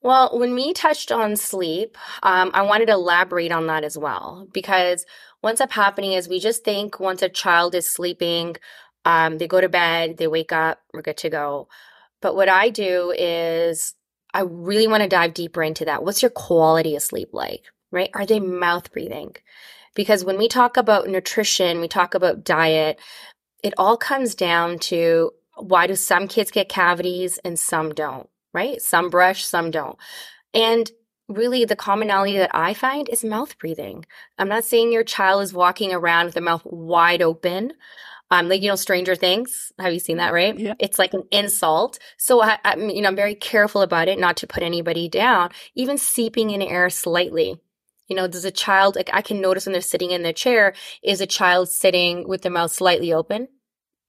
Well, 0.04 0.40
when 0.40 0.56
we 0.56 0.74
touched 0.74 1.12
on 1.12 1.36
sleep, 1.36 1.96
um, 2.24 2.50
I 2.54 2.64
wanted 2.64 2.88
to 2.88 2.94
elaborate 2.94 3.52
on 3.52 3.68
that 3.68 3.84
as 3.84 3.98
well 3.98 4.48
because 4.52 5.06
what's 5.42 5.62
up 5.62 5.72
happening 5.72 6.14
is 6.14 6.28
we 6.28 6.40
just 6.40 6.64
think 6.64 7.00
once 7.00 7.22
a 7.22 7.30
child 7.30 7.76
is 7.76 7.88
sleeping, 7.88 8.56
um, 9.06 9.38
they 9.38 9.48
go 9.48 9.62
to 9.62 9.70
bed, 9.70 10.18
they 10.18 10.28
wake 10.28 10.52
up, 10.52 10.80
we're 10.92 11.04
good 11.04 11.18
to 11.18 11.30
go. 11.30 11.68
But 12.22 12.36
what 12.36 12.50
I 12.50 12.70
do 12.70 13.14
is 13.18 13.96
I 14.34 14.42
really 14.42 14.88
want 14.88 15.04
to 15.04 15.10
dive 15.10 15.34
deeper 15.34 15.64
into 15.64 15.86
that. 15.86 16.04
What's 16.04 16.22
your 16.22 16.32
quality 16.32 16.96
of 16.96 17.02
sleep 17.02 17.30
like? 17.34 17.64
Right? 17.92 18.10
Are 18.14 18.26
they 18.26 18.40
mouth 18.40 18.92
breathing? 18.92 19.36
Because 19.94 20.24
when 20.24 20.38
we 20.38 20.48
talk 20.48 20.78
about 20.78 21.10
nutrition, 21.10 21.82
we 21.82 21.88
talk 21.88 22.14
about 22.14 22.46
diet, 22.46 23.00
it 23.62 23.74
all 23.78 23.98
comes 23.98 24.36
down 24.36 24.80
to 24.80 25.32
why 25.58 25.88
do 25.88 25.96
some 25.96 26.28
kids 26.28 26.52
get 26.52 26.70
cavities 26.70 27.38
and 27.40 27.60
some 27.60 27.94
don't, 27.94 28.30
right? 28.54 28.82
Some 28.82 29.10
brush, 29.10 29.44
some 29.44 29.70
don't. 29.70 29.98
And 30.54 30.90
really 31.28 31.66
the 31.66 31.76
commonality 31.76 32.38
that 32.38 32.52
I 32.54 32.74
find 32.74 33.10
is 33.10 33.24
mouth 33.24 33.58
breathing. 33.58 34.06
I'm 34.38 34.50
not 34.50 34.64
saying 34.64 34.92
your 34.92 35.04
child 35.04 35.44
is 35.44 35.54
walking 35.54 35.94
around 35.94 36.26
with 36.26 36.34
their 36.34 36.44
mouth 36.44 36.62
wide 36.66 37.22
open, 37.22 37.74
um, 38.32 38.48
like 38.48 38.62
you 38.62 38.70
know, 38.70 38.76
Stranger 38.76 39.16
Things. 39.16 39.72
Have 39.78 39.94
you 39.94 40.00
seen 40.00 40.18
that? 40.18 40.34
Right? 40.34 40.58
Yeah. 40.58 40.74
It's 40.80 40.98
like 40.98 41.14
an 41.14 41.24
insult. 41.32 42.00
So 42.18 42.42
I, 42.42 42.58
I, 42.64 42.78
you 42.78 43.02
know, 43.02 43.10
I'm 43.10 43.16
very 43.16 43.36
careful 43.36 43.82
about 43.82 44.08
it, 44.08 44.18
not 44.18 44.38
to 44.38 44.48
put 44.48 44.64
anybody 44.64 45.10
down. 45.10 45.52
Even 45.76 45.98
seeping 45.98 46.50
in 46.50 46.62
air 46.62 46.90
slightly. 46.90 47.62
You 48.08 48.16
know, 48.16 48.28
does 48.28 48.46
a 48.46 48.52
child 48.52 48.96
like 48.96 49.10
I 49.14 49.22
can 49.22 49.40
notice 49.42 49.66
when 49.66 49.74
they're 49.74 49.82
sitting 49.82 50.12
in 50.12 50.24
their 50.24 50.34
chair? 50.34 50.74
Is 51.04 51.22
a 51.22 51.28
child 51.28 51.70
sitting 51.70 52.28
with 52.28 52.42
their 52.42 52.52
mouth 52.52 52.72
slightly 52.72 53.14
open? 53.14 53.50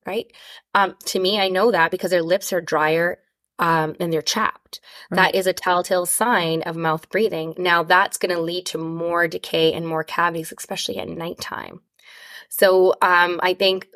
Right. 0.07 0.33
Um, 0.75 0.97
to 1.07 1.21
me, 1.21 1.39
I 1.39 1.49
know 1.49 1.71
that 1.71 1.91
because 1.91 2.11
their 2.11 2.23
lips 2.23 2.53
are 2.53 2.61
drier 2.61 3.19
um, 3.61 3.95
and 4.01 4.13
they're 4.13 4.23
chapped. 4.23 4.81
Right. 5.11 5.17
That 5.17 5.35
is 5.37 5.47
a 5.47 5.53
telltale 5.53 6.07
sign 6.07 6.63
of 6.63 6.77
mouth 6.77 7.09
breathing. 7.11 7.55
Now, 7.59 7.85
that's 7.85 8.19
going 8.19 8.35
to 8.35 8.41
lead 8.41 8.67
to 8.67 8.79
more 8.79 9.29
decay 9.29 9.73
and 9.73 9.87
more 9.87 10.03
cavities, 10.03 10.53
especially 10.57 10.99
at 10.99 11.09
nighttime. 11.09 11.81
So 12.49 12.95
um, 13.01 13.39
I 13.43 13.55
think 13.55 13.87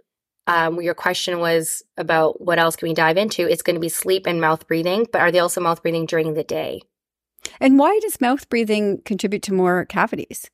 um, 0.47 0.81
your 0.81 0.95
question 0.95 1.41
was 1.41 1.83
about 1.97 2.41
what 2.41 2.59
else 2.59 2.77
can 2.77 2.89
we 2.89 2.95
dive 2.95 3.17
into? 3.17 3.51
It's 3.51 3.63
going 3.63 3.75
to 3.75 3.81
be 3.81 3.89
sleep 3.89 4.27
and 4.27 4.41
mouth 4.41 4.67
breathing, 4.67 5.07
but 5.11 5.21
are 5.21 5.33
they 5.33 5.41
also 5.41 5.61
mouth 5.61 5.83
breathing 5.83 6.07
during 6.07 6.35
the 6.35 6.45
day? 6.45 6.83
And 7.61 7.79
why 7.79 7.99
does 8.01 8.21
mouth 8.21 8.49
breathing 8.49 9.03
contribute 9.05 9.43
to 9.45 9.55
more 9.55 9.85
cavities? 9.85 10.51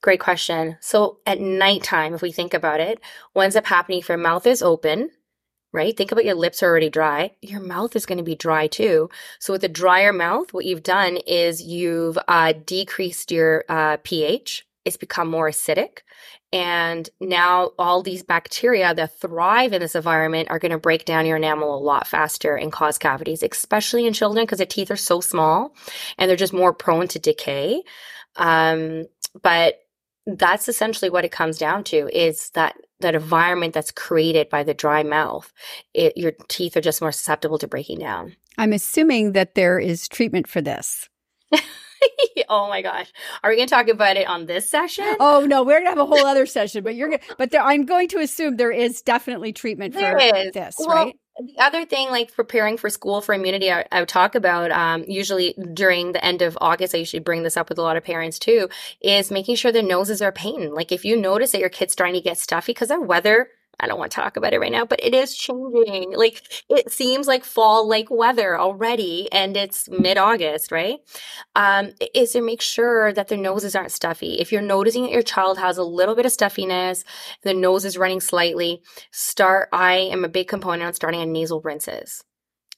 Great 0.00 0.20
question. 0.20 0.76
So 0.80 1.18
at 1.26 1.40
nighttime, 1.40 2.14
if 2.14 2.22
we 2.22 2.32
think 2.32 2.54
about 2.54 2.80
it, 2.80 3.00
what 3.32 3.44
ends 3.44 3.56
up 3.56 3.66
happening 3.66 4.00
if 4.00 4.08
your 4.08 4.18
mouth 4.18 4.46
is 4.46 4.62
open, 4.62 5.10
right? 5.72 5.96
Think 5.96 6.10
about 6.10 6.24
your 6.24 6.34
lips 6.34 6.62
are 6.62 6.66
already 6.66 6.90
dry. 6.90 7.32
Your 7.40 7.60
mouth 7.60 7.94
is 7.94 8.04
going 8.04 8.18
to 8.18 8.24
be 8.24 8.34
dry 8.34 8.66
too. 8.66 9.10
So 9.38 9.52
with 9.52 9.62
a 9.62 9.68
drier 9.68 10.12
mouth, 10.12 10.52
what 10.52 10.64
you've 10.64 10.82
done 10.82 11.18
is 11.18 11.62
you've 11.62 12.18
uh, 12.26 12.52
decreased 12.66 13.30
your 13.30 13.64
uh, 13.68 13.98
pH. 14.02 14.66
It's 14.84 14.96
become 14.96 15.28
more 15.28 15.48
acidic. 15.48 15.98
And 16.52 17.08
now 17.20 17.70
all 17.78 18.02
these 18.02 18.22
bacteria 18.22 18.94
that 18.94 19.18
thrive 19.18 19.72
in 19.72 19.80
this 19.80 19.94
environment 19.94 20.50
are 20.50 20.58
going 20.58 20.72
to 20.72 20.78
break 20.78 21.04
down 21.04 21.26
your 21.26 21.36
enamel 21.36 21.74
a 21.74 21.80
lot 21.80 22.06
faster 22.06 22.56
and 22.56 22.72
cause 22.72 22.98
cavities, 22.98 23.42
especially 23.42 24.06
in 24.06 24.12
children 24.12 24.44
because 24.44 24.58
their 24.58 24.66
teeth 24.66 24.90
are 24.90 24.96
so 24.96 25.20
small 25.20 25.74
and 26.18 26.28
they're 26.28 26.36
just 26.36 26.52
more 26.52 26.74
prone 26.74 27.08
to 27.08 27.18
decay. 27.18 27.82
Um, 28.36 29.06
but 29.42 29.78
that's 30.26 30.68
essentially 30.68 31.10
what 31.10 31.24
it 31.24 31.32
comes 31.32 31.58
down 31.58 31.84
to 31.84 32.08
is 32.16 32.50
that 32.50 32.76
that 33.00 33.14
environment 33.14 33.74
that's 33.74 33.90
created 33.90 34.48
by 34.48 34.62
the 34.62 34.74
dry 34.74 35.02
mouth. 35.02 35.52
It, 35.94 36.16
your 36.16 36.32
teeth 36.48 36.76
are 36.76 36.80
just 36.82 37.00
more 37.00 37.12
susceptible 37.12 37.58
to 37.58 37.66
breaking 37.66 37.98
down. 37.98 38.36
I'm 38.58 38.72
assuming 38.72 39.32
that 39.32 39.54
there 39.54 39.78
is 39.78 40.08
treatment 40.08 40.46
for 40.46 40.60
this. 40.60 41.08
oh 42.48 42.68
my 42.68 42.82
gosh. 42.82 43.12
Are 43.42 43.50
we 43.50 43.56
going 43.56 43.68
to 43.68 43.74
talk 43.74 43.88
about 43.88 44.16
it 44.16 44.26
on 44.26 44.46
this 44.46 44.68
session? 44.68 45.04
Oh 45.20 45.44
no, 45.46 45.62
we're 45.62 45.80
going 45.80 45.84
to 45.84 45.90
have 45.90 45.98
a 45.98 46.06
whole 46.06 46.26
other 46.26 46.46
session, 46.46 46.84
but 46.84 46.94
you're 46.94 47.08
going 47.08 47.20
but 47.38 47.50
there, 47.50 47.62
I'm 47.62 47.84
going 47.84 48.08
to 48.08 48.18
assume 48.18 48.56
there 48.56 48.72
is 48.72 49.02
definitely 49.02 49.52
treatment 49.52 49.94
there 49.94 50.18
for 50.18 50.36
is. 50.36 50.52
this, 50.52 50.76
well, 50.78 50.88
right? 50.88 51.16
The 51.38 51.58
other 51.58 51.86
thing, 51.86 52.10
like 52.10 52.34
preparing 52.34 52.76
for 52.76 52.90
school 52.90 53.22
for 53.22 53.34
immunity, 53.34 53.72
I, 53.72 53.86
I 53.90 54.00
would 54.00 54.08
talk 54.08 54.34
about 54.34 54.70
um, 54.70 55.04
usually 55.08 55.54
during 55.72 56.12
the 56.12 56.22
end 56.22 56.42
of 56.42 56.58
August. 56.60 56.94
I 56.94 56.98
usually 56.98 57.20
bring 57.20 57.42
this 57.42 57.56
up 57.56 57.70
with 57.70 57.78
a 57.78 57.82
lot 57.82 57.96
of 57.96 58.04
parents 58.04 58.38
too. 58.38 58.68
Is 59.00 59.30
making 59.30 59.56
sure 59.56 59.72
their 59.72 59.82
noses 59.82 60.20
are 60.20 60.32
pain. 60.32 60.74
Like 60.74 60.92
if 60.92 61.04
you 61.04 61.16
notice 61.16 61.52
that 61.52 61.60
your 61.60 61.70
kid's 61.70 61.94
starting 61.94 62.14
to 62.14 62.20
get 62.20 62.36
stuffy 62.36 62.72
because 62.72 62.90
of 62.90 63.00
weather, 63.00 63.48
I 63.82 63.88
don't 63.88 63.98
want 63.98 64.12
to 64.12 64.20
talk 64.20 64.36
about 64.36 64.54
it 64.54 64.60
right 64.60 64.70
now, 64.70 64.84
but 64.84 65.00
it 65.02 65.12
is 65.12 65.36
changing. 65.36 66.12
Like 66.16 66.42
it 66.68 66.92
seems 66.92 67.26
like 67.26 67.44
fall 67.44 67.88
like 67.88 68.10
weather 68.10 68.58
already, 68.58 69.28
and 69.32 69.56
it's 69.56 69.88
mid 69.90 70.16
August, 70.16 70.70
right? 70.70 71.00
Um, 71.56 71.90
is 72.14 72.30
to 72.32 72.40
make 72.40 72.62
sure 72.62 73.12
that 73.12 73.26
their 73.26 73.38
noses 73.38 73.74
aren't 73.74 73.90
stuffy. 73.90 74.34
If 74.34 74.52
you're 74.52 74.62
noticing 74.62 75.02
that 75.02 75.12
your 75.12 75.22
child 75.22 75.58
has 75.58 75.78
a 75.78 75.84
little 75.84 76.14
bit 76.14 76.26
of 76.26 76.32
stuffiness, 76.32 77.04
the 77.42 77.54
nose 77.54 77.84
is 77.84 77.98
running 77.98 78.20
slightly, 78.20 78.82
start. 79.10 79.68
I 79.72 79.94
am 79.94 80.24
a 80.24 80.28
big 80.28 80.46
component 80.46 80.84
on 80.84 80.94
starting 80.94 81.20
on 81.20 81.32
nasal 81.32 81.60
rinses. 81.60 82.22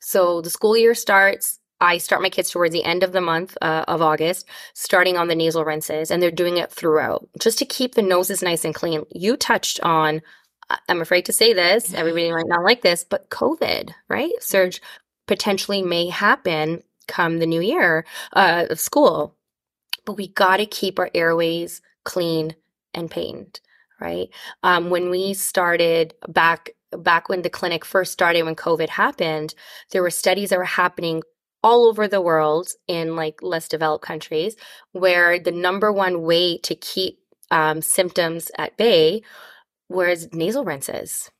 So 0.01 0.41
the 0.41 0.51
school 0.51 0.77
year 0.77 0.95
starts. 0.95 1.61
I 1.81 1.99
start 1.99 2.23
my 2.23 2.31
kids 2.31 2.51
towards 2.51 2.73
the 2.73 2.85
end 2.85 3.03
of 3.03 3.13
the 3.13 3.21
month 3.21 3.59
uh, 3.61 3.85
of 3.89 4.01
August, 4.01 4.47
starting 4.73 5.19
on 5.19 5.29
the 5.29 5.35
nasal 5.35 5.65
rinses, 5.67 6.11
and 6.11 6.23
they're 6.23 6.31
doing 6.31 6.57
it 6.57 6.73
throughout 6.73 7.29
just 7.39 7.59
to 7.59 7.67
keep 7.67 7.95
the 7.95 8.03
noses 8.03 8.43
nice 8.43 8.65
and 8.65 8.75
clean. 8.75 9.05
You 9.11 9.37
touched 9.37 9.81
on 9.81 10.23
I'm 10.89 11.01
afraid 11.01 11.27
to 11.27 11.33
say 11.33 11.53
this, 11.53 11.95
everybody 11.95 12.31
might 12.31 12.47
not 12.47 12.65
like 12.65 12.83
this, 12.83 13.05
but 13.05 13.31
COVID, 13.31 13.93
right? 14.09 14.33
Surge 14.41 14.81
potentially 15.27 15.83
may 15.83 16.09
happen 16.09 16.83
come 17.07 17.39
the 17.39 17.47
new 17.47 17.61
year 17.61 18.05
uh, 18.33 18.67
of 18.71 18.81
school. 18.81 19.37
But 20.05 20.17
we 20.17 20.29
got 20.29 20.59
to 20.59 20.67
keep 20.67 20.99
our 20.99 21.11
airways 21.15 21.81
clean 22.05 22.55
and 22.93 23.11
pained, 23.11 23.61
right? 24.01 24.29
Um, 24.63 24.91
when 24.91 25.11
we 25.11 25.35
started 25.35 26.15
back 26.29 26.71
back 26.99 27.29
when 27.29 27.43
the 27.43 27.51
clinic 27.51 27.85
first 27.85 28.13
started 28.13 28.45
when 28.45 28.55
COVID 28.55 28.89
happened, 28.89 29.55
there 29.91 30.03
were 30.03 30.11
studies 30.11 30.51
that 30.51 30.59
were 30.59 30.65
happening 30.65 31.23
all 31.63 31.87
over 31.87 32.07
the 32.07 32.21
world 32.21 32.69
in 32.87 33.17
like 33.17 33.43
less 33.43 33.69
developed 33.69 34.05
countries 34.05 34.55
where 34.93 35.39
the 35.39 35.51
number 35.51 35.91
one 35.91 36.23
way 36.23 36.59
to 36.59 36.75
keep 36.75 37.19
um, 37.51 37.81
symptoms 37.81 38.51
at 38.59 38.77
bay 38.77 39.23
whereas 39.89 40.29
nasal 40.33 40.65
rinses. 40.65 41.31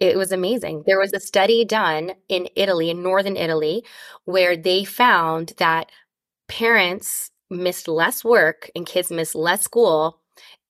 It 0.00 0.16
was 0.16 0.32
amazing. 0.32 0.84
There 0.86 0.98
was 1.00 1.12
a 1.14 1.20
study 1.20 1.64
done 1.64 2.12
in 2.28 2.48
Italy, 2.56 2.90
in 2.90 3.02
northern 3.02 3.36
Italy, 3.36 3.84
where 4.24 4.56
they 4.56 4.84
found 4.84 5.54
that 5.58 5.90
parents 6.48 7.30
missed 7.50 7.88
less 7.88 8.24
work 8.24 8.70
and 8.76 8.86
kids 8.86 9.10
missed 9.10 9.34
less 9.36 9.62
school 9.62 10.20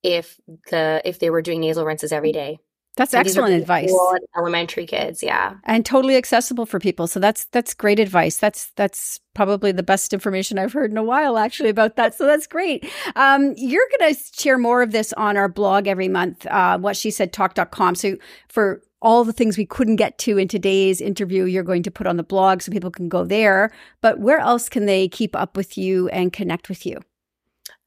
if 0.03 0.39
the 0.71 1.03
if 1.05 1.19
they 1.21 1.31
were 1.31 1.43
doing 1.43 1.61
nasal 1.61 1.87
rinses 1.87 2.13
every 2.13 2.33
day. 2.33 2.59
That's 2.97 3.13
excellent 3.13 3.55
advice. 3.55 3.93
Elementary 4.37 4.87
kids, 4.87 5.23
yeah. 5.23 5.57
and 5.65 5.85
totally 5.85 6.17
accessible 6.17 6.65
for 6.65 6.79
people. 6.79 7.07
So 7.07 7.21
that's 7.21 7.45
that's 7.47 7.75
great 7.75 8.01
advice. 8.01 8.39
That's 8.39 8.71
that's 8.77 9.21
probably 9.35 9.71
the 9.71 9.83
best 9.83 10.15
information 10.15 10.59
I've 10.59 10.73
heard 10.73 10.91
in 10.91 10.97
a 10.97 11.03
while, 11.03 11.37
actually, 11.37 11.69
about 11.69 11.97
that. 11.97 12.15
So 12.15 12.27
that's 12.27 12.47
great. 12.47 12.89
Um, 13.15 13.53
you're 13.59 13.87
going 13.99 14.15
to 14.15 14.21
share 14.33 14.57
more 14.57 14.81
of 14.81 14.93
this 14.93 15.13
on 15.13 15.37
our 15.37 15.49
blog 15.49 15.87
every 15.87 16.09
month, 16.09 16.47
uh, 16.47 16.79
what 16.79 16.97
she 16.97 17.11
said 17.11 17.35
talk.com. 17.35 17.97
So 17.97 18.17
for 18.49 18.83
all 19.03 19.25
the 19.25 19.33
things 19.35 19.59
we 19.59 19.67
couldn't 19.67 19.97
get 19.97 20.17
to 20.19 20.39
in 20.39 20.49
today's 20.49 21.03
interview, 21.03 21.45
you're 21.45 21.63
going 21.63 21.83
to 21.83 21.91
put 21.91 22.07
on 22.07 22.17
the 22.17 22.23
blog 22.23 22.63
so 22.63 22.73
people 22.73 22.91
can 22.91 23.11
go 23.11 23.25
there. 23.25 23.71
But 24.01 24.21
where 24.21 24.39
else 24.39 24.71
can 24.71 24.87
they 24.87 25.07
keep 25.07 25.37
up 25.37 25.55
with 25.55 25.77
you 25.77 26.09
and 26.09 26.33
connect 26.33 26.71
with 26.71 26.87
you? 26.87 27.01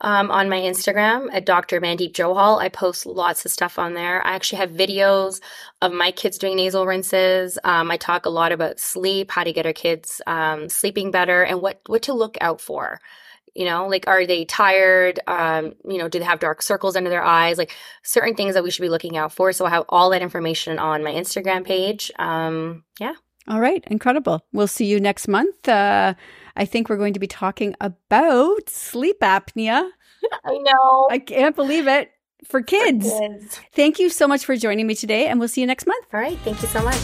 Um, 0.01 0.31
on 0.31 0.47
my 0.47 0.59
Instagram 0.59 1.27
at 1.33 1.45
Dr. 1.45 1.81
Mandeep 1.81 2.13
Johal, 2.13 2.61
I 2.61 2.69
post 2.69 3.05
lots 3.05 3.43
of 3.43 3.51
stuff 3.51 3.77
on 3.77 3.95
there. 3.95 4.25
I 4.25 4.31
actually 4.31 4.59
have 4.59 4.71
videos 4.71 5.41
of 5.81 5.91
my 5.91 6.11
kids 6.11 6.37
doing 6.37 6.55
nasal 6.55 6.85
rinses. 6.85 7.59
Um, 7.65 7.91
I 7.91 7.97
talk 7.97 8.25
a 8.25 8.29
lot 8.29 8.53
about 8.53 8.79
sleep, 8.79 9.29
how 9.29 9.43
to 9.43 9.51
get 9.51 9.65
our 9.65 9.73
kids 9.73 10.21
um, 10.25 10.69
sleeping 10.69 11.11
better, 11.11 11.43
and 11.43 11.61
what 11.61 11.81
what 11.87 12.03
to 12.03 12.13
look 12.13 12.37
out 12.39 12.61
for. 12.61 13.01
You 13.53 13.65
know, 13.65 13.87
like 13.87 14.07
are 14.07 14.25
they 14.25 14.45
tired? 14.45 15.19
Um, 15.27 15.73
you 15.83 15.97
know, 15.97 16.07
do 16.07 16.19
they 16.19 16.25
have 16.25 16.39
dark 16.39 16.61
circles 16.61 16.95
under 16.95 17.09
their 17.09 17.23
eyes? 17.23 17.57
Like 17.57 17.75
certain 18.01 18.35
things 18.35 18.53
that 18.53 18.63
we 18.63 18.71
should 18.71 18.83
be 18.83 18.89
looking 18.89 19.17
out 19.17 19.33
for. 19.33 19.51
So 19.51 19.65
I 19.65 19.71
have 19.71 19.85
all 19.89 20.11
that 20.11 20.21
information 20.21 20.79
on 20.79 21.03
my 21.03 21.11
Instagram 21.11 21.65
page. 21.65 22.09
Um, 22.17 22.85
yeah. 23.01 23.15
All 23.49 23.59
right, 23.59 23.83
incredible. 23.87 24.45
We'll 24.53 24.67
see 24.67 24.85
you 24.85 24.99
next 24.99 25.27
month. 25.27 25.67
Uh, 25.67 26.13
I 26.55 26.65
think 26.65 26.89
we're 26.89 26.97
going 26.97 27.13
to 27.13 27.19
be 27.19 27.27
talking 27.27 27.75
about 27.81 28.69
sleep 28.69 29.19
apnea. 29.21 29.89
I 30.43 30.57
know. 30.57 31.07
I 31.09 31.19
can't 31.19 31.55
believe 31.55 31.87
it 31.87 32.11
for 32.45 32.61
kids. 32.61 33.09
Kids. 33.09 33.59
Thank 33.73 33.99
you 33.99 34.09
so 34.09 34.27
much 34.27 34.45
for 34.45 34.55
joining 34.55 34.87
me 34.87 34.95
today, 34.95 35.27
and 35.27 35.39
we'll 35.39 35.49
see 35.49 35.61
you 35.61 35.67
next 35.67 35.85
month. 35.87 36.05
All 36.13 36.19
right. 36.19 36.37
Thank 36.39 36.61
you 36.61 36.67
so 36.67 36.83
much. 36.83 36.97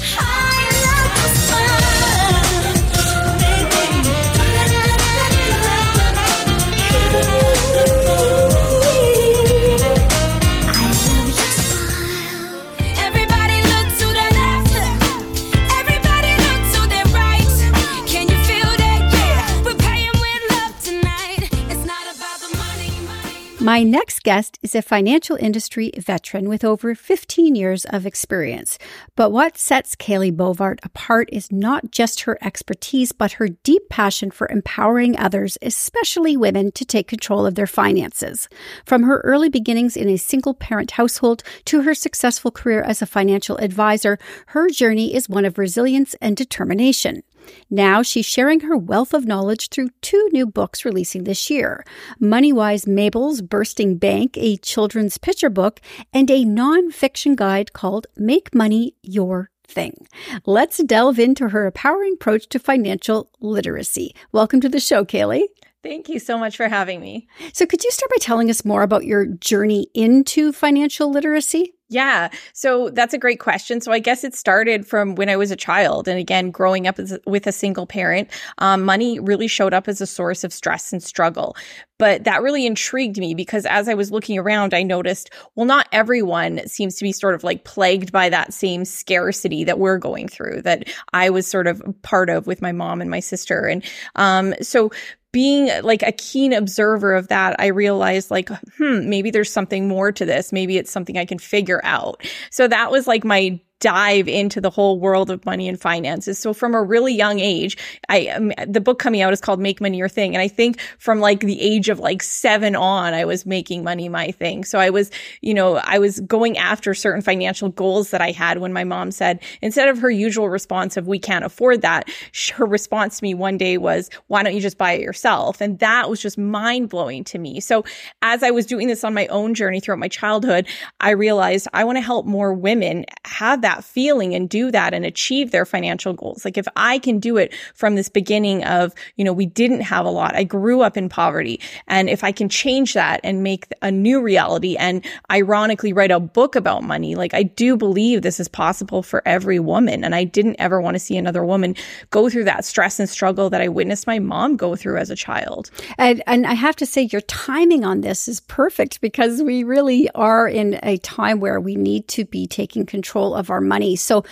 My 23.66 23.82
next 23.82 24.22
guest 24.22 24.59
is 24.61 24.76
a 24.76 24.84
financial 24.84 25.38
industry 25.38 25.89
veteran 25.97 26.47
with 26.47 26.63
over 26.63 26.93
15 26.93 27.55
years 27.55 27.84
of 27.86 28.05
experience. 28.05 28.78
But 29.16 29.32
what 29.32 29.57
sets 29.57 29.95
Kalee 29.95 30.32
Boisvert 30.32 30.78
apart 30.84 31.30
is 31.32 31.51
not 31.51 31.89
just 31.89 32.22
her 32.22 32.38
expertise, 32.41 33.11
but 33.11 33.32
her 33.32 33.47
deep 33.47 33.89
passion 33.89 34.30
for 34.30 34.47
empowering 34.51 35.18
others, 35.18 35.57
especially 35.63 36.38
women, 36.38 36.74
to 36.74 36.86
take 36.86 37.07
control 37.07 37.47
of 37.47 37.55
their 37.55 37.66
finances. 37.66 38.47
From 38.86 39.01
her 39.01 39.22
early 39.22 39.49
beginnings 39.49 39.97
in 39.97 40.09
a 40.09 40.18
single 40.18 40.53
parent 40.53 40.91
household 40.91 41.41
to 41.66 41.82
her 41.82 41.95
successful 41.95 42.51
career 42.51 42.84
as 42.84 43.01
a 43.01 43.07
financial 43.07 43.57
advisor, 43.57 44.20
her 44.49 44.70
journey 44.70 45.16
is 45.16 45.28
one 45.28 45.43
of 45.43 45.57
resilience 45.57 46.13
and 46.22 46.38
determination. 46.38 47.24
Now 47.69 48.01
she's 48.01 48.25
sharing 48.25 48.61
her 48.61 48.77
wealth 48.77 49.13
of 49.13 49.25
knowledge 49.25 49.69
through 49.69 49.89
two 50.01 50.29
new 50.31 50.45
books 50.45 50.85
releasing 50.85 51.23
this 51.23 51.49
year 51.49 51.85
Moneywise 52.21 52.87
Mabel's 52.87 53.41
Bursting 53.41 53.97
Bank, 53.97 54.37
a 54.37 54.57
children's 54.57 55.17
picture 55.17 55.49
book, 55.49 55.81
and 56.13 56.29
a 56.29 56.45
non-fiction 56.45 57.35
guide 57.35 57.73
called 57.73 58.07
Make 58.15 58.53
Money 58.53 58.95
Your 59.01 59.49
Thing. 59.67 60.07
Let's 60.45 60.77
delve 60.77 61.19
into 61.19 61.49
her 61.49 61.65
empowering 61.65 62.13
approach 62.13 62.47
to 62.49 62.59
financial 62.59 63.29
literacy. 63.39 64.15
Welcome 64.31 64.61
to 64.61 64.69
the 64.69 64.79
show, 64.79 65.03
Kalee. 65.05 65.47
Thank 65.83 66.09
you 66.09 66.17
so 66.17 66.39
much 66.39 66.57
for 66.57 66.67
having 66.67 66.99
me. 66.99 67.27
So, 67.53 67.67
could 67.67 67.83
you 67.83 67.91
start 67.91 68.09
by 68.09 68.17
telling 68.19 68.49
us 68.49 68.65
more 68.65 68.81
about 68.81 69.05
your 69.05 69.27
journey 69.27 69.87
into 69.93 70.51
financial 70.51 71.11
literacy? 71.11 71.74
Yeah, 71.88 72.29
so 72.53 72.89
that's 72.89 73.13
a 73.13 73.17
great 73.19 73.39
question. 73.39 73.79
So 73.79 73.91
I 73.91 73.99
guess 73.99 74.23
it 74.23 74.33
started 74.33 74.88
from 74.88 75.13
when 75.13 75.29
I 75.29 75.36
was 75.36 75.51
a 75.51 75.55
child, 75.55 76.07
and 76.07 76.17
again, 76.17 76.49
growing 76.49 76.88
up 76.88 76.97
as, 76.97 77.17
with 77.27 77.45
a 77.45 77.51
single 77.51 77.86
parent, 77.86 78.27
um, 78.57 78.81
money 78.81 79.19
really 79.19 79.47
showed 79.47 79.71
up 79.71 79.88
as 79.88 80.01
a 80.01 80.07
source 80.07 80.43
of 80.43 80.51
stress 80.51 80.91
and 80.91 81.03
struggle. 81.03 81.55
But 81.99 82.23
that 82.23 82.41
really 82.41 82.65
intrigued 82.65 83.19
me 83.19 83.36
because 83.36 83.67
as 83.67 83.88
I 83.88 83.93
was 83.93 84.11
looking 84.11 84.39
around, 84.39 84.73
I 84.73 84.81
noticed, 84.81 85.29
well, 85.53 85.67
not 85.67 85.88
everyone 85.91 86.67
seems 86.67 86.95
to 86.95 87.03
be 87.03 87.11
sort 87.11 87.36
of 87.36 87.43
like 87.43 87.65
plagued 87.65 88.11
by 88.11 88.29
that 88.29 88.51
same 88.51 88.83
scarcity 88.83 89.63
that 89.63 89.77
we're 89.77 89.99
going 89.99 90.27
through, 90.27 90.63
that 90.63 90.89
I 91.13 91.29
was 91.29 91.45
sort 91.45 91.67
of 91.67 91.83
part 92.01 92.31
of 92.31 92.47
with 92.47 92.63
my 92.63 92.71
mom 92.71 92.99
and 92.99 93.11
my 93.11 93.19
sister, 93.19 93.67
and 93.67 93.83
um, 94.15 94.55
so 94.59 94.89
being 95.36 95.69
like 95.83 96.01
a 96.01 96.13
keen 96.13 96.53
observer 96.53 97.13
of 97.13 97.27
that, 97.27 97.57
I 97.59 97.65
realized 97.65 98.31
like, 98.31 98.47
hmm, 98.77 99.09
maybe 99.09 99.31
there's 99.31 99.51
something 99.51 99.86
more 99.86 100.13
to 100.13 100.23
this. 100.23 100.53
Maybe 100.53 100.77
it's 100.77 100.89
something 100.89 101.17
I 101.17 101.25
can 101.25 101.39
figure 101.39 101.81
out. 101.83 102.25
So 102.51 102.69
that 102.69 102.89
was 102.89 103.05
like 103.05 103.25
my 103.25 103.59
dive 103.80 104.28
into 104.28 104.61
the 104.61 104.69
whole 104.69 104.99
world 104.99 105.30
of 105.30 105.45
money 105.45 105.67
and 105.67 105.80
finances. 105.80 106.39
So 106.39 106.53
from 106.53 106.73
a 106.73 106.82
really 106.82 107.13
young 107.13 107.39
age, 107.39 107.78
I 108.09 108.28
um, 108.28 108.51
the 108.67 108.82
book 108.82 108.99
coming 108.99 109.21
out 109.21 109.34
is 109.34 109.41
called 109.41 109.59
Make 109.59 109.82
Money 109.82 109.97
Your 109.97 110.09
Thing, 110.09 110.34
and 110.34 110.41
I 110.41 110.47
think 110.47 110.80
from 110.97 111.19
like 111.19 111.41
the 111.41 111.59
age 111.61 111.89
of 111.89 111.99
like 111.99 112.23
7 112.23 112.76
on 112.76 113.13
I 113.13 113.26
was 113.26 113.45
making 113.45 113.84
money 113.84 114.09
my 114.09 114.32
thing. 114.32 114.63
So 114.63 114.80
I 114.80 114.89
was, 114.89 115.11
you 115.41 115.53
know, 115.53 115.76
I 115.78 115.99
was 115.99 116.19
going 116.21 116.57
after 116.57 116.93
certain 116.93 117.21
financial 117.21 117.69
goals 117.69 118.11
that 118.11 118.21
I 118.21 118.32
had 118.32 118.59
when 118.59 118.73
my 118.73 118.84
mom 118.84 119.11
said 119.11 119.41
instead 119.61 119.89
of 119.89 119.99
her 119.99 120.09
usual 120.09 120.49
response 120.49 120.97
of 120.97 121.07
we 121.07 121.19
can't 121.19 121.45
afford 121.45 121.82
that, 121.82 122.09
her 122.53 122.65
response 122.65 123.19
to 123.19 123.23
me 123.23 123.34
one 123.34 123.57
day 123.57 123.78
was 123.78 124.09
why 124.28 124.43
don't 124.43 124.55
you 124.55 124.61
just 124.61 124.78
buy 124.78 124.93
it 124.93 125.01
yourself? 125.01 125.61
And 125.61 125.80
that 125.80 126.09
was 126.09 126.21
just 126.21 126.38
mind-blowing 126.38 127.23
to 127.26 127.38
me. 127.38 127.59
So 127.59 127.84
as 128.21 128.41
I 128.41 128.51
was 128.51 128.65
doing 128.65 128.88
this 128.88 129.03
on 129.03 129.13
my 129.13 129.28
own 129.28 129.53
journey 129.53 129.80
throughout 129.80 129.99
my 129.99 130.07
childhood, 130.07 130.67
I 130.99 131.11
realized 131.11 131.67
I 131.73 131.84
want 131.84 131.97
to 131.97 132.01
help 132.01 132.26
more 132.26 132.53
women 132.53 133.05
have 133.26 133.61
that 133.66 133.84
feeling 133.84 134.36
and 134.36 134.47
do 134.47 134.72
that 134.72 134.93
and 134.93 135.05
achieve 135.05 135.49
their 135.49 135.66
financial 135.66 136.13
goals. 136.13 136.45
Like 136.45 136.55
if 136.57 136.68
I 136.76 136.99
can 136.99 137.20
do 137.20 137.38
it 137.38 137.51
from 137.74 137.95
this 137.95 138.09
beginning 138.09 138.63
of, 138.63 138.93
you 139.16 139.26
know, 139.26 139.34
we 139.34 139.47
didn't 139.47 139.82
have 139.82 140.05
a 140.05 140.09
lot. 140.09 140.36
I 140.36 140.43
grew 140.43 140.82
up 140.82 140.95
in 140.95 141.09
poverty. 141.09 141.59
And 141.88 142.07
if 142.07 142.24
I 142.24 142.32
can 142.32 142.47
change 142.47 142.93
that 142.93 143.20
and 143.24 143.41
make 143.41 143.68
a 143.82 143.89
new 143.89 144.22
reality 144.22 144.76
and 144.76 145.03
ironically 145.32 145.93
write 145.93 146.11
a 146.11 146.20
book 146.20 146.55
about 146.55 146.84
money, 146.84 147.16
like 147.16 147.34
I 147.34 147.41
do 147.41 147.76
believe 147.76 148.22
this 148.22 148.39
is 148.39 148.47
possible 148.47 149.01
for 149.01 149.24
every 149.26 149.59
woman. 149.59 150.03
And 150.03 150.13
I 150.13 150.26
didn't 150.26 150.57
ever 150.59 150.80
want 150.80 150.93
to 150.93 150.99
see 150.99 151.18
another 151.18 151.43
woman 151.43 151.76
go 152.11 152.30
through 152.30 152.43
that 152.43 152.66
stress 152.66 152.99
and 152.99 153.09
struggle 153.09 153.49
that 153.49 153.61
I 153.61 153.68
witnessed 153.68 154.05
my 154.05 154.20
mom 154.20 154.57
go 154.57 154.76
through 154.76 154.97
as 154.97 155.09
a 155.09 155.16
child. 155.16 155.72
And, 155.97 156.22
and 156.28 156.45
I 156.45 156.53
have 156.53 156.76
to 156.78 156.86
say, 156.86 157.09
your 157.11 157.22
timing 157.22 157.84
on 157.84 158.01
this 158.01 158.28
is 158.28 158.41
perfect 158.41 159.01
because 159.01 159.41
we 159.41 159.63
really 159.63 160.07
are 160.11 160.47
in 160.47 160.80
a 160.84 160.97
time 160.97 161.39
where 161.39 161.59
we 161.59 161.76
need 161.76 162.07
to 162.09 162.26
be 162.26 162.45
taking 162.45 162.86
control 162.86 163.34
of 163.34 163.49
our 163.49 163.55
money. 163.62 163.95
So, 163.95 164.24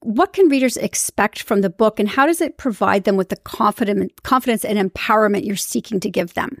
what 0.00 0.32
can 0.32 0.48
readers 0.48 0.76
expect 0.76 1.42
from 1.42 1.62
the 1.62 1.70
book, 1.70 1.98
and 1.98 2.08
how 2.08 2.26
does 2.26 2.40
it 2.40 2.58
provide 2.58 3.04
them 3.04 3.16
with 3.16 3.28
the 3.28 3.36
confidence, 3.36 4.12
confidence 4.22 4.64
and 4.64 4.78
empowerment 4.78 5.44
you're 5.44 5.56
seeking 5.56 6.00
to 6.00 6.10
give 6.10 6.34
them? 6.34 6.58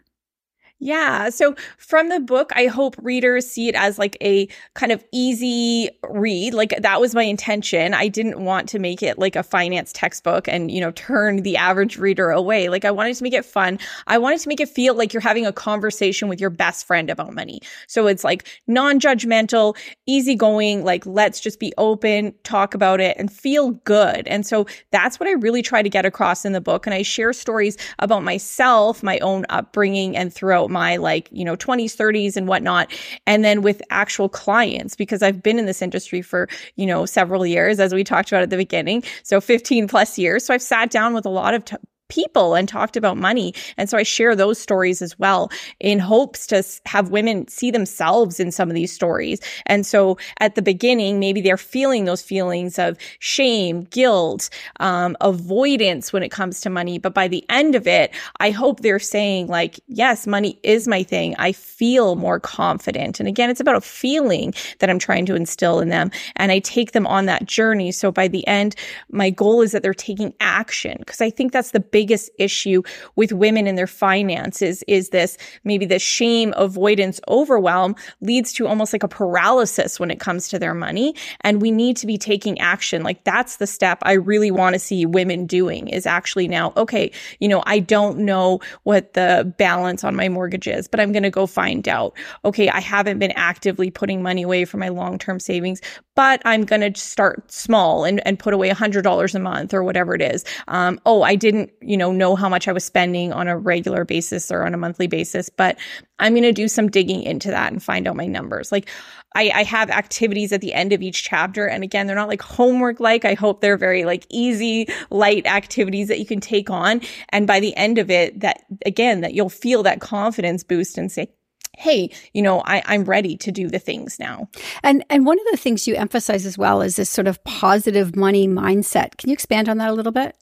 Yeah. 0.78 1.30
So 1.30 1.54
from 1.78 2.10
the 2.10 2.20
book, 2.20 2.52
I 2.54 2.66
hope 2.66 2.96
readers 3.00 3.46
see 3.46 3.68
it 3.68 3.74
as 3.74 3.98
like 3.98 4.14
a 4.20 4.46
kind 4.74 4.92
of 4.92 5.02
easy 5.10 5.88
read. 6.10 6.52
Like 6.52 6.74
that 6.78 7.00
was 7.00 7.14
my 7.14 7.22
intention. 7.22 7.94
I 7.94 8.08
didn't 8.08 8.44
want 8.44 8.68
to 8.68 8.78
make 8.78 9.02
it 9.02 9.18
like 9.18 9.36
a 9.36 9.42
finance 9.42 9.90
textbook 9.90 10.46
and, 10.46 10.70
you 10.70 10.82
know, 10.82 10.90
turn 10.90 11.36
the 11.38 11.56
average 11.56 11.96
reader 11.96 12.30
away. 12.30 12.68
Like 12.68 12.84
I 12.84 12.90
wanted 12.90 13.16
to 13.16 13.22
make 13.22 13.32
it 13.32 13.46
fun. 13.46 13.78
I 14.06 14.18
wanted 14.18 14.40
to 14.40 14.48
make 14.50 14.60
it 14.60 14.68
feel 14.68 14.94
like 14.94 15.14
you're 15.14 15.22
having 15.22 15.46
a 15.46 15.52
conversation 15.52 16.28
with 16.28 16.42
your 16.42 16.50
best 16.50 16.86
friend 16.86 17.08
about 17.08 17.32
money. 17.32 17.60
So 17.86 18.06
it's 18.06 18.22
like 18.22 18.46
non-judgmental, 18.66 19.78
easygoing, 20.04 20.84
like 20.84 21.06
let's 21.06 21.40
just 21.40 21.58
be 21.58 21.72
open, 21.78 22.34
talk 22.44 22.74
about 22.74 23.00
it 23.00 23.16
and 23.18 23.32
feel 23.32 23.70
good. 23.70 24.28
And 24.28 24.46
so 24.46 24.66
that's 24.90 25.18
what 25.18 25.26
I 25.26 25.32
really 25.32 25.62
try 25.62 25.82
to 25.82 25.88
get 25.88 26.04
across 26.04 26.44
in 26.44 26.52
the 26.52 26.60
book. 26.60 26.86
And 26.86 26.92
I 26.92 27.00
share 27.00 27.32
stories 27.32 27.78
about 27.98 28.24
myself, 28.24 29.02
my 29.02 29.18
own 29.20 29.46
upbringing 29.48 30.14
and 30.14 30.30
throughout 30.30 30.65
my 30.68 30.96
like, 30.96 31.28
you 31.30 31.44
know, 31.44 31.56
20s, 31.56 31.96
30s 31.96 32.36
and 32.36 32.48
whatnot. 32.48 32.92
And 33.26 33.44
then 33.44 33.62
with 33.62 33.82
actual 33.90 34.28
clients, 34.28 34.96
because 34.96 35.22
I've 35.22 35.42
been 35.42 35.58
in 35.58 35.66
this 35.66 35.82
industry 35.82 36.22
for, 36.22 36.48
you 36.76 36.86
know, 36.86 37.06
several 37.06 37.46
years, 37.46 37.80
as 37.80 37.94
we 37.94 38.04
talked 38.04 38.30
about 38.30 38.42
at 38.42 38.50
the 38.50 38.56
beginning. 38.56 39.02
So 39.22 39.40
15 39.40 39.88
plus 39.88 40.18
years. 40.18 40.44
So 40.44 40.54
I've 40.54 40.62
sat 40.62 40.90
down 40.90 41.14
with 41.14 41.26
a 41.26 41.30
lot 41.30 41.54
of 41.54 41.64
t- 41.64 41.76
people 42.08 42.54
and 42.54 42.68
talked 42.68 42.96
about 42.96 43.16
money. 43.16 43.54
And 43.76 43.88
so 43.88 43.98
I 43.98 44.02
share 44.02 44.36
those 44.36 44.58
stories 44.58 45.02
as 45.02 45.18
well 45.18 45.50
in 45.80 45.98
hopes 45.98 46.46
to 46.48 46.62
have 46.86 47.10
women 47.10 47.48
see 47.48 47.70
themselves 47.70 48.40
in 48.40 48.52
some 48.52 48.68
of 48.68 48.74
these 48.74 48.92
stories. 48.92 49.40
And 49.66 49.86
so 49.86 50.18
at 50.40 50.54
the 50.54 50.62
beginning, 50.62 51.18
maybe 51.18 51.40
they're 51.40 51.56
feeling 51.56 52.04
those 52.04 52.22
feelings 52.22 52.78
of 52.78 52.96
shame, 53.18 53.82
guilt, 53.84 54.50
um, 54.80 55.16
avoidance 55.20 56.12
when 56.12 56.22
it 56.22 56.30
comes 56.30 56.60
to 56.60 56.70
money. 56.70 56.98
But 56.98 57.14
by 57.14 57.28
the 57.28 57.44
end 57.48 57.74
of 57.74 57.86
it, 57.86 58.12
I 58.40 58.50
hope 58.50 58.80
they're 58.80 58.98
saying 58.98 59.48
like, 59.48 59.80
yes, 59.86 60.26
money 60.26 60.58
is 60.62 60.88
my 60.88 61.02
thing. 61.02 61.34
I 61.38 61.52
feel 61.52 62.16
more 62.16 62.40
confident. 62.40 63.20
And 63.20 63.28
again, 63.28 63.50
it's 63.50 63.60
about 63.60 63.76
a 63.76 63.80
feeling 63.80 64.54
that 64.78 64.90
I'm 64.90 64.98
trying 64.98 65.26
to 65.26 65.34
instill 65.34 65.80
in 65.80 65.88
them. 65.88 66.10
And 66.36 66.52
I 66.52 66.60
take 66.60 66.92
them 66.92 67.06
on 67.06 67.26
that 67.26 67.46
journey. 67.46 67.92
So 67.92 68.12
by 68.12 68.28
the 68.28 68.46
end, 68.46 68.76
my 69.10 69.30
goal 69.30 69.62
is 69.62 69.72
that 69.72 69.82
they're 69.82 69.94
taking 69.94 70.34
action 70.40 70.96
because 70.98 71.20
I 71.20 71.30
think 71.30 71.52
that's 71.52 71.70
the 71.70 71.80
biggest 71.96 72.28
issue 72.38 72.82
with 73.14 73.32
women 73.32 73.66
in 73.66 73.74
their 73.74 73.86
finances 73.86 74.84
is 74.86 75.08
this 75.08 75.38
maybe 75.64 75.86
the 75.86 75.98
shame, 75.98 76.52
avoidance, 76.54 77.22
overwhelm 77.26 77.96
leads 78.20 78.52
to 78.52 78.66
almost 78.66 78.92
like 78.92 79.02
a 79.02 79.08
paralysis 79.08 79.98
when 79.98 80.10
it 80.10 80.20
comes 80.20 80.50
to 80.50 80.58
their 80.58 80.74
money. 80.74 81.14
And 81.40 81.62
we 81.62 81.70
need 81.70 81.96
to 81.96 82.06
be 82.06 82.18
taking 82.18 82.58
action. 82.58 83.02
Like 83.02 83.24
that's 83.24 83.56
the 83.56 83.66
step 83.66 83.96
I 84.02 84.12
really 84.12 84.50
want 84.50 84.74
to 84.74 84.78
see 84.78 85.06
women 85.06 85.46
doing 85.46 85.88
is 85.88 86.04
actually 86.04 86.48
now, 86.48 86.74
okay, 86.76 87.10
you 87.40 87.48
know, 87.48 87.62
I 87.64 87.78
don't 87.78 88.18
know 88.18 88.60
what 88.82 89.14
the 89.14 89.50
balance 89.56 90.04
on 90.04 90.14
my 90.14 90.28
mortgage 90.28 90.68
is, 90.68 90.88
but 90.88 91.00
I'm 91.00 91.12
going 91.12 91.22
to 91.22 91.30
go 91.30 91.46
find 91.46 91.88
out. 91.88 92.12
Okay, 92.44 92.68
I 92.68 92.80
haven't 92.80 93.18
been 93.18 93.32
actively 93.36 93.90
putting 93.90 94.22
money 94.22 94.42
away 94.42 94.66
for 94.66 94.76
my 94.76 94.90
long 94.90 95.18
term 95.18 95.40
savings, 95.40 95.80
but 96.14 96.42
I'm 96.44 96.64
going 96.66 96.92
to 96.92 97.00
start 97.00 97.50
small 97.50 98.04
and, 98.04 98.20
and 98.26 98.38
put 98.38 98.52
away 98.52 98.68
$100 98.70 99.34
a 99.34 99.38
month 99.38 99.72
or 99.72 99.82
whatever 99.82 100.14
it 100.14 100.20
is. 100.20 100.44
Um, 100.68 101.00
oh, 101.06 101.22
I 101.22 101.36
didn't, 101.36 101.70
you 101.86 101.96
know, 101.96 102.12
know 102.12 102.36
how 102.36 102.48
much 102.48 102.68
I 102.68 102.72
was 102.72 102.84
spending 102.84 103.32
on 103.32 103.48
a 103.48 103.56
regular 103.56 104.04
basis 104.04 104.50
or 104.50 104.64
on 104.64 104.74
a 104.74 104.76
monthly 104.76 105.06
basis, 105.06 105.48
but 105.48 105.78
I'm 106.18 106.32
going 106.32 106.42
to 106.42 106.52
do 106.52 106.68
some 106.68 106.88
digging 106.88 107.22
into 107.22 107.50
that 107.50 107.72
and 107.72 107.82
find 107.82 108.06
out 108.06 108.16
my 108.16 108.26
numbers. 108.26 108.72
Like 108.72 108.88
I, 109.34 109.50
I 109.54 109.62
have 109.64 109.90
activities 109.90 110.52
at 110.52 110.60
the 110.62 110.72
end 110.72 110.92
of 110.92 111.02
each 111.02 111.22
chapter. 111.22 111.66
And 111.66 111.84
again, 111.84 112.06
they're 112.06 112.16
not 112.16 112.28
like 112.28 112.42
homework 112.42 113.00
like. 113.00 113.24
I 113.24 113.34
hope 113.34 113.60
they're 113.60 113.76
very 113.76 114.04
like 114.04 114.26
easy, 114.30 114.88
light 115.10 115.46
activities 115.46 116.08
that 116.08 116.18
you 116.18 116.26
can 116.26 116.40
take 116.40 116.70
on. 116.70 117.02
And 117.30 117.46
by 117.46 117.60
the 117.60 117.76
end 117.76 117.98
of 117.98 118.10
it, 118.10 118.40
that 118.40 118.62
again, 118.84 119.20
that 119.20 119.34
you'll 119.34 119.50
feel 119.50 119.82
that 119.82 120.00
confidence 120.00 120.64
boost 120.64 120.96
and 120.98 121.12
say, 121.12 121.28
hey, 121.76 122.10
you 122.32 122.42
know, 122.42 122.62
I, 122.64 122.82
I'm 122.86 123.04
ready 123.04 123.36
to 123.36 123.52
do 123.52 123.68
the 123.68 123.78
things 123.78 124.18
now. 124.18 124.48
And 124.82 125.04
and 125.10 125.26
one 125.26 125.38
of 125.38 125.46
the 125.50 125.58
things 125.58 125.86
you 125.86 125.94
emphasize 125.94 126.46
as 126.46 126.56
well 126.56 126.80
is 126.80 126.96
this 126.96 127.10
sort 127.10 127.28
of 127.28 127.42
positive 127.44 128.16
money 128.16 128.48
mindset. 128.48 129.18
Can 129.18 129.28
you 129.28 129.34
expand 129.34 129.68
on 129.68 129.78
that 129.78 129.90
a 129.90 129.94
little 129.94 130.12
bit? 130.12 130.34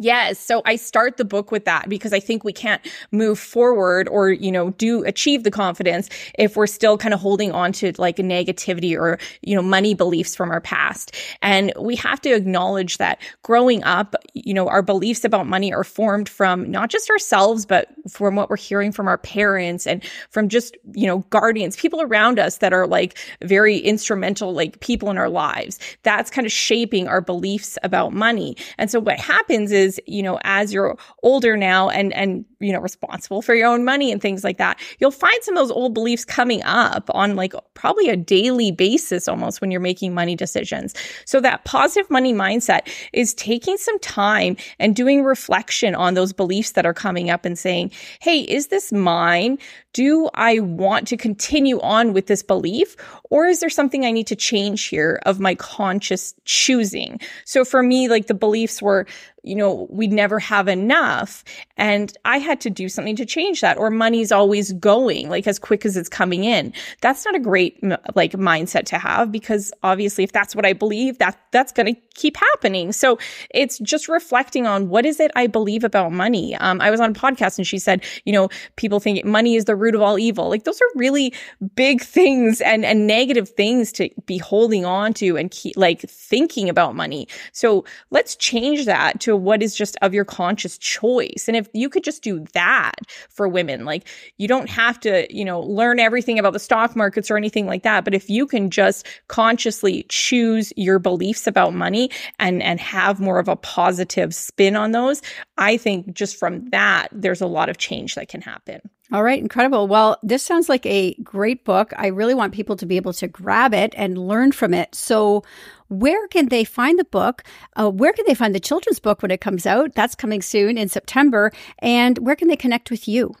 Yes. 0.00 0.38
So 0.38 0.62
I 0.64 0.76
start 0.76 1.16
the 1.16 1.24
book 1.24 1.50
with 1.50 1.64
that 1.64 1.88
because 1.88 2.12
I 2.12 2.20
think 2.20 2.44
we 2.44 2.52
can't 2.52 2.80
move 3.10 3.36
forward 3.36 4.08
or, 4.08 4.30
you 4.30 4.52
know, 4.52 4.70
do 4.70 5.02
achieve 5.02 5.42
the 5.42 5.50
confidence 5.50 6.08
if 6.38 6.56
we're 6.56 6.68
still 6.68 6.96
kind 6.96 7.12
of 7.12 7.18
holding 7.18 7.50
on 7.50 7.72
to 7.72 7.92
like 7.98 8.20
a 8.20 8.22
negativity 8.22 8.96
or, 8.96 9.18
you 9.42 9.56
know, 9.56 9.62
money 9.62 9.94
beliefs 9.94 10.36
from 10.36 10.52
our 10.52 10.60
past. 10.60 11.16
And 11.42 11.72
we 11.80 11.96
have 11.96 12.20
to 12.20 12.30
acknowledge 12.30 12.98
that 12.98 13.18
growing 13.42 13.82
up, 13.82 14.14
you 14.34 14.54
know, 14.54 14.68
our 14.68 14.82
beliefs 14.82 15.24
about 15.24 15.48
money 15.48 15.72
are 15.74 15.82
formed 15.82 16.28
from 16.28 16.70
not 16.70 16.90
just 16.90 17.10
ourselves, 17.10 17.66
but 17.66 17.88
from 18.08 18.36
what 18.36 18.50
we're 18.50 18.56
hearing 18.56 18.92
from 18.92 19.08
our 19.08 19.18
parents 19.18 19.84
and 19.84 20.04
from 20.30 20.48
just, 20.48 20.76
you 20.94 21.08
know, 21.08 21.18
guardians, 21.30 21.74
people 21.74 22.00
around 22.02 22.38
us 22.38 22.58
that 22.58 22.72
are 22.72 22.86
like 22.86 23.18
very 23.42 23.78
instrumental, 23.78 24.52
like 24.52 24.78
people 24.78 25.10
in 25.10 25.18
our 25.18 25.28
lives. 25.28 25.80
That's 26.04 26.30
kind 26.30 26.46
of 26.46 26.52
shaping 26.52 27.08
our 27.08 27.20
beliefs 27.20 27.76
about 27.82 28.12
money. 28.12 28.56
And 28.78 28.92
so 28.92 29.00
what 29.00 29.18
happens 29.18 29.72
is, 29.72 29.87
is, 29.88 30.00
you 30.06 30.22
know, 30.22 30.38
as 30.44 30.72
you're 30.72 30.96
older 31.22 31.56
now 31.56 31.88
and, 31.88 32.12
and, 32.12 32.44
you 32.60 32.72
know, 32.72 32.80
responsible 32.80 33.42
for 33.42 33.54
your 33.54 33.66
own 33.66 33.84
money 33.84 34.12
and 34.12 34.20
things 34.20 34.44
like 34.44 34.58
that, 34.58 34.78
you'll 34.98 35.10
find 35.10 35.42
some 35.42 35.56
of 35.56 35.62
those 35.62 35.74
old 35.74 35.94
beliefs 35.94 36.24
coming 36.24 36.62
up 36.64 37.10
on 37.14 37.34
like 37.34 37.54
probably 37.74 38.08
a 38.08 38.16
daily 38.16 38.70
basis 38.70 39.26
almost 39.26 39.60
when 39.60 39.70
you're 39.70 39.80
making 39.80 40.14
money 40.14 40.36
decisions. 40.36 40.94
So 41.24 41.40
that 41.40 41.64
positive 41.64 42.10
money 42.10 42.34
mindset 42.34 42.88
is 43.12 43.34
taking 43.34 43.76
some 43.76 43.98
time 44.00 44.56
and 44.78 44.94
doing 44.94 45.24
reflection 45.24 45.94
on 45.94 46.14
those 46.14 46.32
beliefs 46.32 46.72
that 46.72 46.86
are 46.86 46.94
coming 46.94 47.30
up 47.30 47.44
and 47.44 47.58
saying, 47.58 47.90
Hey, 48.20 48.40
is 48.40 48.68
this 48.68 48.92
mine? 48.92 49.58
Do 49.94 50.28
I 50.34 50.60
want 50.60 51.08
to 51.08 51.16
continue 51.16 51.80
on 51.80 52.12
with 52.12 52.26
this 52.26 52.42
belief? 52.42 52.96
Or 53.30 53.46
is 53.46 53.60
there 53.60 53.70
something 53.70 54.04
I 54.04 54.10
need 54.10 54.26
to 54.28 54.36
change 54.36 54.84
here 54.84 55.20
of 55.24 55.40
my 55.40 55.54
conscious 55.54 56.34
choosing? 56.44 57.20
So 57.44 57.64
for 57.64 57.82
me, 57.82 58.08
like 58.08 58.26
the 58.26 58.34
beliefs 58.34 58.82
were, 58.82 59.06
you 59.42 59.54
know, 59.54 59.86
we'd 59.90 60.12
never 60.12 60.38
have 60.38 60.68
enough. 60.68 61.44
And 61.76 62.16
I 62.24 62.38
had 62.38 62.60
to 62.62 62.70
do 62.70 62.88
something 62.88 63.16
to 63.16 63.24
change 63.24 63.60
that. 63.60 63.78
Or 63.78 63.90
money's 63.90 64.32
always 64.32 64.72
going, 64.74 65.28
like 65.28 65.46
as 65.46 65.58
quick 65.58 65.86
as 65.86 65.96
it's 65.96 66.08
coming 66.08 66.44
in. 66.44 66.72
That's 67.00 67.24
not 67.24 67.34
a 67.34 67.40
great 67.40 67.82
like 68.14 68.32
mindset 68.32 68.84
to 68.86 68.98
have 68.98 69.30
because 69.32 69.72
obviously 69.82 70.24
if 70.24 70.32
that's 70.32 70.54
what 70.54 70.66
I 70.66 70.72
believe, 70.72 71.18
that 71.18 71.38
that's 71.52 71.72
going 71.72 71.94
to 71.94 72.00
keep 72.14 72.36
happening. 72.36 72.92
So 72.92 73.18
it's 73.50 73.78
just 73.78 74.08
reflecting 74.08 74.66
on 74.66 74.88
what 74.88 75.06
is 75.06 75.20
it 75.20 75.30
I 75.36 75.46
believe 75.46 75.84
about 75.84 76.12
money. 76.12 76.56
Um, 76.56 76.80
I 76.80 76.90
was 76.90 77.00
on 77.00 77.10
a 77.10 77.14
podcast 77.14 77.58
and 77.58 77.66
she 77.66 77.78
said, 77.78 78.04
you 78.24 78.32
know, 78.32 78.48
people 78.76 79.00
think 79.00 79.24
money 79.24 79.54
is 79.54 79.66
the 79.66 79.76
root 79.76 79.94
of 79.94 80.02
all 80.02 80.18
evil. 80.18 80.48
Like 80.48 80.64
those 80.64 80.80
are 80.80 80.88
really 80.94 81.32
big 81.74 82.02
things 82.02 82.60
and, 82.60 82.84
and 82.84 83.06
negative 83.06 83.48
things 83.50 83.92
to 83.92 84.10
be 84.26 84.38
holding 84.38 84.84
on 84.84 85.14
to 85.14 85.36
and 85.36 85.50
keep 85.50 85.76
like 85.76 86.00
thinking 86.02 86.68
about 86.68 86.96
money. 86.96 87.28
So 87.52 87.84
let's 88.10 88.34
change 88.36 88.84
that 88.86 89.20
to 89.20 89.37
what 89.38 89.62
is 89.62 89.74
just 89.74 89.96
of 90.02 90.12
your 90.12 90.24
conscious 90.24 90.78
choice. 90.78 91.44
And 91.48 91.56
if 91.56 91.68
you 91.72 91.88
could 91.88 92.04
just 92.04 92.22
do 92.22 92.44
that 92.52 92.96
for 93.30 93.48
women, 93.48 93.84
like 93.84 94.06
you 94.36 94.48
don't 94.48 94.68
have 94.68 95.00
to, 95.00 95.26
you 95.34 95.44
know, 95.44 95.60
learn 95.60 95.98
everything 95.98 96.38
about 96.38 96.52
the 96.52 96.58
stock 96.58 96.94
markets 96.96 97.30
or 97.30 97.36
anything 97.36 97.66
like 97.66 97.82
that. 97.82 98.04
But 98.04 98.14
if 98.14 98.28
you 98.28 98.46
can 98.46 98.70
just 98.70 99.06
consciously 99.28 100.04
choose 100.08 100.72
your 100.76 100.98
beliefs 100.98 101.46
about 101.46 101.74
money 101.74 102.10
and, 102.38 102.62
and 102.62 102.80
have 102.80 103.20
more 103.20 103.38
of 103.38 103.48
a 103.48 103.56
positive 103.56 104.34
spin 104.34 104.76
on 104.76 104.92
those, 104.92 105.22
I 105.56 105.76
think 105.76 106.12
just 106.12 106.36
from 106.36 106.70
that, 106.70 107.08
there's 107.12 107.40
a 107.40 107.46
lot 107.46 107.68
of 107.68 107.78
change 107.78 108.14
that 108.14 108.28
can 108.28 108.40
happen. 108.40 108.80
All 109.10 109.22
right, 109.22 109.40
incredible. 109.40 109.88
Well, 109.88 110.18
this 110.22 110.42
sounds 110.42 110.68
like 110.68 110.84
a 110.84 111.14
great 111.22 111.64
book. 111.64 111.94
I 111.96 112.08
really 112.08 112.34
want 112.34 112.52
people 112.52 112.76
to 112.76 112.84
be 112.84 112.96
able 112.96 113.14
to 113.14 113.26
grab 113.26 113.72
it 113.72 113.94
and 113.96 114.18
learn 114.18 114.52
from 114.52 114.74
it. 114.74 114.94
So, 114.94 115.44
where 115.88 116.28
can 116.28 116.48
they 116.48 116.64
find 116.64 116.98
the 116.98 117.04
book? 117.04 117.42
Uh, 117.74 117.90
where 117.90 118.12
can 118.12 118.26
they 118.26 118.34
find 118.34 118.54
the 118.54 118.60
children's 118.60 118.98
book 118.98 119.22
when 119.22 119.30
it 119.30 119.40
comes 119.40 119.64
out? 119.64 119.94
That's 119.94 120.14
coming 120.14 120.42
soon 120.42 120.76
in 120.76 120.90
September. 120.90 121.52
And 121.78 122.18
where 122.18 122.36
can 122.36 122.48
they 122.48 122.56
connect 122.56 122.90
with 122.90 123.08
you? 123.08 123.34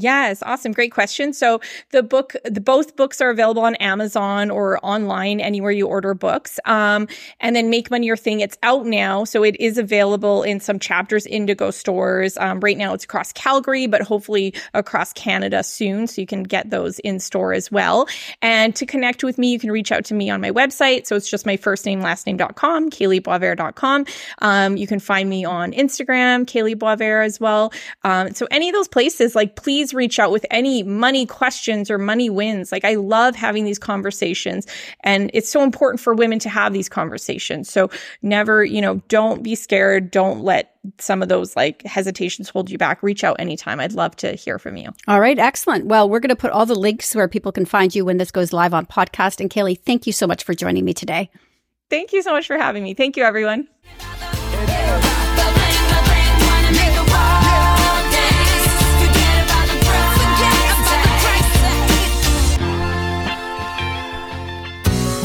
Yes, 0.00 0.42
awesome. 0.44 0.70
Great 0.70 0.92
question. 0.92 1.32
So 1.32 1.60
the 1.90 2.04
book, 2.04 2.36
the, 2.44 2.60
both 2.60 2.94
books 2.94 3.20
are 3.20 3.30
available 3.30 3.62
on 3.62 3.74
Amazon 3.76 4.48
or 4.48 4.78
online 4.84 5.40
anywhere 5.40 5.72
you 5.72 5.88
order 5.88 6.14
books. 6.14 6.60
Um, 6.66 7.08
and 7.40 7.56
then 7.56 7.68
Make 7.68 7.90
Money 7.90 8.06
Your 8.06 8.16
Thing. 8.16 8.38
It's 8.38 8.56
out 8.62 8.86
now. 8.86 9.24
So 9.24 9.42
it 9.42 9.56
is 9.58 9.76
available 9.76 10.44
in 10.44 10.60
some 10.60 10.78
chapters 10.78 11.26
Indigo 11.26 11.72
stores. 11.72 12.36
Um, 12.38 12.60
right 12.60 12.76
now 12.76 12.94
it's 12.94 13.02
across 13.02 13.32
Calgary, 13.32 13.88
but 13.88 14.02
hopefully 14.02 14.54
across 14.72 15.12
Canada 15.14 15.64
soon. 15.64 16.06
So 16.06 16.20
you 16.20 16.28
can 16.28 16.44
get 16.44 16.70
those 16.70 17.00
in 17.00 17.18
store 17.18 17.52
as 17.52 17.72
well. 17.72 18.06
And 18.40 18.76
to 18.76 18.86
connect 18.86 19.24
with 19.24 19.36
me, 19.36 19.50
you 19.50 19.58
can 19.58 19.72
reach 19.72 19.90
out 19.90 20.04
to 20.06 20.14
me 20.14 20.30
on 20.30 20.40
my 20.40 20.52
website. 20.52 21.06
So 21.06 21.16
it's 21.16 21.28
just 21.28 21.44
my 21.44 21.56
first 21.56 21.84
name, 21.84 22.00
last 22.00 22.24
name.com, 22.24 22.90
KaleeBoisvert.com. 22.90 24.06
Um, 24.42 24.76
you 24.76 24.86
can 24.86 25.00
find 25.00 25.28
me 25.28 25.44
on 25.44 25.72
Instagram, 25.72 26.46
Kalee 26.46 26.76
Boisvert 26.76 27.24
as 27.24 27.40
well. 27.40 27.72
Um, 28.04 28.32
so 28.34 28.46
any 28.52 28.68
of 28.68 28.74
those 28.74 28.88
places, 28.88 29.34
like 29.34 29.56
please 29.56 29.87
please 29.88 29.94
reach 29.94 30.18
out 30.18 30.30
with 30.30 30.44
any 30.50 30.82
money 30.82 31.24
questions 31.26 31.90
or 31.90 31.98
money 31.98 32.28
wins. 32.28 32.72
Like 32.72 32.84
I 32.84 32.94
love 32.94 33.34
having 33.34 33.64
these 33.64 33.78
conversations 33.78 34.66
and 35.00 35.30
it's 35.32 35.48
so 35.48 35.62
important 35.62 36.00
for 36.00 36.14
women 36.14 36.38
to 36.40 36.48
have 36.48 36.72
these 36.72 36.88
conversations. 36.88 37.70
So 37.70 37.90
never, 38.22 38.64
you 38.64 38.80
know, 38.80 38.96
don't 39.08 39.42
be 39.42 39.54
scared. 39.54 40.10
Don't 40.10 40.42
let 40.42 40.74
some 40.98 41.22
of 41.22 41.28
those 41.28 41.56
like 41.56 41.82
hesitations 41.82 42.48
hold 42.48 42.70
you 42.70 42.78
back. 42.78 43.02
Reach 43.02 43.24
out 43.24 43.36
anytime. 43.38 43.80
I'd 43.80 43.92
love 43.92 44.14
to 44.16 44.32
hear 44.32 44.58
from 44.58 44.76
you. 44.76 44.90
All 45.06 45.20
right. 45.20 45.38
Excellent. 45.38 45.86
Well, 45.86 46.08
we're 46.08 46.20
going 46.20 46.28
to 46.30 46.36
put 46.36 46.50
all 46.50 46.66
the 46.66 46.74
links 46.74 47.14
where 47.14 47.28
people 47.28 47.52
can 47.52 47.64
find 47.64 47.94
you 47.94 48.04
when 48.04 48.18
this 48.18 48.30
goes 48.30 48.52
live 48.52 48.74
on 48.74 48.86
podcast. 48.86 49.40
And 49.40 49.50
Kalee, 49.50 49.78
thank 49.78 50.06
you 50.06 50.12
so 50.12 50.26
much 50.26 50.44
for 50.44 50.54
joining 50.54 50.84
me 50.84 50.92
today. 50.92 51.30
Thank 51.90 52.12
you 52.12 52.22
so 52.22 52.32
much 52.32 52.46
for 52.46 52.58
having 52.58 52.82
me. 52.82 52.94
Thank 52.94 53.16
you, 53.16 53.24
everyone. 53.24 53.68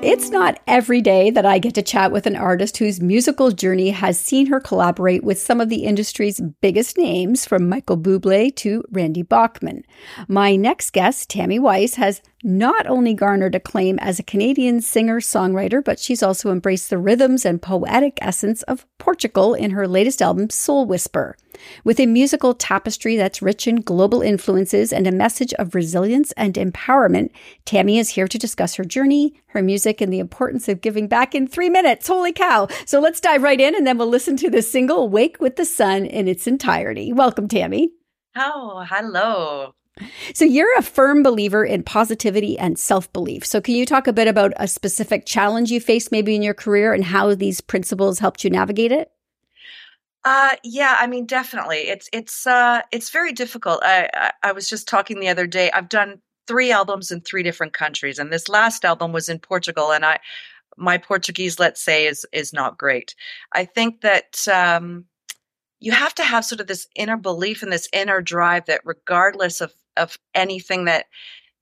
It's 0.00 0.30
not 0.30 0.60
every 0.68 1.00
day 1.00 1.30
that 1.30 1.44
I 1.44 1.58
get 1.58 1.74
to 1.74 1.82
chat 1.82 2.12
with 2.12 2.26
an 2.26 2.36
artist 2.36 2.76
whose 2.76 3.00
musical 3.00 3.50
journey 3.50 3.90
has 3.90 4.16
seen 4.16 4.46
her 4.46 4.60
collaborate 4.60 5.24
with 5.24 5.40
some 5.40 5.60
of 5.60 5.70
the 5.70 5.84
industry's 5.84 6.40
biggest 6.60 6.96
names, 6.96 7.44
from 7.44 7.68
Michael 7.68 7.98
Bublé 7.98 8.54
to 8.56 8.84
Randy 8.92 9.22
Bachman. 9.22 9.82
My 10.28 10.54
next 10.54 10.92
guest, 10.92 11.28
Tammy 11.28 11.58
Weiss, 11.58 11.96
has 11.96 12.22
not 12.44 12.86
only 12.86 13.12
garnered 13.12 13.56
acclaim 13.56 13.98
as 13.98 14.20
a 14.20 14.22
Canadian 14.22 14.80
singer 14.80 15.18
songwriter, 15.18 15.84
but 15.84 15.98
she's 15.98 16.22
also 16.22 16.52
embraced 16.52 16.90
the 16.90 16.98
rhythms 16.98 17.44
and 17.44 17.60
poetic 17.60 18.18
essence 18.22 18.62
of 18.62 18.86
Portugal 18.98 19.52
in 19.52 19.72
her 19.72 19.88
latest 19.88 20.22
album, 20.22 20.48
Soul 20.48 20.86
Whisper. 20.86 21.36
With 21.84 22.00
a 22.00 22.06
musical 22.06 22.54
tapestry 22.54 23.16
that's 23.16 23.42
rich 23.42 23.66
in 23.66 23.82
global 23.82 24.22
influences 24.22 24.92
and 24.92 25.06
a 25.06 25.12
message 25.12 25.52
of 25.54 25.74
resilience 25.74 26.32
and 26.32 26.54
empowerment, 26.54 27.30
Tammy 27.64 27.98
is 27.98 28.10
here 28.10 28.28
to 28.28 28.38
discuss 28.38 28.74
her 28.74 28.84
journey, 28.84 29.34
her 29.48 29.62
music, 29.62 30.00
and 30.00 30.12
the 30.12 30.18
importance 30.18 30.68
of 30.68 30.80
giving 30.80 31.08
back 31.08 31.34
in 31.34 31.46
three 31.46 31.70
minutes. 31.70 32.08
Holy 32.08 32.32
cow. 32.32 32.68
So 32.86 33.00
let's 33.00 33.20
dive 33.20 33.42
right 33.42 33.60
in 33.60 33.74
and 33.74 33.86
then 33.86 33.98
we'll 33.98 34.08
listen 34.08 34.36
to 34.38 34.50
the 34.50 34.62
single 34.62 35.08
Wake 35.08 35.40
with 35.40 35.56
the 35.56 35.64
Sun 35.64 36.06
in 36.06 36.28
its 36.28 36.46
entirety. 36.46 37.12
Welcome, 37.12 37.48
Tammy. 37.48 37.90
Oh, 38.36 38.84
hello. 38.88 39.74
So 40.32 40.44
you're 40.44 40.78
a 40.78 40.82
firm 40.82 41.24
believer 41.24 41.64
in 41.64 41.82
positivity 41.82 42.56
and 42.56 42.78
self-belief. 42.78 43.44
So 43.44 43.60
can 43.60 43.74
you 43.74 43.84
talk 43.84 44.06
a 44.06 44.12
bit 44.12 44.28
about 44.28 44.52
a 44.56 44.68
specific 44.68 45.26
challenge 45.26 45.72
you 45.72 45.80
faced 45.80 46.12
maybe 46.12 46.36
in 46.36 46.42
your 46.42 46.54
career 46.54 46.92
and 46.92 47.04
how 47.04 47.34
these 47.34 47.60
principles 47.60 48.20
helped 48.20 48.44
you 48.44 48.50
navigate 48.50 48.92
it? 48.92 49.10
Uh, 50.28 50.50
yeah, 50.62 50.96
I 50.98 51.06
mean, 51.06 51.24
definitely. 51.24 51.88
It's 51.88 52.10
it's 52.12 52.46
uh, 52.46 52.82
it's 52.92 53.08
very 53.08 53.32
difficult. 53.32 53.80
I, 53.82 54.10
I 54.12 54.32
I 54.42 54.52
was 54.52 54.68
just 54.68 54.86
talking 54.86 55.20
the 55.20 55.28
other 55.28 55.46
day. 55.46 55.70
I've 55.70 55.88
done 55.88 56.20
three 56.46 56.70
albums 56.70 57.10
in 57.10 57.22
three 57.22 57.42
different 57.42 57.72
countries, 57.72 58.18
and 58.18 58.30
this 58.30 58.46
last 58.46 58.84
album 58.84 59.12
was 59.12 59.30
in 59.30 59.38
Portugal. 59.38 59.90
And 59.90 60.04
I, 60.04 60.18
my 60.76 60.98
Portuguese, 60.98 61.58
let's 61.58 61.80
say, 61.80 62.06
is 62.06 62.26
is 62.30 62.52
not 62.52 62.76
great. 62.76 63.14
I 63.54 63.64
think 63.64 64.02
that 64.02 64.46
um, 64.48 65.06
you 65.80 65.92
have 65.92 66.14
to 66.16 66.24
have 66.24 66.44
sort 66.44 66.60
of 66.60 66.66
this 66.66 66.86
inner 66.94 67.16
belief 67.16 67.62
and 67.62 67.72
this 67.72 67.88
inner 67.94 68.20
drive 68.20 68.66
that, 68.66 68.82
regardless 68.84 69.62
of 69.62 69.72
of 69.96 70.18
anything 70.34 70.84
that 70.84 71.06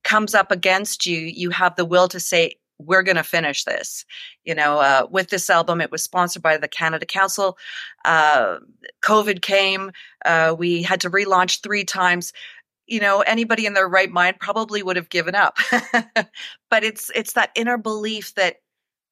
comes 0.02 0.34
up 0.34 0.50
against 0.50 1.06
you, 1.06 1.20
you 1.20 1.50
have 1.50 1.76
the 1.76 1.84
will 1.84 2.08
to 2.08 2.18
say, 2.18 2.56
we're 2.78 3.02
going 3.02 3.16
to 3.16 3.22
finish 3.22 3.64
this. 3.64 4.04
You 4.44 4.54
know, 4.54 4.78
uh, 4.78 5.06
with 5.10 5.30
this 5.30 5.48
album, 5.48 5.80
it 5.80 5.90
was 5.90 6.02
sponsored 6.02 6.42
by 6.42 6.56
the 6.56 6.68
Canada 6.68 7.06
Council. 7.06 7.58
Uh, 8.04 8.58
COVID 9.02 9.42
came. 9.42 9.92
Uh, 10.24 10.54
we 10.56 10.82
had 10.82 11.00
to 11.02 11.10
relaunch 11.10 11.62
three 11.62 11.84
times. 11.84 12.32
You 12.86 13.00
know, 13.00 13.20
anybody 13.20 13.66
in 13.66 13.74
their 13.74 13.88
right 13.88 14.10
mind 14.10 14.36
probably 14.40 14.82
would 14.82 14.96
have 14.96 15.08
given 15.08 15.34
up. 15.34 15.58
but 16.70 16.84
it's 16.84 17.10
it's 17.14 17.32
that 17.32 17.50
inner 17.56 17.78
belief 17.78 18.34
that 18.34 18.56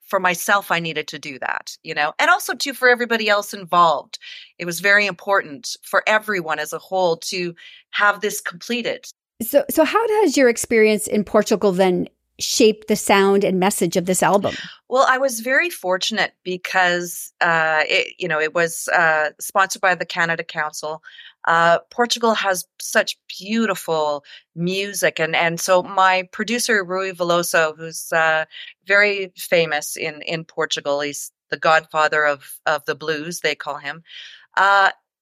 for 0.07 0.21
myself 0.21 0.71
I 0.71 0.81
needed 0.81 1.09
to 1.09 1.19
do 1.19 1.39
that. 1.41 1.77
You 1.83 1.95
know, 1.95 2.13
and 2.19 2.31
also 2.31 2.55
too 2.55 2.75
for 2.75 2.89
everybody 2.89 3.29
else 3.29 3.53
involved. 3.53 4.19
It 4.59 4.67
was 4.67 4.81
very 4.81 5.07
important 5.07 5.77
for 5.83 6.03
everyone 6.07 6.59
as 6.59 6.73
a 6.73 6.79
whole 6.79 7.17
to 7.17 7.55
have 7.91 8.21
this 8.21 8.41
completed. 8.41 9.07
So 9.43 9.65
so 9.71 9.85
how 9.85 10.07
has 10.23 10.37
your 10.37 10.49
experience 10.49 11.09
in 11.09 11.25
Portugal 11.25 11.73
then 11.73 12.09
shaped 12.39 12.89
the 12.89 12.97
sound 12.97 13.45
and 13.45 13.61
message 13.61 13.97
of 13.97 14.07
this 14.07 14.23
album? 14.23 14.55
Well, 14.89 15.07
I 15.09 15.19
was 15.19 15.41
very 15.41 15.71
fortunate 15.71 16.35
because, 16.43 17.33
uh, 17.41 17.83
it, 17.85 18.15
you 18.19 18.29
know, 18.29 18.41
it 18.41 18.55
was 18.55 18.89
uh, 18.89 19.31
sponsored 19.41 19.83
by 19.83 19.95
the 19.95 20.07
Canada 20.07 20.45
Council. 20.45 21.03
Uh, 21.47 21.79
Portugal 21.91 22.35
has 22.35 22.67
such 22.81 23.19
beautiful 23.39 24.25
music, 24.55 25.21
and 25.21 25.37
and 25.37 25.61
so 25.61 25.83
my 25.83 26.27
producer 26.33 26.83
Rui 26.83 27.13
Veloso, 27.13 27.77
who's 27.77 28.13
uh, 28.13 28.47
very 28.87 29.33
famous 29.37 29.97
in 29.97 30.23
in 30.23 30.45
Portugal, 30.45 31.01
he's 31.01 31.33
the 31.51 31.59
godfather 31.59 32.25
of 32.25 32.59
of 32.65 32.85
the 32.87 32.95
blues, 32.95 33.41
they 33.41 33.55
call 33.55 33.77
him. 33.77 34.03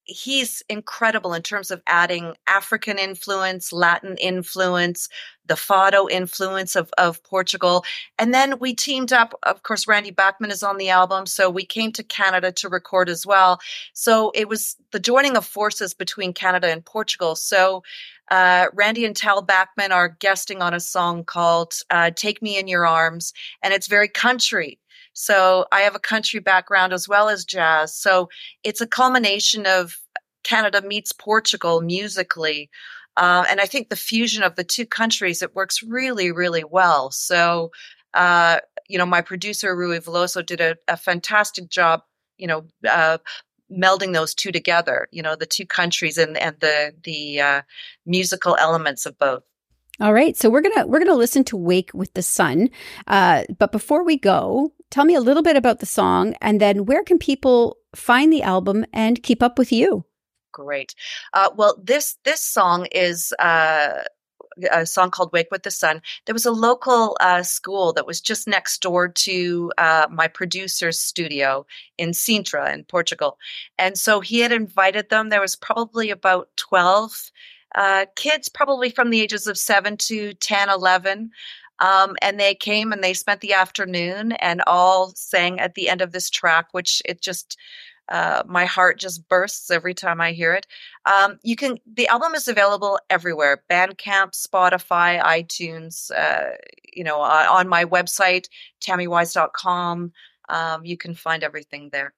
He's 0.05 0.61
incredible 0.69 1.33
in 1.33 1.41
terms 1.41 1.71
of 1.71 1.81
adding 1.87 2.35
African 2.47 2.97
influence, 2.97 3.71
Latin 3.71 4.17
influence, 4.17 5.07
the 5.45 5.53
fado 5.55 6.09
influence 6.09 6.75
of, 6.75 6.89
of 6.97 7.23
Portugal. 7.23 7.83
And 8.17 8.33
then 8.33 8.59
we 8.59 8.73
teamed 8.73 9.13
up. 9.13 9.33
Of 9.43 9.63
course, 9.63 9.87
Randy 9.87 10.11
Bachman 10.11 10.51
is 10.51 10.63
on 10.63 10.77
the 10.77 10.89
album. 10.89 11.25
So 11.25 11.49
we 11.49 11.65
came 11.65 11.91
to 11.93 12.03
Canada 12.03 12.51
to 12.53 12.69
record 12.69 13.09
as 13.09 13.25
well. 13.25 13.59
So 13.93 14.31
it 14.35 14.47
was 14.47 14.75
the 14.91 14.99
joining 14.99 15.37
of 15.37 15.45
forces 15.45 15.93
between 15.93 16.33
Canada 16.33 16.67
and 16.71 16.83
Portugal. 16.83 17.35
So 17.35 17.83
uh, 18.31 18.67
Randy 18.73 19.05
and 19.05 19.15
Tal 19.15 19.41
Bachman 19.41 19.91
are 19.91 20.09
guesting 20.19 20.61
on 20.61 20.73
a 20.73 20.79
song 20.79 21.23
called 21.23 21.73
uh, 21.89 22.11
Take 22.15 22.41
Me 22.41 22.57
in 22.57 22.67
Your 22.67 22.85
Arms. 22.85 23.33
And 23.61 23.73
it's 23.73 23.87
very 23.87 24.07
country. 24.07 24.79
So 25.13 25.65
I 25.71 25.81
have 25.81 25.95
a 25.95 25.99
country 25.99 26.39
background 26.39 26.93
as 26.93 27.07
well 27.07 27.29
as 27.29 27.45
jazz. 27.45 27.95
So 27.95 28.29
it's 28.63 28.81
a 28.81 28.87
culmination 28.87 29.65
of 29.65 29.97
Canada 30.43 30.81
meets 30.81 31.11
Portugal 31.11 31.81
musically. 31.81 32.69
Uh, 33.15 33.45
and 33.49 33.61
I 33.61 33.65
think 33.65 33.89
the 33.89 33.95
fusion 33.95 34.43
of 34.43 34.55
the 34.55 34.63
two 34.63 34.85
countries, 34.85 35.41
it 35.41 35.55
works 35.55 35.83
really, 35.83 36.31
really 36.31 36.63
well. 36.63 37.11
So, 37.11 37.71
uh, 38.13 38.59
you 38.87 38.97
know, 38.97 39.05
my 39.05 39.21
producer, 39.21 39.75
Rui 39.75 39.99
Veloso, 39.99 40.45
did 40.45 40.59
a, 40.59 40.75
a 40.87 40.97
fantastic 40.97 41.69
job, 41.69 42.01
you 42.37 42.47
know, 42.47 42.65
uh, 42.89 43.19
melding 43.71 44.13
those 44.13 44.33
two 44.33 44.51
together, 44.51 45.07
you 45.11 45.21
know, 45.21 45.35
the 45.35 45.45
two 45.45 45.65
countries 45.65 46.17
and, 46.17 46.37
and 46.37 46.59
the, 46.59 46.93
the 47.03 47.39
uh, 47.39 47.61
musical 48.05 48.55
elements 48.59 49.05
of 49.05 49.17
both. 49.17 49.43
All 49.99 50.13
right, 50.13 50.35
so 50.35 50.49
we're 50.49 50.61
gonna 50.61 50.87
we're 50.87 50.99
gonna 50.99 51.13
listen 51.13 51.43
to 51.45 51.57
"Wake 51.57 51.91
with 51.93 52.13
the 52.15 52.23
Sun," 52.23 52.69
uh, 53.05 53.43
but 53.59 53.71
before 53.71 54.03
we 54.03 54.17
go, 54.17 54.73
tell 54.89 55.05
me 55.05 55.13
a 55.13 55.21
little 55.21 55.43
bit 55.43 55.55
about 55.55 55.79
the 55.79 55.85
song, 55.85 56.33
and 56.41 56.59
then 56.59 56.85
where 56.85 57.03
can 57.03 57.19
people 57.19 57.77
find 57.95 58.33
the 58.33 58.41
album 58.41 58.85
and 58.91 59.21
keep 59.21 59.43
up 59.43 59.59
with 59.59 59.71
you? 59.71 60.03
Great. 60.51 60.95
Uh, 61.33 61.49
well, 61.55 61.79
this 61.83 62.17
this 62.25 62.41
song 62.41 62.87
is 62.91 63.33
uh, 63.37 64.01
a 64.71 64.85
song 64.87 65.11
called 65.11 65.31
"Wake 65.31 65.51
with 65.51 65.61
the 65.61 65.69
Sun." 65.69 66.01
There 66.25 66.33
was 66.33 66.47
a 66.47 66.51
local 66.51 67.15
uh, 67.21 67.43
school 67.43 67.93
that 67.93 68.07
was 68.07 68.19
just 68.19 68.47
next 68.47 68.81
door 68.81 69.09
to 69.09 69.71
uh, 69.77 70.07
my 70.09 70.27
producer's 70.27 70.99
studio 70.99 71.67
in 71.99 72.11
Sintra 72.11 72.73
in 72.73 72.83
Portugal, 72.85 73.37
and 73.77 73.95
so 73.95 74.21
he 74.21 74.39
had 74.39 74.51
invited 74.51 75.09
them. 75.09 75.29
There 75.29 75.39
was 75.39 75.55
probably 75.55 76.09
about 76.09 76.49
twelve 76.57 77.31
uh, 77.75 78.05
kids, 78.15 78.49
probably 78.49 78.89
from 78.89 79.09
the 79.09 79.21
ages 79.21 79.47
of 79.47 79.57
seven 79.57 79.97
to 79.97 80.33
10, 80.33 80.69
11. 80.69 81.31
Um, 81.79 82.15
and 82.21 82.39
they 82.39 82.55
came 82.55 82.91
and 82.91 83.03
they 83.03 83.13
spent 83.13 83.41
the 83.41 83.53
afternoon 83.53 84.33
and 84.33 84.61
all 84.67 85.11
sang 85.15 85.59
at 85.59 85.75
the 85.75 85.89
end 85.89 86.01
of 86.01 86.11
this 86.11 86.29
track, 86.29 86.67
which 86.71 87.01
it 87.05 87.21
just 87.21 87.57
uh, 88.09 88.43
my 88.45 88.65
heart 88.65 88.99
just 88.99 89.27
bursts 89.29 89.71
every 89.71 89.93
time 89.93 90.19
I 90.19 90.33
hear 90.33 90.53
it. 90.53 90.67
Um, 91.05 91.39
you 91.41 91.55
can 91.55 91.79
the 91.85 92.07
album 92.07 92.35
is 92.35 92.47
available 92.47 92.99
everywhere: 93.09 93.63
Bandcamp, 93.69 94.31
Spotify, 94.33 95.21
iTunes. 95.21 96.11
Uh, 96.11 96.55
you 96.93 97.03
know, 97.03 97.21
on, 97.21 97.47
on 97.47 97.67
my 97.67 97.85
website, 97.85 98.47
tammyweiss.com. 98.81 100.11
Um, 100.49 100.85
you 100.85 100.97
can 100.97 101.15
find 101.15 101.43
everything 101.43 101.89
there. 101.91 102.13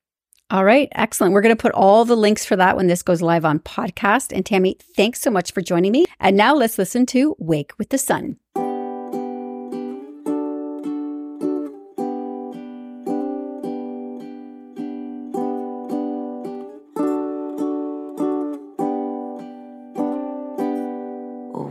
All 0.52 0.64
right, 0.64 0.90
excellent. 0.92 1.34
We're 1.34 1.42
going 1.42 1.56
to 1.56 1.62
put 1.62 1.72
all 1.72 2.06
the 2.06 2.16
links 2.16 2.46
for 2.46 2.56
that 2.56 2.78
when 2.78 2.86
this 2.86 3.02
goes 3.02 3.20
live 3.20 3.46
on 3.46 3.58
podcast. 3.60 4.32
And 4.32 4.46
Tammy, 4.46 4.78
thanks 4.96 5.20
so 5.20 5.32
much 5.32 5.52
for 5.52 5.62
joining 5.62 5.92
me. 5.92 6.06
And 6.20 6.38
now 6.38 6.54
let's 6.54 6.78
listen 6.78 7.08
to 7.08 7.36
Wake 7.40 7.74
with 7.80 7.90
the 7.90 7.98
Sun. 7.98 8.38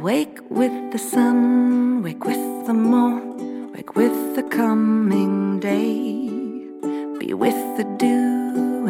Wake 0.03 0.41
with 0.51 0.93
the 0.93 0.99
sun, 0.99 2.03
wake 2.03 2.25
with 2.25 2.67
the 2.67 2.75
morn, 2.75 3.73
wake 3.73 3.95
with 3.95 4.37
the 4.37 4.43
coming 4.43 5.61
day. 5.61 6.29
Be 7.19 7.33
with 7.33 7.57
the 7.79 7.85
dew 7.99 8.24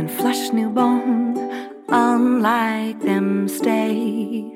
and 0.05 0.19
flush 0.19 0.53
newborn, 0.53 1.35
unlike 1.89 3.01
them 3.01 3.49
stay. 3.49 4.53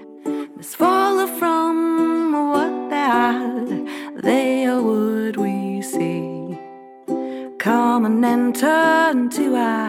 Must 0.56 0.76
follow 0.76 1.26
from 1.26 2.50
what 2.52 2.90
they 2.90 2.96
are, 2.96 3.64
they 4.20 4.66
are 4.66 4.82
what 4.82 5.38
we 5.38 5.80
see. 5.80 6.58
Come 7.58 8.04
and 8.04 8.22
enter 8.22 9.10
into 9.10 9.56
our 9.56 9.88